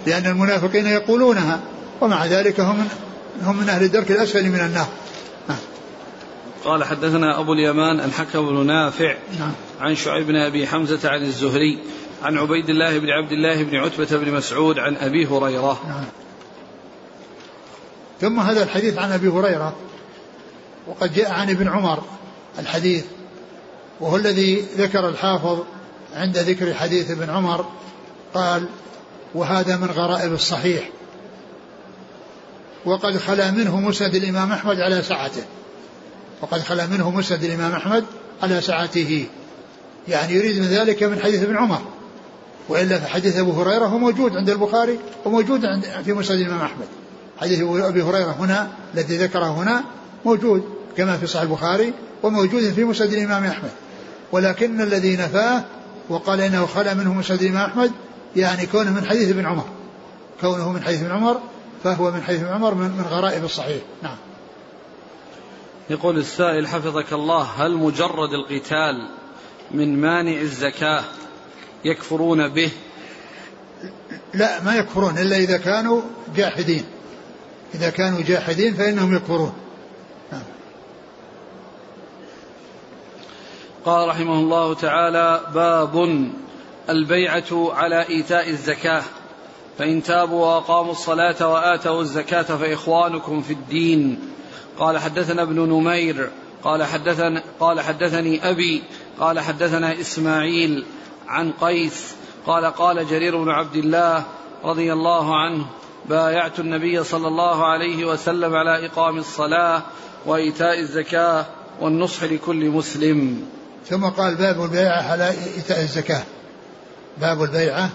لأن 0.07 0.27
المنافقين 0.27 0.87
يقولونها 0.87 1.61
ومع 2.01 2.27
ذلك 2.27 2.61
هم 2.61 2.89
هم 3.43 3.57
من 3.57 3.69
أهل 3.69 3.83
الدرك 3.83 4.11
الأسفل 4.11 4.49
من 4.49 4.61
النار 4.61 4.87
قال 6.67 6.85
حدثنا 6.85 7.41
أبو 7.41 7.53
اليمان 7.53 8.01
الحكم 8.01 8.47
بن 8.47 8.67
نافع 8.67 9.15
نعم. 9.39 9.53
عن 9.81 9.95
شعيب 9.95 10.27
بن 10.27 10.37
أبي 10.37 10.67
حمزة 10.67 11.11
عن 11.11 11.23
الزهري 11.23 11.79
عن 12.23 12.39
عبيد 12.39 12.69
الله 12.69 12.99
بن 12.99 13.11
عبد 13.11 13.33
الله 13.33 13.63
بن 13.63 13.77
عتبة 13.77 14.17
بن 14.17 14.33
مسعود 14.33 14.79
عن 14.79 14.97
أبي 14.97 15.27
هريرة 15.27 15.81
نعم. 15.89 16.05
ثم 18.21 18.41
هذا 18.41 18.63
الحديث 18.63 18.99
عن 18.99 19.13
أبي 19.13 19.29
هريرة 19.29 19.77
وقد 20.87 21.15
جاء 21.15 21.31
عن 21.31 21.51
ابن 21.51 21.69
عمر 21.69 22.03
الحديث 22.59 23.05
وهو 24.01 24.17
الذي 24.17 24.61
ذكر 24.77 25.09
الحافظ 25.09 25.63
عند 26.15 26.39
ذكر 26.39 26.75
حديث 26.75 27.11
ابن 27.11 27.31
عمر 27.31 27.67
قال 28.35 28.69
وهذا 29.35 29.77
من 29.77 29.91
غرائب 29.91 30.33
الصحيح 30.33 30.91
وقد 32.85 33.19
خلا 33.19 33.51
منه 33.51 33.81
مسند 33.81 34.15
الإمام 34.15 34.53
أحمد 34.53 34.81
على 34.81 35.03
سعته 35.03 35.43
وقد 36.43 36.61
خلا 36.61 36.87
منه 36.87 37.11
مسند 37.11 37.45
الإمام 37.45 37.73
أحمد 37.73 38.05
على 38.43 38.61
سعته 38.61 39.27
يعني 40.09 40.33
يريد 40.33 40.59
من 40.59 40.67
ذلك 40.67 41.03
من 41.03 41.21
حديث 41.21 41.43
ابن 41.43 41.57
عمر. 41.57 41.83
وإلا 42.69 42.99
في 42.99 43.07
حديث 43.07 43.37
أبو 43.37 43.63
هريرة 43.63 43.87
هو 43.87 43.99
موجود 43.99 44.37
عند 44.37 44.51
البخاري 44.51 44.99
وموجود 45.25 45.65
عند 45.65 45.85
في 46.05 46.13
مسند 46.13 46.41
الإمام 46.41 46.61
أحمد. 46.61 46.87
حديث 47.39 47.61
أبي 47.63 48.03
هريرة 48.03 48.37
هنا 48.39 48.71
الذي 48.95 49.17
ذكره 49.17 49.63
هنا 49.63 49.85
موجود 50.25 50.65
كما 50.97 51.17
في 51.17 51.27
صحيح 51.27 51.43
البخاري 51.43 51.93
وموجود 52.23 52.73
في 52.73 52.85
مسند 52.85 53.13
الإمام 53.13 53.45
أحمد. 53.45 53.71
ولكن 54.33 54.81
الذي 54.81 55.17
نفاه 55.17 55.65
وقال 56.09 56.41
إنه 56.41 56.67
خلا 56.67 56.95
منه 56.95 57.15
مسند 57.15 57.43
الإمام 57.43 57.71
أحمد 57.71 57.93
يعني 58.37 58.67
كونه 58.67 58.91
من 58.91 59.05
حديث 59.05 59.31
ابن 59.31 59.47
عمر. 59.47 59.65
كونه 60.41 60.73
من 60.73 60.83
حديث 60.83 61.03
ابن 61.03 61.11
عمر 61.11 61.41
فهو 61.85 62.11
من 62.11 62.23
حديث 62.23 62.41
ابن 62.41 62.53
عمر 62.53 62.75
من 62.75 63.05
غرائب 63.11 63.45
الصحيح. 63.45 63.83
نعم. 64.03 64.17
يقول 65.91 66.19
السائل 66.19 66.69
حفظك 66.69 67.13
الله 67.13 67.43
هل 67.43 67.75
مجرد 67.75 68.33
القتال 68.33 69.09
من 69.71 70.01
مانع 70.01 70.41
الزكاة 70.41 71.05
يكفرون 71.85 72.49
به؟ 72.49 72.71
لا 74.35 74.63
ما 74.63 74.77
يكفرون 74.77 75.19
إلا 75.19 75.37
إذا 75.37 75.57
كانوا 75.57 76.03
جاحدين. 76.37 76.85
إذا 77.75 77.91
كانوا 77.91 78.23
جاحدين 78.23 78.75
فإنهم 78.75 79.17
يكفرون. 79.17 79.53
نعم. 80.33 80.43
قال 83.85 84.09
رحمه 84.09 84.35
الله 84.35 84.75
تعالى 84.75 85.41
باب 85.55 86.27
البيعة 86.89 87.73
على 87.75 88.09
إيتاء 88.09 88.51
الزكاة. 88.51 89.03
فإن 89.79 90.03
تابوا 90.03 90.47
وأقاموا 90.47 90.93
الصلاة 90.93 91.49
وآتوا 91.53 92.01
الزكاة 92.01 92.43
فإخوانكم 92.43 93.43
في 93.43 93.53
الدين. 93.53 94.36
قال 94.79 94.99
حدثنا 94.99 95.43
ابن 95.43 95.61
نمير 95.61 96.31
قال 96.65 96.85
حدثنا 96.85 97.43
قال 97.61 97.81
حدثني 97.81 98.51
أبي 98.51 98.83
قال 99.21 99.41
حدثنا 99.41 100.01
إسماعيل 100.01 100.85
عن 101.29 101.53
قيس 101.53 102.15
قال 102.47 102.65
قال 102.65 103.09
جرير 103.09 103.45
بن 103.45 103.51
عبد 103.51 103.77
الله 103.77 104.25
رضي 104.65 104.93
الله 104.93 105.37
عنه 105.37 105.67
بايعت 106.09 106.61
النبي 106.61 107.05
صلى 107.05 107.29
الله 107.29 107.67
عليه 107.67 108.05
وسلم 108.05 108.55
على 108.55 108.87
إقام 108.87 109.19
الصلاة 109.19 109.83
وإيتاء 110.27 110.81
الزكاة 110.81 111.47
والنصح 111.81 112.23
لكل 112.23 112.71
مسلم. 112.71 113.43
ثم 113.89 114.05
قال 114.05 114.35
باب 114.35 114.63
البيعة 114.63 115.03
على 115.13 115.29
إيتاء 115.57 115.81
الزكاة. 115.81 116.23
باب 117.21 117.43
البيعة 117.43 117.91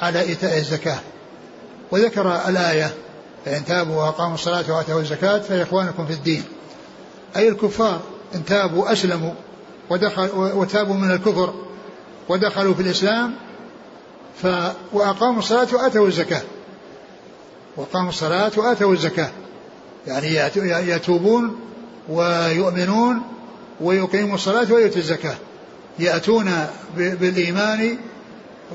على 0.00 0.20
إيتاء 0.20 0.58
الزكاة. 0.58 0.98
وذكر 1.90 2.48
الآية 2.48 2.94
فإن 3.46 3.64
تابوا 3.64 4.02
وأقاموا 4.02 4.34
الصلاة 4.34 4.64
وآتوا 4.76 5.00
الزكاة 5.00 5.38
فإخوانكم 5.38 6.06
في 6.06 6.12
الدين. 6.12 6.42
أي 7.36 7.48
الكفار 7.48 8.00
إن 8.34 8.44
تابوا 8.44 8.92
أسلموا 8.92 9.32
ودخل 9.90 10.30
وتابوا 10.34 10.94
من 10.94 11.10
الكفر 11.10 11.54
ودخلوا 12.28 12.74
في 12.74 12.82
الإسلام 12.82 13.34
ف 14.42 14.46
وأقاموا 14.92 15.38
الصلاة 15.38 15.66
وآتوا 15.72 16.06
الزكاة. 16.06 16.42
وأقاموا 17.76 18.08
الصلاة 18.08 18.52
وآتوا 18.56 18.92
الزكاة. 18.92 19.30
يعني 20.06 20.34
يتوبون 20.90 21.60
ويؤمنون 22.08 23.22
ويقيموا 23.80 24.34
الصلاة 24.34 24.72
ويؤتوا 24.72 24.98
الزكاة. 24.98 25.36
يأتون 25.98 26.66
بالإيمان 26.96 27.98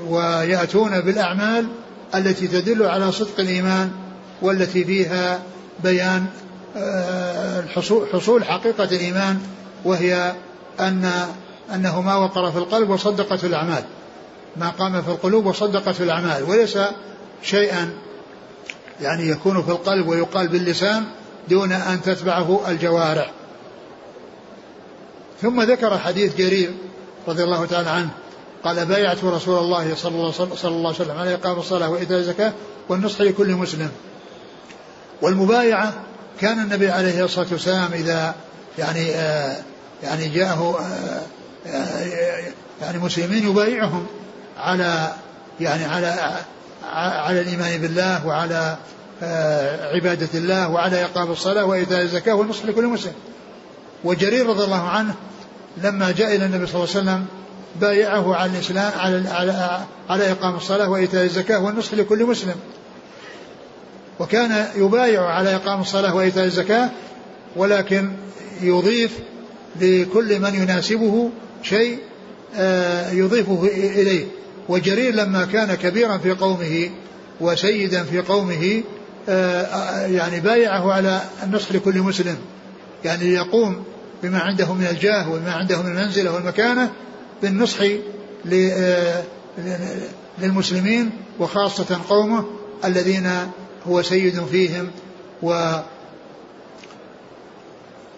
ويأتون 0.08 1.00
بالأعمال 1.00 1.66
التي 2.14 2.46
تدل 2.46 2.82
على 2.82 3.12
صدق 3.12 3.40
الإيمان. 3.40 4.01
والتي 4.42 4.84
فيها 4.84 5.42
بيان 5.82 6.26
الحصول 7.64 8.08
حصول 8.12 8.44
حقيقة 8.44 8.84
الإيمان 8.84 9.40
وهي 9.84 10.32
أن 10.80 11.10
أنه 11.74 12.00
ما 12.00 12.16
وقر 12.16 12.50
في 12.50 12.58
القلب 12.58 12.90
وصدقته 12.90 13.46
الأعمال. 13.46 13.84
ما 14.56 14.70
قام 14.70 15.02
في 15.02 15.08
القلوب 15.08 15.46
وصدقته 15.46 16.02
الأعمال 16.02 16.42
وليس 16.42 16.78
شيئا 17.42 17.90
يعني 19.00 19.28
يكون 19.28 19.62
في 19.62 19.70
القلب 19.70 20.08
ويقال 20.08 20.48
باللسان 20.48 21.04
دون 21.48 21.72
أن 21.72 22.02
تتبعه 22.02 22.60
الجوارح. 22.68 23.30
ثم 25.42 25.62
ذكر 25.62 25.98
حديث 25.98 26.36
جرير 26.36 26.70
رضي 27.28 27.44
الله 27.44 27.66
تعالى 27.66 27.90
عنه 27.90 28.10
قال 28.64 28.86
بايعت 28.86 29.24
رسول 29.24 29.58
الله, 29.58 29.94
صلى 29.94 30.14
الله 30.64 30.88
عليه 30.88 30.88
وسلم 30.88 31.18
على 31.18 31.34
إقام 31.34 31.58
الصلاة 31.58 31.90
وإيتاء 31.90 32.18
الزكاة 32.18 32.52
والنصح 32.88 33.20
لكل 33.20 33.52
مسلم. 33.52 33.90
والمبايعة 35.22 35.92
كان 36.40 36.58
النبي 36.58 36.90
عليه 36.90 37.24
الصلاة 37.24 37.46
والسلام 37.52 37.92
إذا 37.92 38.34
يعني 38.78 39.14
آه 39.14 39.56
يعني 40.02 40.28
جاءه 40.28 40.80
آه 40.80 41.20
آه 41.70 42.52
يعني 42.82 42.98
مسلمين 42.98 43.50
يبايعهم 43.50 44.06
على 44.58 45.12
يعني 45.60 45.84
على 45.84 46.36
على 46.94 47.40
الإيمان 47.40 47.80
بالله 47.80 48.26
وعلى 48.26 48.76
آه، 49.22 49.94
عبادة 49.94 50.28
الله 50.34 50.68
وعلى 50.68 51.04
إقام 51.04 51.30
الصلاة 51.30 51.64
وإيتاء 51.64 52.02
الزكاة 52.02 52.34
والنصح 52.34 52.64
لكل 52.64 52.86
مسلم. 52.86 53.12
وجرير 54.04 54.46
رضي 54.46 54.64
الله 54.64 54.88
عنه 54.88 55.14
لما 55.82 56.10
جاء 56.10 56.36
إلى 56.36 56.44
النبي 56.44 56.66
صلى 56.66 56.74
الله 56.74 56.88
عليه 56.94 57.00
وسلم 57.00 57.26
بايعه 57.80 58.34
على 58.36 58.50
الإسلام 58.52 58.92
على 58.96 59.28
على 59.28 59.80
على 60.10 60.32
إقام 60.32 60.54
الصلاة 60.54 60.88
وإيتاء 60.88 61.24
الزكاة 61.24 61.58
والنصح 61.58 61.94
لكل 61.94 62.24
مسلم. 62.24 62.54
وكان 64.22 64.66
يبايع 64.76 65.24
على 65.24 65.56
إقام 65.56 65.80
الصلاة 65.80 66.14
وإيتاء 66.14 66.44
الزكاة 66.44 66.90
ولكن 67.56 68.10
يضيف 68.62 69.18
لكل 69.80 70.40
من 70.40 70.54
يناسبه 70.54 71.30
شيء 71.62 71.98
آه، 72.56 73.10
يضيفه 73.10 73.64
إليه. 73.74 74.26
وجرير 74.68 75.14
لما 75.14 75.44
كان 75.44 75.74
كبيرا 75.74 76.18
في 76.18 76.32
قومه 76.32 76.90
وسيدا 77.40 78.04
في 78.04 78.20
قومه 78.20 78.82
آه، 79.28 80.06
يعني 80.06 80.40
بايعه 80.40 80.92
على 80.92 81.20
النصح 81.42 81.72
لكل 81.72 81.98
مسلم. 81.98 82.36
يعني 83.04 83.30
ليقوم 83.30 83.84
بما 84.22 84.38
عنده 84.38 84.74
من 84.74 84.86
الجاه 84.86 85.32
وما 85.32 85.52
عنده 85.52 85.82
من 85.82 85.86
المنزلة 85.86 86.34
والمكانة 86.34 86.90
بالنصح 87.42 87.80
آه، 88.52 89.22
للمسلمين 90.38 91.10
وخاصة 91.38 92.00
قومه 92.08 92.44
الذين 92.84 93.28
هو 93.88 94.02
سيد 94.02 94.44
فيهم 94.44 94.90
و 95.42 95.72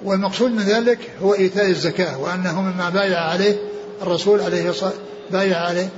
والمقصود 0.05 0.51
من 0.51 0.63
ذلك 0.63 0.99
هو 1.23 1.35
إيتاء 1.35 1.71
الزكاة 1.71 2.19
وأنه 2.19 2.63
مما 2.63 2.91
بايع 2.91 3.21
عليه 3.21 3.57
الرسول 4.03 4.41
عليه 4.41 4.71
الصلاة 4.71 4.93
بايع 5.31 5.59
عليه 5.59 5.89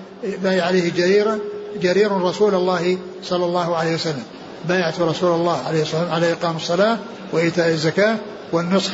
بايع 0.43 0.65
عليه 0.65 0.93
جريرا 0.93 1.39
جرير 1.81 2.13
رسول 2.13 2.55
الله 2.55 2.99
صلى 3.23 3.45
الله 3.45 3.77
عليه 3.77 3.95
وسلم. 3.95 4.23
بايعت 4.69 5.01
رسول 5.01 5.41
الله 5.41 5.63
عليه 5.67 5.83
الصلاة 5.83 6.01
والسلام 6.01 6.15
على 6.15 6.33
إقام 6.33 6.57
الصلاة 6.57 6.99
وإيتاء 7.33 7.69
الزكاة 7.69 8.17
والنصح 8.53 8.93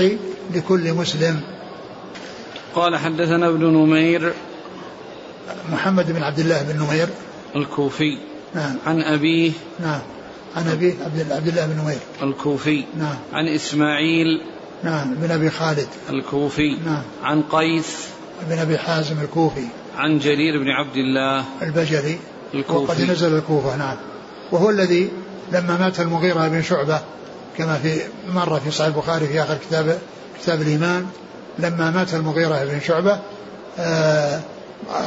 لكل 0.55 0.93
مسلم. 0.93 1.41
قال 2.75 2.97
حدثنا 2.97 3.49
ابن 3.49 3.65
نمير. 3.65 4.33
محمد 5.73 6.13
بن 6.13 6.23
عبد 6.23 6.39
الله 6.39 6.63
بن 6.63 6.85
نمير. 6.85 7.09
الكوفي. 7.57 8.19
نعم. 8.55 8.77
عن 8.87 9.03
أبيه. 9.03 9.53
نعم. 9.81 10.01
عن 10.57 10.69
أبيه 10.69 10.95
عبد 11.05 11.49
الله 11.49 11.67
بن 11.67 11.83
نمير 11.83 11.99
الكوفي. 12.23 12.85
نعم. 12.99 13.17
عن 13.33 13.49
إسماعيل. 13.49 14.43
نعم 14.85 15.15
بن 15.15 15.31
أبي 15.31 15.51
خالد. 15.51 15.89
الكوفي. 16.11 16.77
نعم. 16.87 17.03
عن 17.23 17.43
قيس. 17.43 18.09
بن 18.49 18.59
أبي 18.59 18.79
حازم 18.79 19.21
الكوفي. 19.23 19.67
عن 19.97 20.19
جرير 20.19 20.59
بن 20.59 20.69
عبد 20.69 20.97
الله. 20.97 21.45
البجلي. 21.63 22.17
الكوفي. 22.55 22.93
وقد 22.93 23.11
نزل 23.11 23.37
الكوفة 23.37 23.77
نعم. 23.77 23.97
وهو 24.53 24.71
الذي 24.71 25.11
لما 25.53 25.77
مات 25.77 26.01
المغيرة 26.01 26.49
بن 26.49 26.63
شعبة 26.63 27.01
كما 27.59 27.79
في 27.79 28.01
مرة 28.35 28.59
في 28.59 28.71
صحيح 28.71 28.87
البخاري 28.87 29.27
في 29.27 29.43
آخر 29.43 29.57
كتاب 29.69 29.99
كتاب 30.43 30.63
الإيمان 30.63 31.07
لما 31.59 31.91
مات 31.91 32.15
المغيرة 32.15 32.65
بن 32.65 32.81
شعبة 32.81 33.19
آه، 33.79 34.41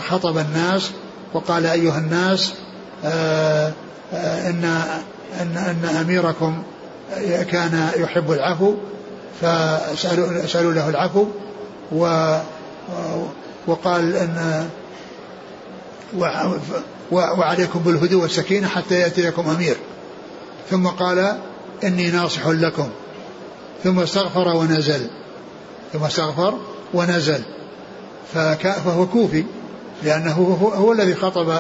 خطب 0.10 0.38
الناس 0.38 0.92
وقال 1.34 1.66
أيها 1.66 1.98
الناس 1.98 2.54
آه، 3.06 3.74
آه، 4.14 4.50
إن 4.50 4.84
أن 5.42 5.58
أن 5.58 5.96
أميركم 5.96 6.64
كان 7.52 7.90
يحب 7.98 8.32
العفو 8.32 8.76
فسألوا 9.42 10.46
سألوا 10.48 10.74
له 10.74 10.90
العفو 10.90 11.26
و 11.92 12.38
وقال 13.68 14.16
أن 14.16 14.70
وعليكم 17.12 17.80
بالهدوء 17.80 18.22
والسكينة 18.22 18.68
حتى 18.68 19.00
يأتي 19.00 19.22
لكم 19.22 19.50
أمير. 19.50 19.78
ثم 20.70 20.88
قال 20.88 21.38
إني 21.84 22.12
ناصح 22.12 22.48
لكم. 22.48 22.90
ثم 23.84 24.00
استغفر 24.00 24.48
ونزل. 24.48 25.10
ثم 25.94 26.04
استغفر 26.04 26.58
ونزل. 26.94 27.42
فهو 28.34 29.08
كوفي 29.08 29.46
لأنه 30.04 30.58
هو, 30.62 30.68
هو 30.68 30.92
الذي 30.92 31.16
خطب 31.16 31.60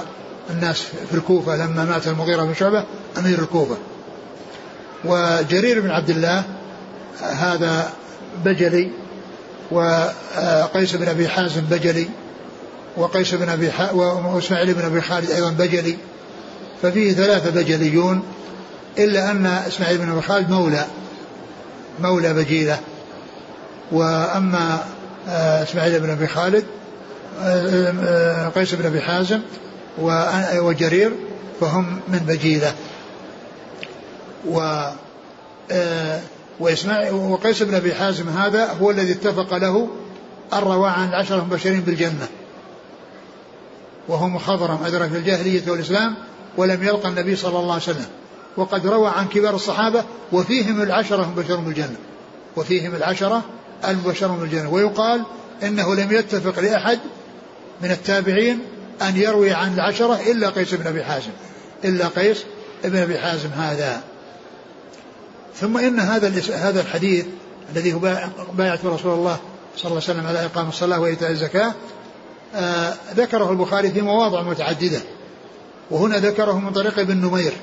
الناس 0.49 0.81
في 0.81 1.13
الكوفة 1.13 1.55
لما 1.55 1.85
مات 1.85 2.07
المغيرة 2.07 2.43
بن 2.43 2.53
شعبة 2.53 2.83
أمير 3.17 3.39
الكوفة. 3.39 3.77
وجرير 5.05 5.81
بن 5.81 5.89
عبد 5.89 6.09
الله 6.09 6.43
هذا 7.21 7.89
بجلي 8.45 8.91
وقيس 9.71 10.95
بن 10.95 11.07
أبي 11.07 11.27
حازم 11.27 11.61
بجلي 11.61 12.07
وقيس 12.97 13.35
بن 13.35 13.49
أبي 13.49 13.71
وإسماعيل 13.93 14.73
بن 14.73 14.85
أبي 14.85 15.01
خالد 15.01 15.31
أيضا 15.31 15.49
بجلي. 15.49 15.97
ففيه 16.81 17.13
ثلاثة 17.13 17.49
بجليون 17.49 18.23
إلا 18.97 19.31
أن 19.31 19.45
إسماعيل 19.45 19.97
بن 19.97 20.11
أبي 20.11 20.21
خالد 20.21 20.49
مولى 20.49 20.85
مولى 21.99 22.33
بجيلة. 22.33 22.79
وأما 23.91 24.79
آه، 25.29 25.63
إسماعيل 25.63 25.99
بن 25.99 26.09
أبي 26.09 26.27
خالد 26.27 26.65
آه، 27.41 27.93
آه، 28.03 28.49
قيس 28.49 28.75
بن 28.75 28.85
أبي 28.85 29.01
حازم 29.01 29.39
وجرير 29.97 31.11
فهم 31.61 31.99
من 32.07 32.19
بجيلة 32.19 32.73
و 34.49 34.85
وإسماعيل 36.59 37.13
وقيس 37.13 37.63
بن 37.63 37.75
أبي 37.75 37.93
حازم 37.93 38.29
هذا 38.29 38.73
هو 38.81 38.91
الذي 38.91 39.11
اتفق 39.11 39.57
له 39.57 39.89
الرواء 40.53 40.89
عن 40.89 41.09
العشرة 41.09 41.35
المبشرين 41.35 41.81
بالجنة. 41.81 42.27
وهو 44.07 44.27
مخضرم 44.27 44.83
أدرك 44.85 45.11
الجاهلية 45.11 45.61
والإسلام 45.67 46.15
ولم 46.57 46.83
يلقى 46.83 47.09
النبي 47.09 47.35
صلى 47.35 47.59
الله 47.59 47.73
عليه 47.73 47.83
وسلم. 47.83 48.05
وقد 48.57 48.87
روى 48.87 49.09
عن 49.09 49.27
كبار 49.27 49.55
الصحابة 49.55 50.03
وفيهم 50.31 50.81
العشرة 50.81 51.23
المبشرون 51.23 51.65
بالجنة. 51.65 51.95
وفيهم 52.55 52.95
العشرة 52.95 53.41
المبشرون 53.87 54.39
بالجنة. 54.39 54.69
ويقال 54.69 55.23
إنه 55.63 55.95
لم 55.95 56.11
يتفق 56.11 56.59
لأحد 56.59 56.99
من 57.81 57.91
التابعين 57.91 58.59
أن 59.01 59.17
يروي 59.17 59.53
عن 59.53 59.73
العشرة 59.73 60.19
إلا 60.31 60.49
قيس 60.49 60.73
بن 60.73 60.87
أبي 60.87 61.03
حازم. 61.03 61.31
إلا 61.85 62.07
قيس 62.07 62.43
بن 62.83 62.97
أبي 62.97 63.17
حازم 63.17 63.49
هذا. 63.49 64.01
ثم 65.55 65.77
إن 65.77 65.99
هذا 65.99 66.41
هذا 66.53 66.81
الحديث 66.81 67.25
الذي 67.75 67.93
هو 67.93 67.99
بايعت 68.53 68.85
رسول 68.85 69.13
الله 69.13 69.37
صلى 69.77 69.91
الله 69.91 70.01
عليه 70.03 70.13
وسلم 70.19 70.27
على 70.27 70.45
إقام 70.45 70.69
الصلاة 70.69 70.99
وإيتاء 70.99 71.31
الزكاة 71.31 71.73
آه 72.55 72.93
ذكره 73.15 73.51
البخاري 73.51 73.91
في 73.91 74.01
مواضع 74.01 74.41
متعددة. 74.41 75.01
وهنا 75.91 76.17
ذكره 76.17 76.59
من 76.59 76.71
طريق 76.71 76.99
ابن 76.99 77.17
نمير 77.17 77.53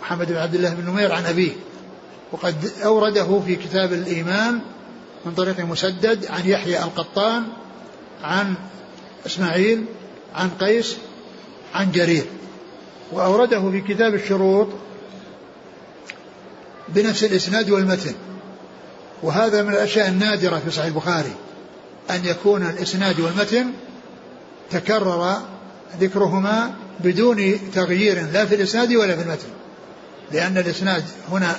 محمد 0.00 0.26
بن 0.26 0.36
عبد 0.36 0.54
الله 0.54 0.74
بن 0.74 0.90
نمير 0.90 1.12
عن 1.12 1.26
أبيه. 1.26 1.52
وقد 2.32 2.70
أورده 2.84 3.40
في 3.46 3.56
كتاب 3.56 3.92
الإيمان 3.92 4.60
من 5.26 5.34
طريق 5.34 5.60
مسدد 5.60 6.26
عن 6.26 6.48
يحيى 6.48 6.82
القطان 6.82 7.44
عن 8.22 8.54
إسماعيل 9.26 9.84
عن 10.34 10.50
قيس 10.60 10.96
عن 11.74 11.92
جرير. 11.92 12.24
وأورده 13.12 13.70
في 13.70 13.80
كتاب 13.80 14.14
الشروط 14.14 14.68
بنفس 16.88 17.24
الإسناد 17.24 17.70
والمتن. 17.70 18.14
وهذا 19.22 19.62
من 19.62 19.72
الأشياء 19.72 20.08
النادرة 20.08 20.58
في 20.58 20.70
صحيح 20.70 20.86
البخاري 20.86 21.32
أن 22.10 22.24
يكون 22.24 22.62
الإسناد 22.62 23.20
والمتن 23.20 23.66
تكرر 24.70 25.36
ذكرهما 26.00 26.74
بدون 27.00 27.58
تغيير 27.74 28.26
لا 28.32 28.46
في 28.46 28.54
الإسناد 28.54 28.94
ولا 28.94 29.16
في 29.16 29.22
المتن. 29.22 29.48
لأن 30.32 30.58
الإسناد 30.58 31.04
هنا 31.30 31.56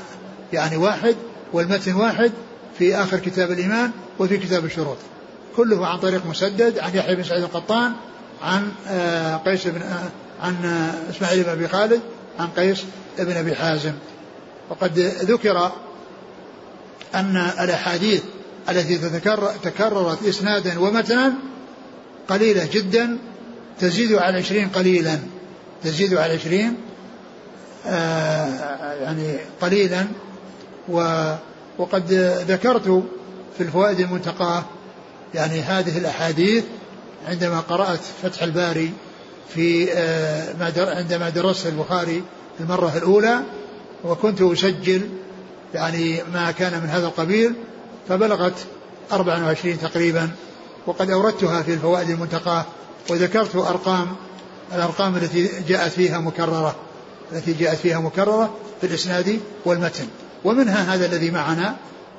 يعني 0.53 0.77
واحد 0.77 1.15
والمتن 1.53 1.93
واحد 1.93 2.31
في 2.79 2.95
آخر 2.95 3.19
كتاب 3.19 3.51
الإيمان 3.51 3.91
وفي 4.19 4.37
كتاب 4.37 4.65
الشروط. 4.65 4.97
كله 5.55 5.87
عن 5.87 5.97
طريق 5.97 6.25
مسدد 6.25 6.79
عن 6.79 6.95
يحيى 6.95 7.15
بن 7.15 7.23
سعيد 7.23 7.43
القطان 7.43 7.93
عن 8.41 8.71
آه، 8.87 9.37
قيس 9.37 9.67
بن 9.67 9.81
آه، 9.81 10.09
عن 10.41 10.65
آه، 10.65 11.09
إسماعيل 11.09 11.43
بن 11.43 11.49
أبي 11.49 11.67
خالد 11.67 12.01
عن 12.39 12.47
قيس 12.47 12.83
بن 13.19 13.37
أبي 13.37 13.55
حازم. 13.55 13.93
وقد 14.69 14.99
ذكر 14.99 15.71
أن 17.15 17.37
الأحاديث 17.59 18.21
التي 18.69 18.97
تتكرر 18.97 19.51
تكررت 19.63 20.23
إسنادا 20.23 20.79
ومتنا 20.79 21.33
قليلة 22.27 22.67
جدا 22.73 23.17
تزيد 23.79 24.13
على 24.13 24.37
عشرين 24.37 24.69
قليلا 24.69 25.19
تزيد 25.83 26.13
على 26.13 26.33
عشرين 26.33 26.77
آه 27.87 28.93
يعني 28.93 29.37
قليلا. 29.61 30.07
و 30.89 31.33
وقد 31.77 32.13
ذكرت 32.47 33.03
في 33.57 33.63
الفوائد 33.63 33.99
المنتقاة 33.99 34.65
يعني 35.33 35.61
هذه 35.61 35.97
الأحاديث 35.97 36.63
عندما 37.27 37.59
قرأت 37.59 37.99
فتح 38.23 38.43
الباري 38.43 38.91
في 39.53 39.93
آه 39.93 40.53
عندما 40.77 41.29
درست 41.29 41.67
البخاري 41.67 42.23
المرة 42.59 42.97
الأولى 42.97 43.39
وكنت 44.03 44.41
أسجل 44.41 45.09
يعني 45.73 46.23
ما 46.33 46.51
كان 46.51 46.81
من 46.81 46.89
هذا 46.89 47.05
القبيل 47.07 47.53
فبلغت 48.09 48.53
24 49.11 49.79
تقريبا 49.79 50.29
وقد 50.87 51.09
أوردتها 51.09 51.61
في 51.61 51.73
الفوائد 51.73 52.09
المنتقاة 52.09 52.65
وذكرت 53.09 53.55
أرقام 53.55 54.07
الأرقام 54.75 55.15
التي 55.15 55.49
جاءت 55.67 55.91
فيها 55.91 56.19
مكررة 56.19 56.75
التي 57.31 57.53
جاءت 57.53 57.77
فيها 57.77 57.99
مكررة 57.99 58.53
في 58.81 58.87
الإسناد 58.87 59.39
والمتن. 59.65 60.07
ومنها 60.45 60.95
هذا 60.95 61.05
الذي 61.05 61.31
معنا 61.31 61.75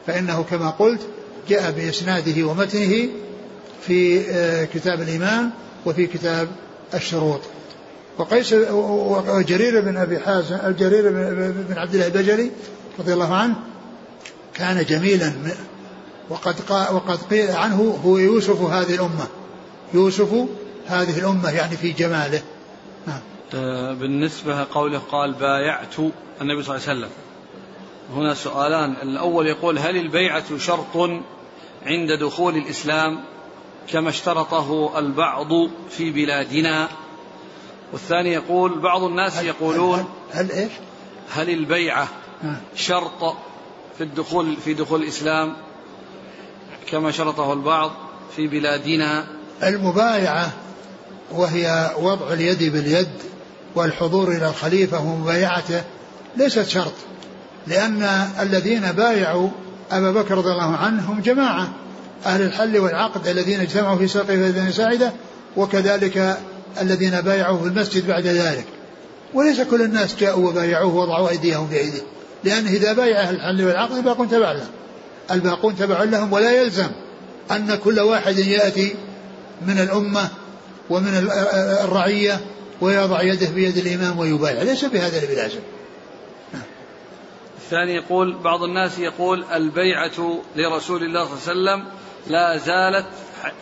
فإنه 0.07 0.45
كما 0.51 0.71
قلت 0.71 1.01
جاء 1.49 1.71
بإسناده 1.71 2.47
ومتنه 2.47 3.09
في 3.87 4.31
آه، 4.31 4.65
كتاب 4.65 5.01
الإيمان 5.01 5.51
وفي 5.87 6.07
كتاب 6.07 6.49
الشروط. 6.95 7.41
وقيس 8.19 8.53
وجرير 8.53 9.81
بن 9.81 9.97
أبي 9.97 10.19
حازم 10.19 10.59
الجرير 10.65 11.11
بن 11.69 11.79
عبد 11.79 11.95
الله 11.95 12.07
البجلي 12.07 12.51
رضي 12.99 13.13
الله 13.13 13.35
عنه 13.35 13.55
كان 14.55 14.85
جميلا 14.85 15.33
وقد 16.29 16.57
وقد 16.71 17.19
قيل 17.31 17.51
عنه 17.51 17.99
هو 18.05 18.19
يوسف 18.19 18.61
هذه 18.61 18.95
الأمة. 18.95 19.27
يوسف 19.95 20.47
هذه 20.87 21.19
الأمة 21.19 21.51
يعني 21.51 21.77
في 21.77 21.93
جماله. 21.93 22.43
نعم. 23.07 23.21
آه، 23.55 23.95
بالنسبة 23.95 24.67
قوله 24.75 24.99
قال 24.99 25.33
بايعت 25.33 25.99
النبي 26.41 26.63
صلى 26.63 26.77
الله 26.77 26.89
عليه 26.89 26.99
وسلم. 26.99 27.11
هنا 28.15 28.35
سؤالان. 28.35 28.93
الأول 29.03 29.47
يقول 29.47 29.79
هل 29.79 29.97
البيعة 29.97 30.59
شرط 30.59 30.97
عند 31.87 32.13
دخول 32.21 32.57
الإسلام؟ 32.57 33.21
كما 33.93 34.09
اشترطه 34.09 34.99
البعض 34.99 35.49
في 35.91 36.11
بلادنا. 36.11 36.89
والثاني 37.93 38.33
يقول 38.33 38.79
بعض 38.79 39.03
الناس 39.03 39.37
هل 39.37 39.47
يقولون 39.47 39.99
هل, 39.99 40.07
هل, 40.33 40.53
هل 40.53 40.59
إيش؟ 40.59 40.73
هل 41.33 41.51
البيعة 41.51 42.09
شرط 42.75 43.37
في 43.99 44.05
الدخول 44.05 44.57
في 44.65 44.75
دخول 44.75 45.03
الإسلام؟ 45.03 45.57
كما 46.91 47.11
شرطه 47.11 47.53
البعض 47.53 47.91
في 48.37 48.47
بلادنا. 48.47 49.27
المبايعة 49.63 50.53
وهي 51.33 51.95
وضع 51.99 52.33
اليد 52.33 52.73
باليد 52.73 53.09
والحضور 53.75 54.29
إلى 54.29 54.49
الخليفة 54.49 55.01
ومبايعته 55.01 55.83
ليست 56.37 56.69
شرط 56.69 56.93
لأن 57.67 58.03
الذين 58.41 58.93
بايعوا 58.93 59.49
أبا 59.91 60.13
بكر 60.13 60.35
رضي 60.39 60.51
الله 60.51 60.77
عنه 60.77 61.13
هم 61.13 61.21
جماعة. 61.21 61.69
أهل 62.27 62.43
الحل 62.43 62.79
والعقد 62.79 63.29
الذين 63.29 63.61
اجتمعوا 63.61 63.99
في 63.99 64.09
ساقه 64.09 64.35
بن 64.51 64.73
ساعدة 64.73 65.13
وكذلك 65.57 66.39
الذين 66.81 67.21
بايعوا 67.21 67.59
في 67.59 67.65
المسجد 67.65 68.07
بعد 68.07 68.27
ذلك. 68.27 68.65
وليس 69.35 69.61
كل 69.61 69.83
الناس 69.83 70.17
جاءوا 70.17 70.49
وبايعوه 70.49 70.95
ووضعوا 70.95 71.31
أيديهم 71.31 71.67
بأيديه 71.67 72.03
لأن 72.45 72.67
إذا 72.67 72.93
بايع 72.93 73.21
أهل 73.21 73.35
الحل 73.35 73.65
والعقد 73.65 73.97
الباقون 73.97 74.29
تبع 74.29 74.53
لهم. 74.53 74.71
الباقون 75.31 75.77
تبع 75.77 76.03
لهم 76.03 76.33
ولا 76.33 76.63
يلزم 76.63 76.89
أن 77.51 77.75
كل 77.75 78.01
واحد 78.01 78.39
يأتي 78.39 78.95
من 79.67 79.79
الأمة 79.79 80.29
ومن 80.91 81.31
الرعية 81.85 82.41
ويضع 82.81 83.23
يده 83.23 83.49
بيد 83.51 83.77
الإمام 83.77 84.19
ويبايع. 84.19 84.63
ليس 84.63 84.85
بهذا 84.85 85.23
اللي 85.23 85.51
الثاني 87.71 87.95
يقول 87.95 88.39
بعض 88.39 88.63
الناس 88.63 88.99
يقول 88.99 89.45
البيعة 89.45 90.41
لرسول 90.57 91.03
الله 91.03 91.25
صلى 91.25 91.53
الله 91.53 91.71
عليه 91.71 91.83
وسلم 91.83 91.93
لا 92.27 92.59
زالت 92.59 93.07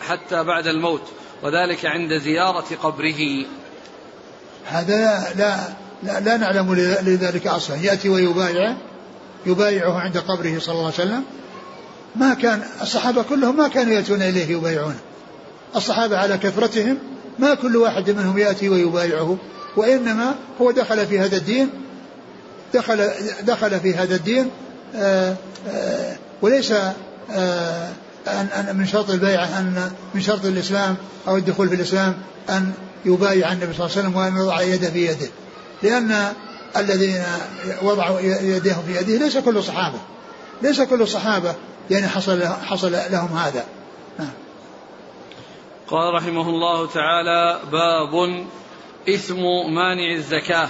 حتى 0.01 0.43
بعد 0.43 0.67
الموت 0.67 1.01
وذلك 1.43 1.85
عند 1.85 2.17
زيارة 2.17 2.65
قبره. 2.83 3.45
هذا 4.65 5.33
لا 5.35 5.59
لا, 6.03 6.19
لا 6.19 6.37
نعلم 6.37 6.75
لذلك 7.01 7.47
أصلا. 7.47 7.77
يأتي 7.77 8.09
ويبايع 8.09 8.75
يبايعه 9.45 9.99
عند 9.99 10.17
قبره 10.17 10.59
صلى 10.59 10.73
الله 10.73 10.85
عليه 10.85 10.93
وسلم. 10.93 11.23
ما 12.15 12.33
كان 12.33 12.63
الصحابة 12.81 13.23
كلهم 13.23 13.57
ما 13.57 13.67
كانوا 13.67 13.93
يأتون 13.93 14.21
إليه 14.21 14.49
يبايعونه. 14.49 14.99
الصحابة 15.75 16.17
على 16.17 16.37
كثرتهم 16.37 16.97
ما 17.39 17.53
كل 17.53 17.77
واحد 17.77 18.09
منهم 18.09 18.37
يأتي 18.37 18.69
ويبايعه 18.69 19.37
وإنما 19.77 20.35
هو 20.61 20.71
دخل 20.71 21.07
في 21.07 21.19
هذا 21.19 21.37
الدين 21.37 21.69
دخل 22.73 23.09
دخل 23.43 23.79
في 23.79 23.95
هذا 23.95 24.15
الدين 24.15 24.49
آآ 24.95 25.35
آآ 25.69 26.17
وليس 26.41 26.73
آآ 27.31 27.93
أن 28.31 28.75
من 28.77 28.87
شرط 28.87 29.09
البيعة 29.09 29.45
أن 29.45 29.91
من 30.13 30.21
شرط 30.21 30.45
الإسلام 30.45 30.95
أو 31.27 31.37
الدخول 31.37 31.69
في 31.69 31.75
الإسلام 31.75 32.17
أن 32.49 32.73
يبايع 33.05 33.51
النبي 33.51 33.73
صلى 33.73 33.85
الله 33.85 33.97
عليه 33.97 34.07
وسلم 34.07 34.15
وأن 34.15 34.37
يضع 34.37 34.61
يده 34.61 34.89
في 34.89 35.05
يده. 35.05 35.29
لأن 35.83 36.33
الذين 36.77 37.23
وضعوا 37.81 38.19
يديهم 38.19 38.83
في 38.87 38.97
يده 38.97 39.25
ليس 39.25 39.37
كل 39.37 39.63
صحابة. 39.63 39.99
ليس 40.61 40.81
كل 40.81 41.01
الصحابة 41.01 41.55
يعني 41.89 42.07
حصل 42.07 42.43
حصل 42.45 42.91
لهم 42.91 43.37
هذا. 43.37 43.65
قال 45.87 46.13
رحمه 46.13 46.49
الله 46.49 46.87
تعالى 46.87 47.59
باب 47.71 48.45
إثم 49.09 49.41
مانع 49.75 50.15
الزكاة. 50.15 50.69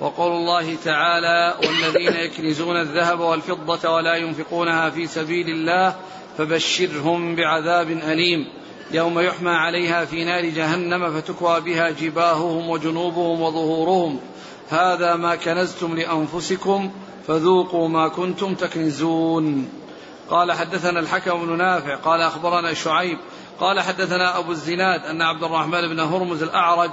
وقول 0.00 0.32
الله 0.32 0.76
تعالى 0.84 1.54
والذين 1.58 2.16
يكنزون 2.16 2.76
الذهب 2.76 3.20
والفضة 3.20 3.90
ولا 3.90 4.14
ينفقونها 4.16 4.90
في 4.90 5.06
سبيل 5.06 5.48
الله 5.48 5.96
فبشرهم 6.38 7.36
بعذاب 7.36 7.90
أليم. 7.90 8.46
يوم 8.90 9.20
يحمى 9.20 9.50
عليها 9.50 10.04
في 10.04 10.24
نار 10.24 10.44
جهنم 10.44 11.20
فتكوى 11.20 11.60
بها 11.60 11.90
جباههم 11.90 12.68
وجنوبهم 12.68 13.40
وظهورهم. 13.40 14.20
هذا 14.68 15.16
ما 15.16 15.36
كنزتم 15.36 15.96
لأنفسكم 15.96 16.90
فذوقوا 17.26 17.88
ما 17.88 18.08
كنتم 18.08 18.54
تكنزون. 18.54 19.68
قال 20.30 20.52
حدثنا 20.52 21.00
الحكم 21.00 21.46
بن 21.46 21.58
نافع 21.58 21.96
قال 21.96 22.20
أخبرنا 22.20 22.74
شعيب 22.74 23.18
قال 23.60 23.80
حدثنا 23.80 24.38
أبو 24.38 24.52
الزناد 24.52 25.00
أن 25.00 25.22
عبد 25.22 25.44
الرحمن 25.44 25.88
بن 25.88 26.00
هرمز 26.00 26.42
الأعرج 26.42 26.90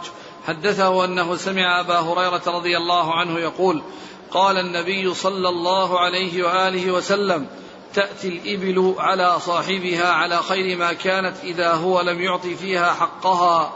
حدثه 0.47 1.05
أنه 1.05 1.35
سمع 1.35 1.79
أبا 1.79 1.99
هريرة 1.99 2.41
رضي 2.47 2.77
الله 2.77 3.15
عنه 3.15 3.39
يقول 3.39 3.83
قال 4.31 4.57
النبي 4.57 5.13
صلى 5.13 5.49
الله 5.49 5.99
عليه 5.99 6.43
وآله 6.43 6.91
وسلم 6.91 7.47
تأتي 7.93 8.27
الإبل 8.27 8.95
على 8.97 9.39
صاحبها 9.39 10.11
على 10.11 10.37
خير 10.37 10.77
ما 10.77 10.93
كانت 10.93 11.37
إذا 11.43 11.73
هو 11.73 12.01
لم 12.01 12.21
يعط 12.21 12.47
فيها 12.47 12.93
حقها 12.93 13.73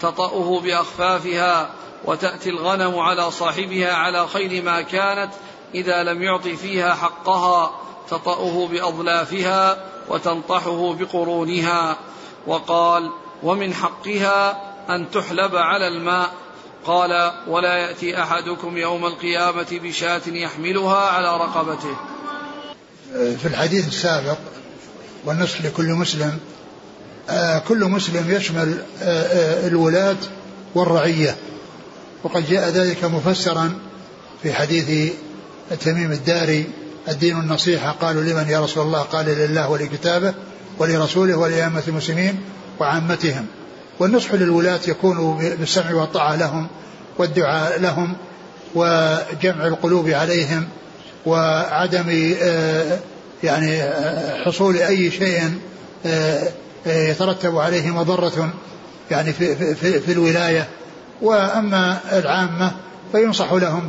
تطأه 0.00 0.60
بأخفافها 0.60 1.70
وتأتي 2.04 2.50
الغنم 2.50 2.98
على 2.98 3.30
صاحبها 3.30 3.94
على 3.94 4.26
خير 4.28 4.62
ما 4.62 4.82
كانت 4.82 5.32
إذا 5.74 6.02
لم 6.02 6.22
يعط 6.22 6.48
فيها 6.48 6.94
حقها 6.94 7.80
تطأه 8.08 8.68
بأظلافها 8.68 9.84
وتنطحه 10.08 10.94
بقرونها. 10.94 11.96
وقال 12.46 13.10
ومن 13.42 13.74
حقها 13.74 14.60
أن 14.88 15.10
تحلب 15.10 15.56
على 15.56 15.88
الماء. 15.88 16.30
قال 16.86 17.32
ولا 17.46 17.76
يأتي 17.76 18.22
أحدكم 18.22 18.78
يوم 18.78 19.06
القيامة 19.06 19.66
بشاة 19.82 20.22
يحملها 20.26 21.10
على 21.10 21.36
رقبته. 21.36 21.96
في 23.14 23.46
الحديث 23.46 23.88
السابق 23.88 24.38
والنصح 25.24 25.62
لكل 25.62 25.92
مسلم 25.92 26.38
آه، 27.30 27.58
كل 27.58 27.84
مسلم 27.84 28.30
يشمل 28.30 28.74
آه، 29.02 29.04
آه، 29.04 29.66
الولاة 29.68 30.16
والرعية. 30.74 31.36
وقد 32.24 32.46
جاء 32.48 32.68
ذلك 32.68 33.04
مفسرا 33.04 33.78
في 34.42 34.52
حديث 34.52 35.12
تميم 35.80 36.12
الداري 36.12 36.66
الدين 37.08 37.38
النصيحة 37.38 37.90
قالوا 37.90 38.22
لمن 38.22 38.48
يا 38.48 38.60
رسول 38.60 38.86
الله؟ 38.86 39.02
قال 39.02 39.26
لله 39.26 39.68
ولكتابه 39.68 40.34
ولرسوله 40.78 41.36
ولأئمة 41.36 41.82
المسلمين 41.88 42.40
وعامتهم. 42.80 43.46
والنصح 43.98 44.34
للولاة 44.34 44.80
يكون 44.88 45.38
بالسمع 45.58 45.94
والطاعة 45.94 46.36
لهم 46.36 46.66
والدعاء 47.18 47.80
لهم 47.80 48.16
وجمع 48.74 49.66
القلوب 49.66 50.08
عليهم 50.08 50.68
وعدم 51.26 52.34
آه، 52.42 52.98
يعني 53.42 53.82
آه، 53.82 54.44
حصول 54.44 54.76
أي 54.76 55.10
شيء 55.10 55.40
آه، 56.06 56.48
يترتب 56.86 57.58
عليه 57.58 57.90
مضرة 57.90 58.52
يعني 59.10 59.32
في, 59.32 59.74
في, 59.74 60.00
في 60.00 60.12
الولاية. 60.12 60.68
وأما 61.22 61.98
العامة 62.12 62.72
فينصح 63.12 63.52
لهم 63.52 63.88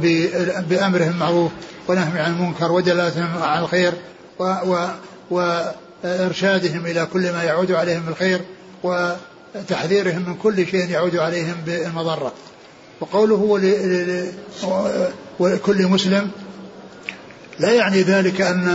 بأمرهم 0.69 1.09
المعروف 1.09 1.51
ونهي 1.87 2.21
عن 2.21 2.31
المنكر 2.31 2.71
ودلالتهم 2.71 3.43
على 3.43 3.63
الخير 3.63 3.93
و 4.39 4.43
و 4.43 4.87
وإرشادهم 6.03 6.85
إلى 6.85 7.07
كل 7.13 7.31
ما 7.31 7.43
يعود 7.43 7.71
عليهم 7.71 8.01
بالخير 8.01 8.41
وتحذيرهم 8.83 10.23
من 10.27 10.35
كل 10.43 10.67
شيء 10.67 10.89
يعود 10.89 11.15
عليهم 11.15 11.55
بالمضرة. 11.65 12.33
وقوله 13.01 13.59
ولكل 15.39 15.87
مسلم 15.87 16.31
لا 17.59 17.73
يعني 17.73 18.01
ذلك 18.01 18.41
أن 18.41 18.67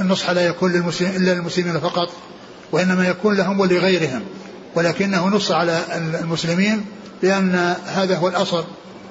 النصح 0.00 0.30
لا 0.30 0.46
يكون 0.46 0.72
للمسلم 0.72 1.10
إلا 1.16 1.34
للمسلمين 1.34 1.80
فقط 1.80 2.10
وإنما 2.72 3.08
يكون 3.08 3.36
لهم 3.36 3.60
ولغيرهم 3.60 4.22
ولكنه 4.74 5.28
نص 5.28 5.50
على 5.50 5.80
المسلمين 6.20 6.84
لأن 7.22 7.74
هذا 7.86 8.16
هو 8.16 8.28
الأصل 8.28 8.64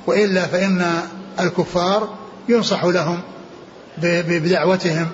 وإلا 0.08 0.48
فإن 0.48 1.02
الكفار 1.40 2.18
ينصح 2.50 2.86
لهم 2.86 3.22
بدعوتهم 4.02 5.08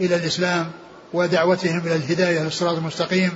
إلى 0.00 0.16
الإسلام 0.16 0.66
ودعوتهم 1.12 1.78
إلى 1.78 1.96
الهداية 1.96 2.40
للصراط 2.40 2.76
المستقيم 2.76 3.30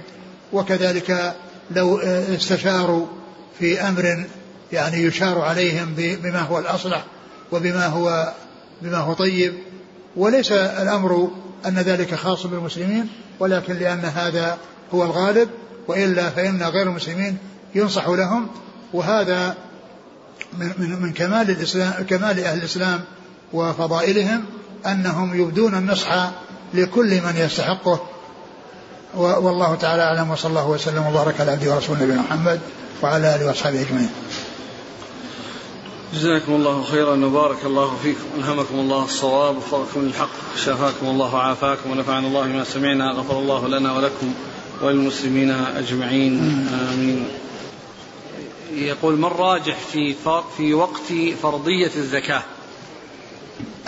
وكذلك 0.53 1.35
لو 1.71 1.99
استشاروا 2.35 3.07
في 3.59 3.81
أمر 3.81 4.25
يعني 4.73 5.03
يشار 5.03 5.41
عليهم 5.41 5.95
بما 5.97 6.41
هو 6.41 6.59
الأصلح 6.59 7.05
وبما 7.53 7.87
هو 7.87 8.33
بما 8.83 8.99
هو 8.99 9.13
طيب 9.13 9.55
وليس 10.17 10.53
الأمر 10.53 11.31
أن 11.67 11.79
ذلك 11.79 12.15
خاص 12.15 12.47
بالمسلمين 12.47 13.09
ولكن 13.41 13.75
لأن 13.75 14.05
هذا 14.05 14.59
هو 14.95 15.05
الغالب 15.05 15.49
وإلا 15.89 16.31
فإن 16.31 16.63
غير 16.63 16.87
المسلمين 16.87 17.39
ينصح 17.75 18.09
لهم 18.09 18.49
وهذا 18.93 19.55
من, 20.59 20.73
من, 20.79 21.03
من 21.03 21.13
كمال 21.13 21.51
الإسلام 21.51 21.93
كمال 22.09 22.45
أهل 22.45 22.59
الإسلام 22.59 23.01
وفضائلهم 23.53 24.45
أنهم 24.87 25.41
يبدون 25.41 25.75
النصح 25.75 26.31
لكل 26.75 27.23
من 27.23 27.35
يستحقه. 27.37 28.01
والله 29.15 29.75
تعالى 29.75 30.03
أعلم 30.03 30.31
وصلى 30.31 30.51
الله 30.51 30.69
وسلم 30.69 31.07
وبارك 31.07 31.41
على 31.41 31.51
عبده 31.51 31.75
ورسوله 31.75 32.03
نبينا 32.03 32.21
محمد 32.23 32.61
وعلى 33.03 33.35
آله 33.35 33.47
وأصحابه 33.47 33.81
أجمعين. 33.81 34.11
جزاكم 36.15 36.53
الله 36.55 36.83
خيرا 36.83 37.27
وبارك 37.27 37.65
الله 37.65 37.97
فيكم. 38.03 38.25
ألهمكم 38.39 38.75
الله 38.75 39.05
الصواب 39.05 39.57
وفقكم 39.57 40.01
للحق. 40.01 40.31
شفاكم 40.57 41.07
الله 41.07 41.35
وعافاكم 41.35 41.91
ونفعنا 41.91 42.27
الله 42.27 42.47
ما 42.47 42.65
سمعنا. 42.65 43.13
غفر 43.13 43.39
الله 43.39 43.69
لنا 43.69 43.93
ولكم 43.93 44.35
وللمسلمين 44.83 45.51
أجمعين. 45.51 46.67
آمين. 46.93 47.29
يقول 48.75 49.17
من 49.17 49.25
راجح 49.25 49.79
في 49.93 50.15
في 50.57 50.75
وقت 50.75 51.13
فرضية 51.43 51.91
الزكاة؟ 51.97 52.43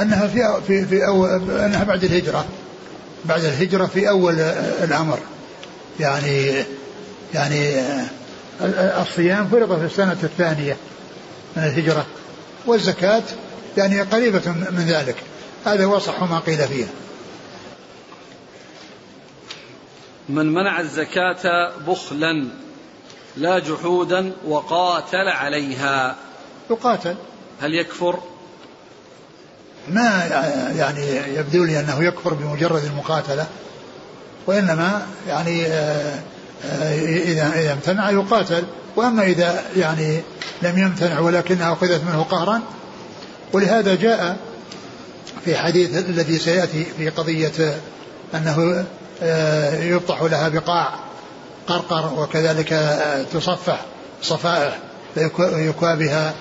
أنها 0.01 0.27
في 0.27 0.61
في 0.66 0.87
في 0.87 1.07
أول 1.07 1.29
أنها 1.51 1.85
بعد 1.85 2.05
الهجرة. 2.05 2.47
بعد 3.24 3.45
الهجرة 3.45 3.87
في 3.87 4.09
أول 4.09 4.35
الأمر. 4.83 5.18
يعني 6.01 6.64
يعني 7.35 7.74
الصيام 9.03 9.49
فرض 9.49 9.79
في 9.79 9.85
السنة 9.85 10.18
الثانية. 10.22 10.77
من 11.57 11.63
الهجرة 11.63 12.07
والزكاة 12.67 13.23
يعني 13.77 14.01
قريبة 14.01 14.53
من 14.53 14.85
ذلك. 14.89 15.17
هذا 15.65 15.85
هو 15.85 15.99
صح 15.99 16.23
ما 16.23 16.39
قيل 16.39 16.69
فيها. 16.69 16.89
من 20.29 20.47
منع 20.47 20.81
الزكاة 20.81 21.73
بخلا 21.87 22.49
لا 23.37 23.59
جحودا 23.59 24.33
وقاتل 24.47 25.29
عليها. 25.29 26.17
يقاتل. 26.71 27.17
هل 27.61 27.75
يكفر؟ 27.75 28.19
ما 29.89 30.27
يعني 30.77 31.17
يبدو 31.39 31.65
لي 31.65 31.81
أنه 31.81 32.05
يكفر 32.05 32.35
بمجرد 32.35 32.85
المقاتلة 32.85 33.47
وإنما 34.47 35.07
يعني 35.29 35.67
آه، 35.67 36.15
آه، 36.15 36.21
إذا 36.65 37.53
إذا 37.55 37.73
امتنع 37.73 38.11
يقاتل. 38.11 38.65
وأما 38.97 39.23
إذا 39.23 39.63
يعني 39.77 40.21
لم 40.63 40.79
يمتنع 40.79 41.21
ولكنها 41.21 41.73
أخذت 41.73 42.05
منه 42.05 42.23
قهرا 42.23 42.61
ولهذا 43.53 43.95
جاء 43.95 44.37
في 45.45 45.57
حديث 45.57 45.99
الذي 45.99 46.39
سيأتي 46.39 46.87
في 46.99 47.09
قضية 47.09 47.77
أنه 48.35 48.85
آه، 49.23 49.83
يبطح 49.83 50.23
لها 50.23 50.49
بقاع 50.49 50.95
قرقر 51.67 52.21
وكذلك 52.23 52.99
تصفح 53.33 53.81
صفائح 54.23 54.79
فيكوى 55.15 55.97
بها. 55.97 56.35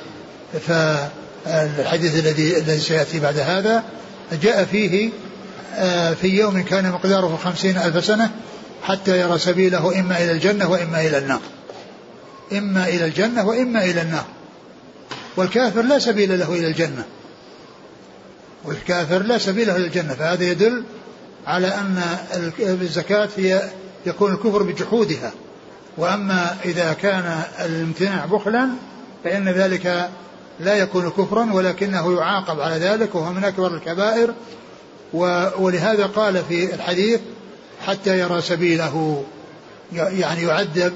فالحديث 0.67 2.15
الذي 2.15 2.57
الذي 2.57 2.79
سيأتي 2.79 3.19
بعد 3.19 3.37
هذا 3.37 3.83
جاء 4.41 4.65
فيه 4.65 5.09
آه، 5.75 6.13
في 6.13 6.27
يوم 6.27 6.63
كان 6.63 6.91
مقداره 6.91 7.39
خمسين 7.43 7.77
ألف 7.77 8.05
سنة 8.05 8.29
حتى 8.85 9.19
يرى 9.19 9.39
سبيله 9.39 9.99
إما 9.99 10.23
إلى 10.23 10.31
الجنة 10.31 10.71
وإما 10.71 11.01
إلى 11.01 11.17
النار. 11.17 11.41
إما 12.51 12.87
إلى 12.87 13.05
الجنة 13.05 13.47
وإما 13.47 13.83
إلى 13.83 14.01
النار. 14.01 14.25
والكافر 15.37 15.81
لا 15.81 15.99
سبيل 15.99 16.39
له 16.39 16.53
إلى 16.53 16.67
الجنة. 16.67 17.05
والكافر 18.65 19.23
لا 19.23 19.37
سبيل 19.37 19.67
له 19.67 19.75
إلى 19.75 19.85
الجنة. 19.85 20.13
فهذا 20.13 20.43
يدل 20.43 20.83
على 21.47 21.67
أن 21.67 22.01
الزكاة 22.59 23.29
هي 23.37 23.69
يكون 24.05 24.33
الكفر 24.33 24.63
بجحودها. 24.63 25.31
وأما 25.97 26.57
إذا 26.65 26.93
كان 26.93 27.41
الامتناع 27.59 28.25
بخلا 28.25 28.69
فإن 29.23 29.49
ذلك 29.49 30.09
لا 30.59 30.75
يكون 30.75 31.09
كفرا 31.09 31.53
ولكنه 31.53 32.13
يعاقب 32.13 32.59
على 32.59 32.75
ذلك 32.75 33.15
وهو 33.15 33.33
من 33.33 33.43
أكبر 33.43 33.75
الكبائر. 33.75 34.33
ولهذا 35.59 36.05
قال 36.05 36.43
في 36.49 36.73
الحديث 36.73 37.19
حتى 37.85 38.19
يرى 38.19 38.41
سبيله 38.41 39.23
يعني 39.93 40.43
يعذب 40.43 40.93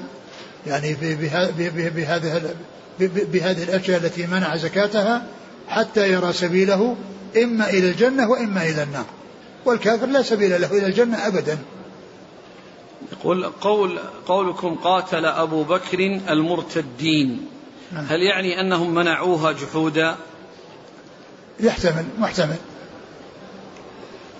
يعني 0.66 0.96
بهذه 1.00 2.54
بهذه 3.00 3.62
الأشياء 3.62 4.00
التي 4.00 4.26
منع 4.26 4.56
زكاتها 4.56 5.26
حتى 5.68 6.12
يرى 6.12 6.32
سبيله 6.32 6.96
إما 7.36 7.70
إلى 7.70 7.90
الجنة 7.90 8.30
وإما 8.30 8.62
إلى 8.62 8.82
النار 8.82 9.04
والكافر 9.64 10.06
لا 10.06 10.22
سبيل 10.22 10.60
له 10.60 10.78
إلى 10.78 10.86
الجنة 10.86 11.26
ابدا 11.26 11.58
يقول 13.12 13.46
قول 13.46 13.98
قولكم 14.26 14.74
قاتل 14.74 15.26
أبو 15.26 15.62
بكر 15.62 15.98
المرتدين 16.30 17.46
نعم. 17.92 18.04
هل 18.04 18.22
يعني 18.22 18.60
أنهم 18.60 18.94
منعوها 18.94 19.52
جحودا؟ 19.52 20.16
يحتمل 21.60 22.04
محتمل 22.18 22.56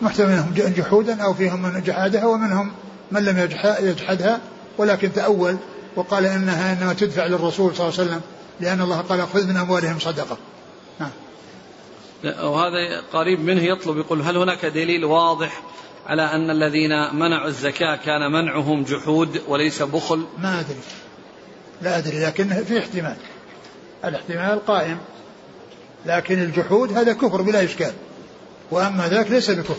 محتمل 0.03 0.29
منهم 0.29 0.55
جحودا 0.55 1.23
أو 1.23 1.35
فيهم 1.35 1.63
من 1.63 1.83
جحادها 1.83 2.27
ومنهم 2.27 2.73
من 3.13 3.25
لم 3.25 3.39
يجحدها 3.83 4.41
ولكن 4.79 5.13
تأول 5.13 5.57
وقال 5.97 6.27
إنها 6.27 6.73
إنما 6.73 6.93
تدفع 6.93 7.27
للرسول 7.27 7.77
صلى 7.77 7.89
الله 7.89 8.01
عليه 8.01 8.11
وسلم 8.11 8.21
لأن 8.61 8.81
الله 8.81 9.01
قال 9.01 9.29
خذ 9.29 9.47
من 9.47 9.57
أموالهم 9.57 9.99
صدقة. 9.99 10.39
نعم. 11.01 11.11
وهذا 12.25 13.01
قريب 13.13 13.41
منه 13.41 13.63
يطلب 13.63 13.99
يقول 13.99 14.23
هل 14.23 14.37
هناك 14.37 14.67
دليل 14.67 15.05
واضح 15.05 15.63
على 16.07 16.23
أن 16.23 16.51
الذين 16.51 16.91
منعوا 17.15 17.49
الزكاة 17.49 17.97
كان 17.97 18.33
منعهم 18.33 18.83
جحود 18.83 19.43
وليس 19.49 19.83
بخل؟ 19.83 20.25
ما 20.39 20.61
أدري. 20.61 20.81
لا 21.83 21.99
أدري 21.99 22.25
لكن 22.25 22.65
في 22.65 22.79
احتمال. 22.79 23.17
الاحتمال 24.05 24.67
قائم. 24.67 24.99
لكن 26.07 26.43
الجحود 26.43 26.93
هذا 26.93 27.13
كفر 27.13 27.43
بلا 27.43 27.65
إشكال. 27.65 27.93
وأما 28.71 29.09
ذاك 29.09 29.31
ليس 29.31 29.51
بكفر. 29.51 29.75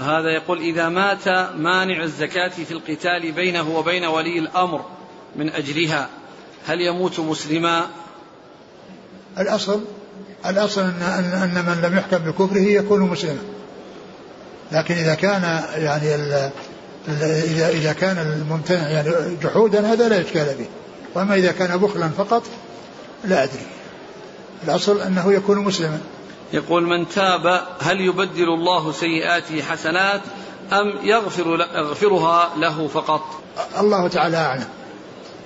هذا 0.00 0.30
يقول 0.30 0.58
إذا 0.58 0.88
مات 0.88 1.28
مانع 1.56 2.02
الزكاة 2.02 2.48
في 2.48 2.70
القتال 2.70 3.32
بينه 3.32 3.76
وبين 3.76 4.04
ولي 4.04 4.38
الأمر 4.38 4.84
من 5.36 5.50
أجلها 5.50 6.08
هل 6.66 6.80
يموت 6.80 7.20
مسلما؟ 7.20 7.86
الأصل 9.38 9.80
الأصل 10.46 10.80
أن, 10.80 11.02
أن 11.02 11.64
من 11.66 11.82
لم 11.82 11.96
يحكم 11.96 12.18
بكفره 12.18 12.58
يكون 12.58 13.00
مسلما. 13.00 13.42
لكن 14.72 14.94
إذا 14.94 15.14
كان 15.14 15.62
يعني 15.76 16.14
ال 16.14 16.50
إذا 17.24 17.68
إذا 17.68 17.92
كان 17.92 18.18
الممتنع 18.18 18.88
يعني 18.88 19.36
جحودا 19.42 19.92
هذا 19.92 20.08
لا 20.08 20.20
إشكال 20.20 20.54
به. 20.58 20.66
وأما 21.14 21.34
إذا 21.34 21.52
كان 21.52 21.76
بخلا 21.76 22.08
فقط 22.08 22.42
لا 23.24 23.44
أدري. 23.44 23.79
الأصل 24.64 25.00
أنه 25.00 25.32
يكون 25.32 25.58
مسلما. 25.58 26.00
يقول 26.52 26.86
من 26.86 27.08
تاب 27.08 27.66
هل 27.80 28.00
يبدل 28.00 28.48
الله 28.48 28.92
سيئاته 28.92 29.62
حسنات 29.62 30.20
أم 30.72 30.94
يغفر 31.02 31.66
يغفرها 31.74 32.50
له 32.56 32.88
فقط؟ 32.88 33.22
الله 33.80 34.08
تعالى 34.08 34.36
أعلم. 34.36 34.68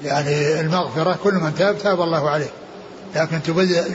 يعني 0.05 0.61
المغفرة 0.61 1.19
كل 1.25 1.35
من 1.35 1.55
تاب 1.55 1.79
تاب 1.79 2.01
الله 2.01 2.31
عليه. 2.31 2.51
لكن 3.17 3.43
تبدل 3.43 3.95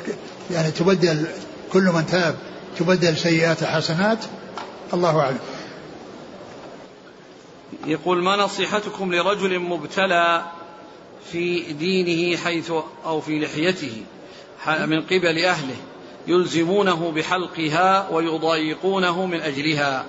يعني 0.51 0.72
تبدل 0.72 1.28
كل 1.74 1.84
من 1.84 2.05
تاب 2.05 2.36
تبدل 2.78 3.17
سيئات 3.17 3.63
حسنات 3.63 4.20
الله 4.93 5.20
أعلم. 5.20 5.39
يقول 7.86 8.24
ما 8.24 8.36
نصيحتكم 8.36 9.13
لرجل 9.13 9.59
مبتلى 9.59 10.43
في 11.32 11.74
دينه 11.74 12.38
حيث 12.38 12.72
أو 13.05 13.22
في 13.22 13.39
لحيته؟ 13.39 14.03
من 14.68 15.01
قبل 15.01 15.45
أهله 15.45 15.76
يلزمونه 16.28 17.12
بحلقها 17.12 18.10
ويضايقونه 18.10 19.26
من 19.26 19.41
أجلها. 19.41 20.05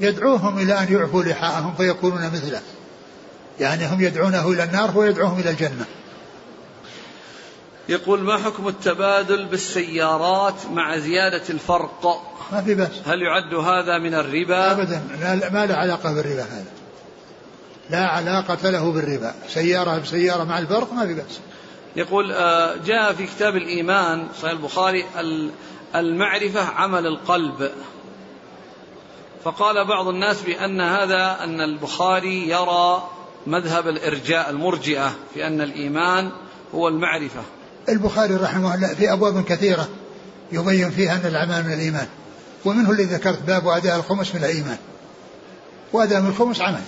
يدعوهم 0.00 0.58
إلى 0.58 0.78
أن 0.78 0.92
يعفوا 0.92 1.22
لحاءهم 1.22 1.74
فيكونون 1.74 2.26
مثله. 2.26 2.60
يعني 3.60 3.86
هم 3.86 4.00
يدعونه 4.00 4.48
إلى 4.48 4.64
النار 4.64 4.98
ويدعوهم 4.98 5.40
إلى 5.40 5.50
الجنة. 5.50 5.84
يقول 7.88 8.20
ما 8.20 8.38
حكم 8.38 8.68
التبادل 8.68 9.46
بالسيارات 9.46 10.54
مع 10.72 10.98
زيادة 10.98 11.42
الفرق؟ 11.50 12.22
ما 12.52 12.62
في 12.62 12.74
بس 12.74 12.88
هل 13.06 13.22
يعد 13.22 13.54
هذا 13.54 13.98
من 13.98 14.14
الربا؟ 14.14 14.72
أبدا. 14.72 15.02
ما 15.52 15.66
له 15.66 15.74
علاقة 15.74 16.12
بالربا 16.12 16.42
هذا. 16.42 16.64
لا 17.90 18.06
علاقة 18.06 18.70
له 18.70 18.92
بالربا. 18.92 19.34
سيارة 19.48 19.98
بسيارة 19.98 20.44
مع 20.44 20.58
الفرق 20.58 20.92
ما 20.92 21.06
في 21.06 21.14
بس 21.14 21.38
يقول 21.96 22.32
آه، 22.32 22.76
جاء 22.86 23.12
في 23.12 23.26
كتاب 23.26 23.56
الإيمان 23.56 24.26
صحيح 24.42 24.50
البخاري 24.50 25.04
المعرفة 25.94 26.60
عمل 26.60 27.06
القلب. 27.06 27.70
فقال 29.44 29.88
بعض 29.88 30.08
الناس 30.08 30.42
بأن 30.42 30.80
هذا 30.80 31.36
أن 31.44 31.60
البخاري 31.60 32.48
يرى 32.48 33.08
مذهب 33.46 33.88
الإرجاء 33.88 34.50
المرجئة 34.50 35.12
في 35.34 35.46
أن 35.46 35.60
الإيمان 35.60 36.30
هو 36.74 36.88
المعرفة. 36.88 37.40
البخاري 37.88 38.34
رحمه 38.34 38.74
الله 38.74 38.94
في 38.94 39.12
أبواب 39.12 39.44
كثيرة 39.44 39.88
يبين 40.52 40.90
فيها 40.90 41.14
أن 41.14 41.26
الأعمال 41.26 41.64
من 41.64 41.72
الإيمان 41.72 42.06
ومنه 42.64 42.90
الذي 42.90 43.04
ذكرت 43.04 43.42
باب 43.42 43.68
أداء 43.68 43.96
الخمس 43.96 44.34
من 44.34 44.44
الإيمان. 44.44 44.78
وأداء 45.92 46.20
من 46.20 46.28
الخمس 46.28 46.60
عمل. 46.60 46.82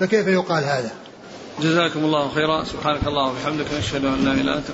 فكيف 0.00 0.26
يقال 0.26 0.64
هذا؟ 0.64 0.90
جزاكم 1.60 2.04
الله 2.04 2.28
خيرا. 2.34 2.64
سبحانك 2.64 3.06
الله 3.06 3.30
وبحمدك 3.30 3.74
نشهد 3.74 4.04
أن 4.04 4.24
لا 4.24 4.32
إله 4.32 4.40
إلا 4.40 4.58
أنت 4.58 4.70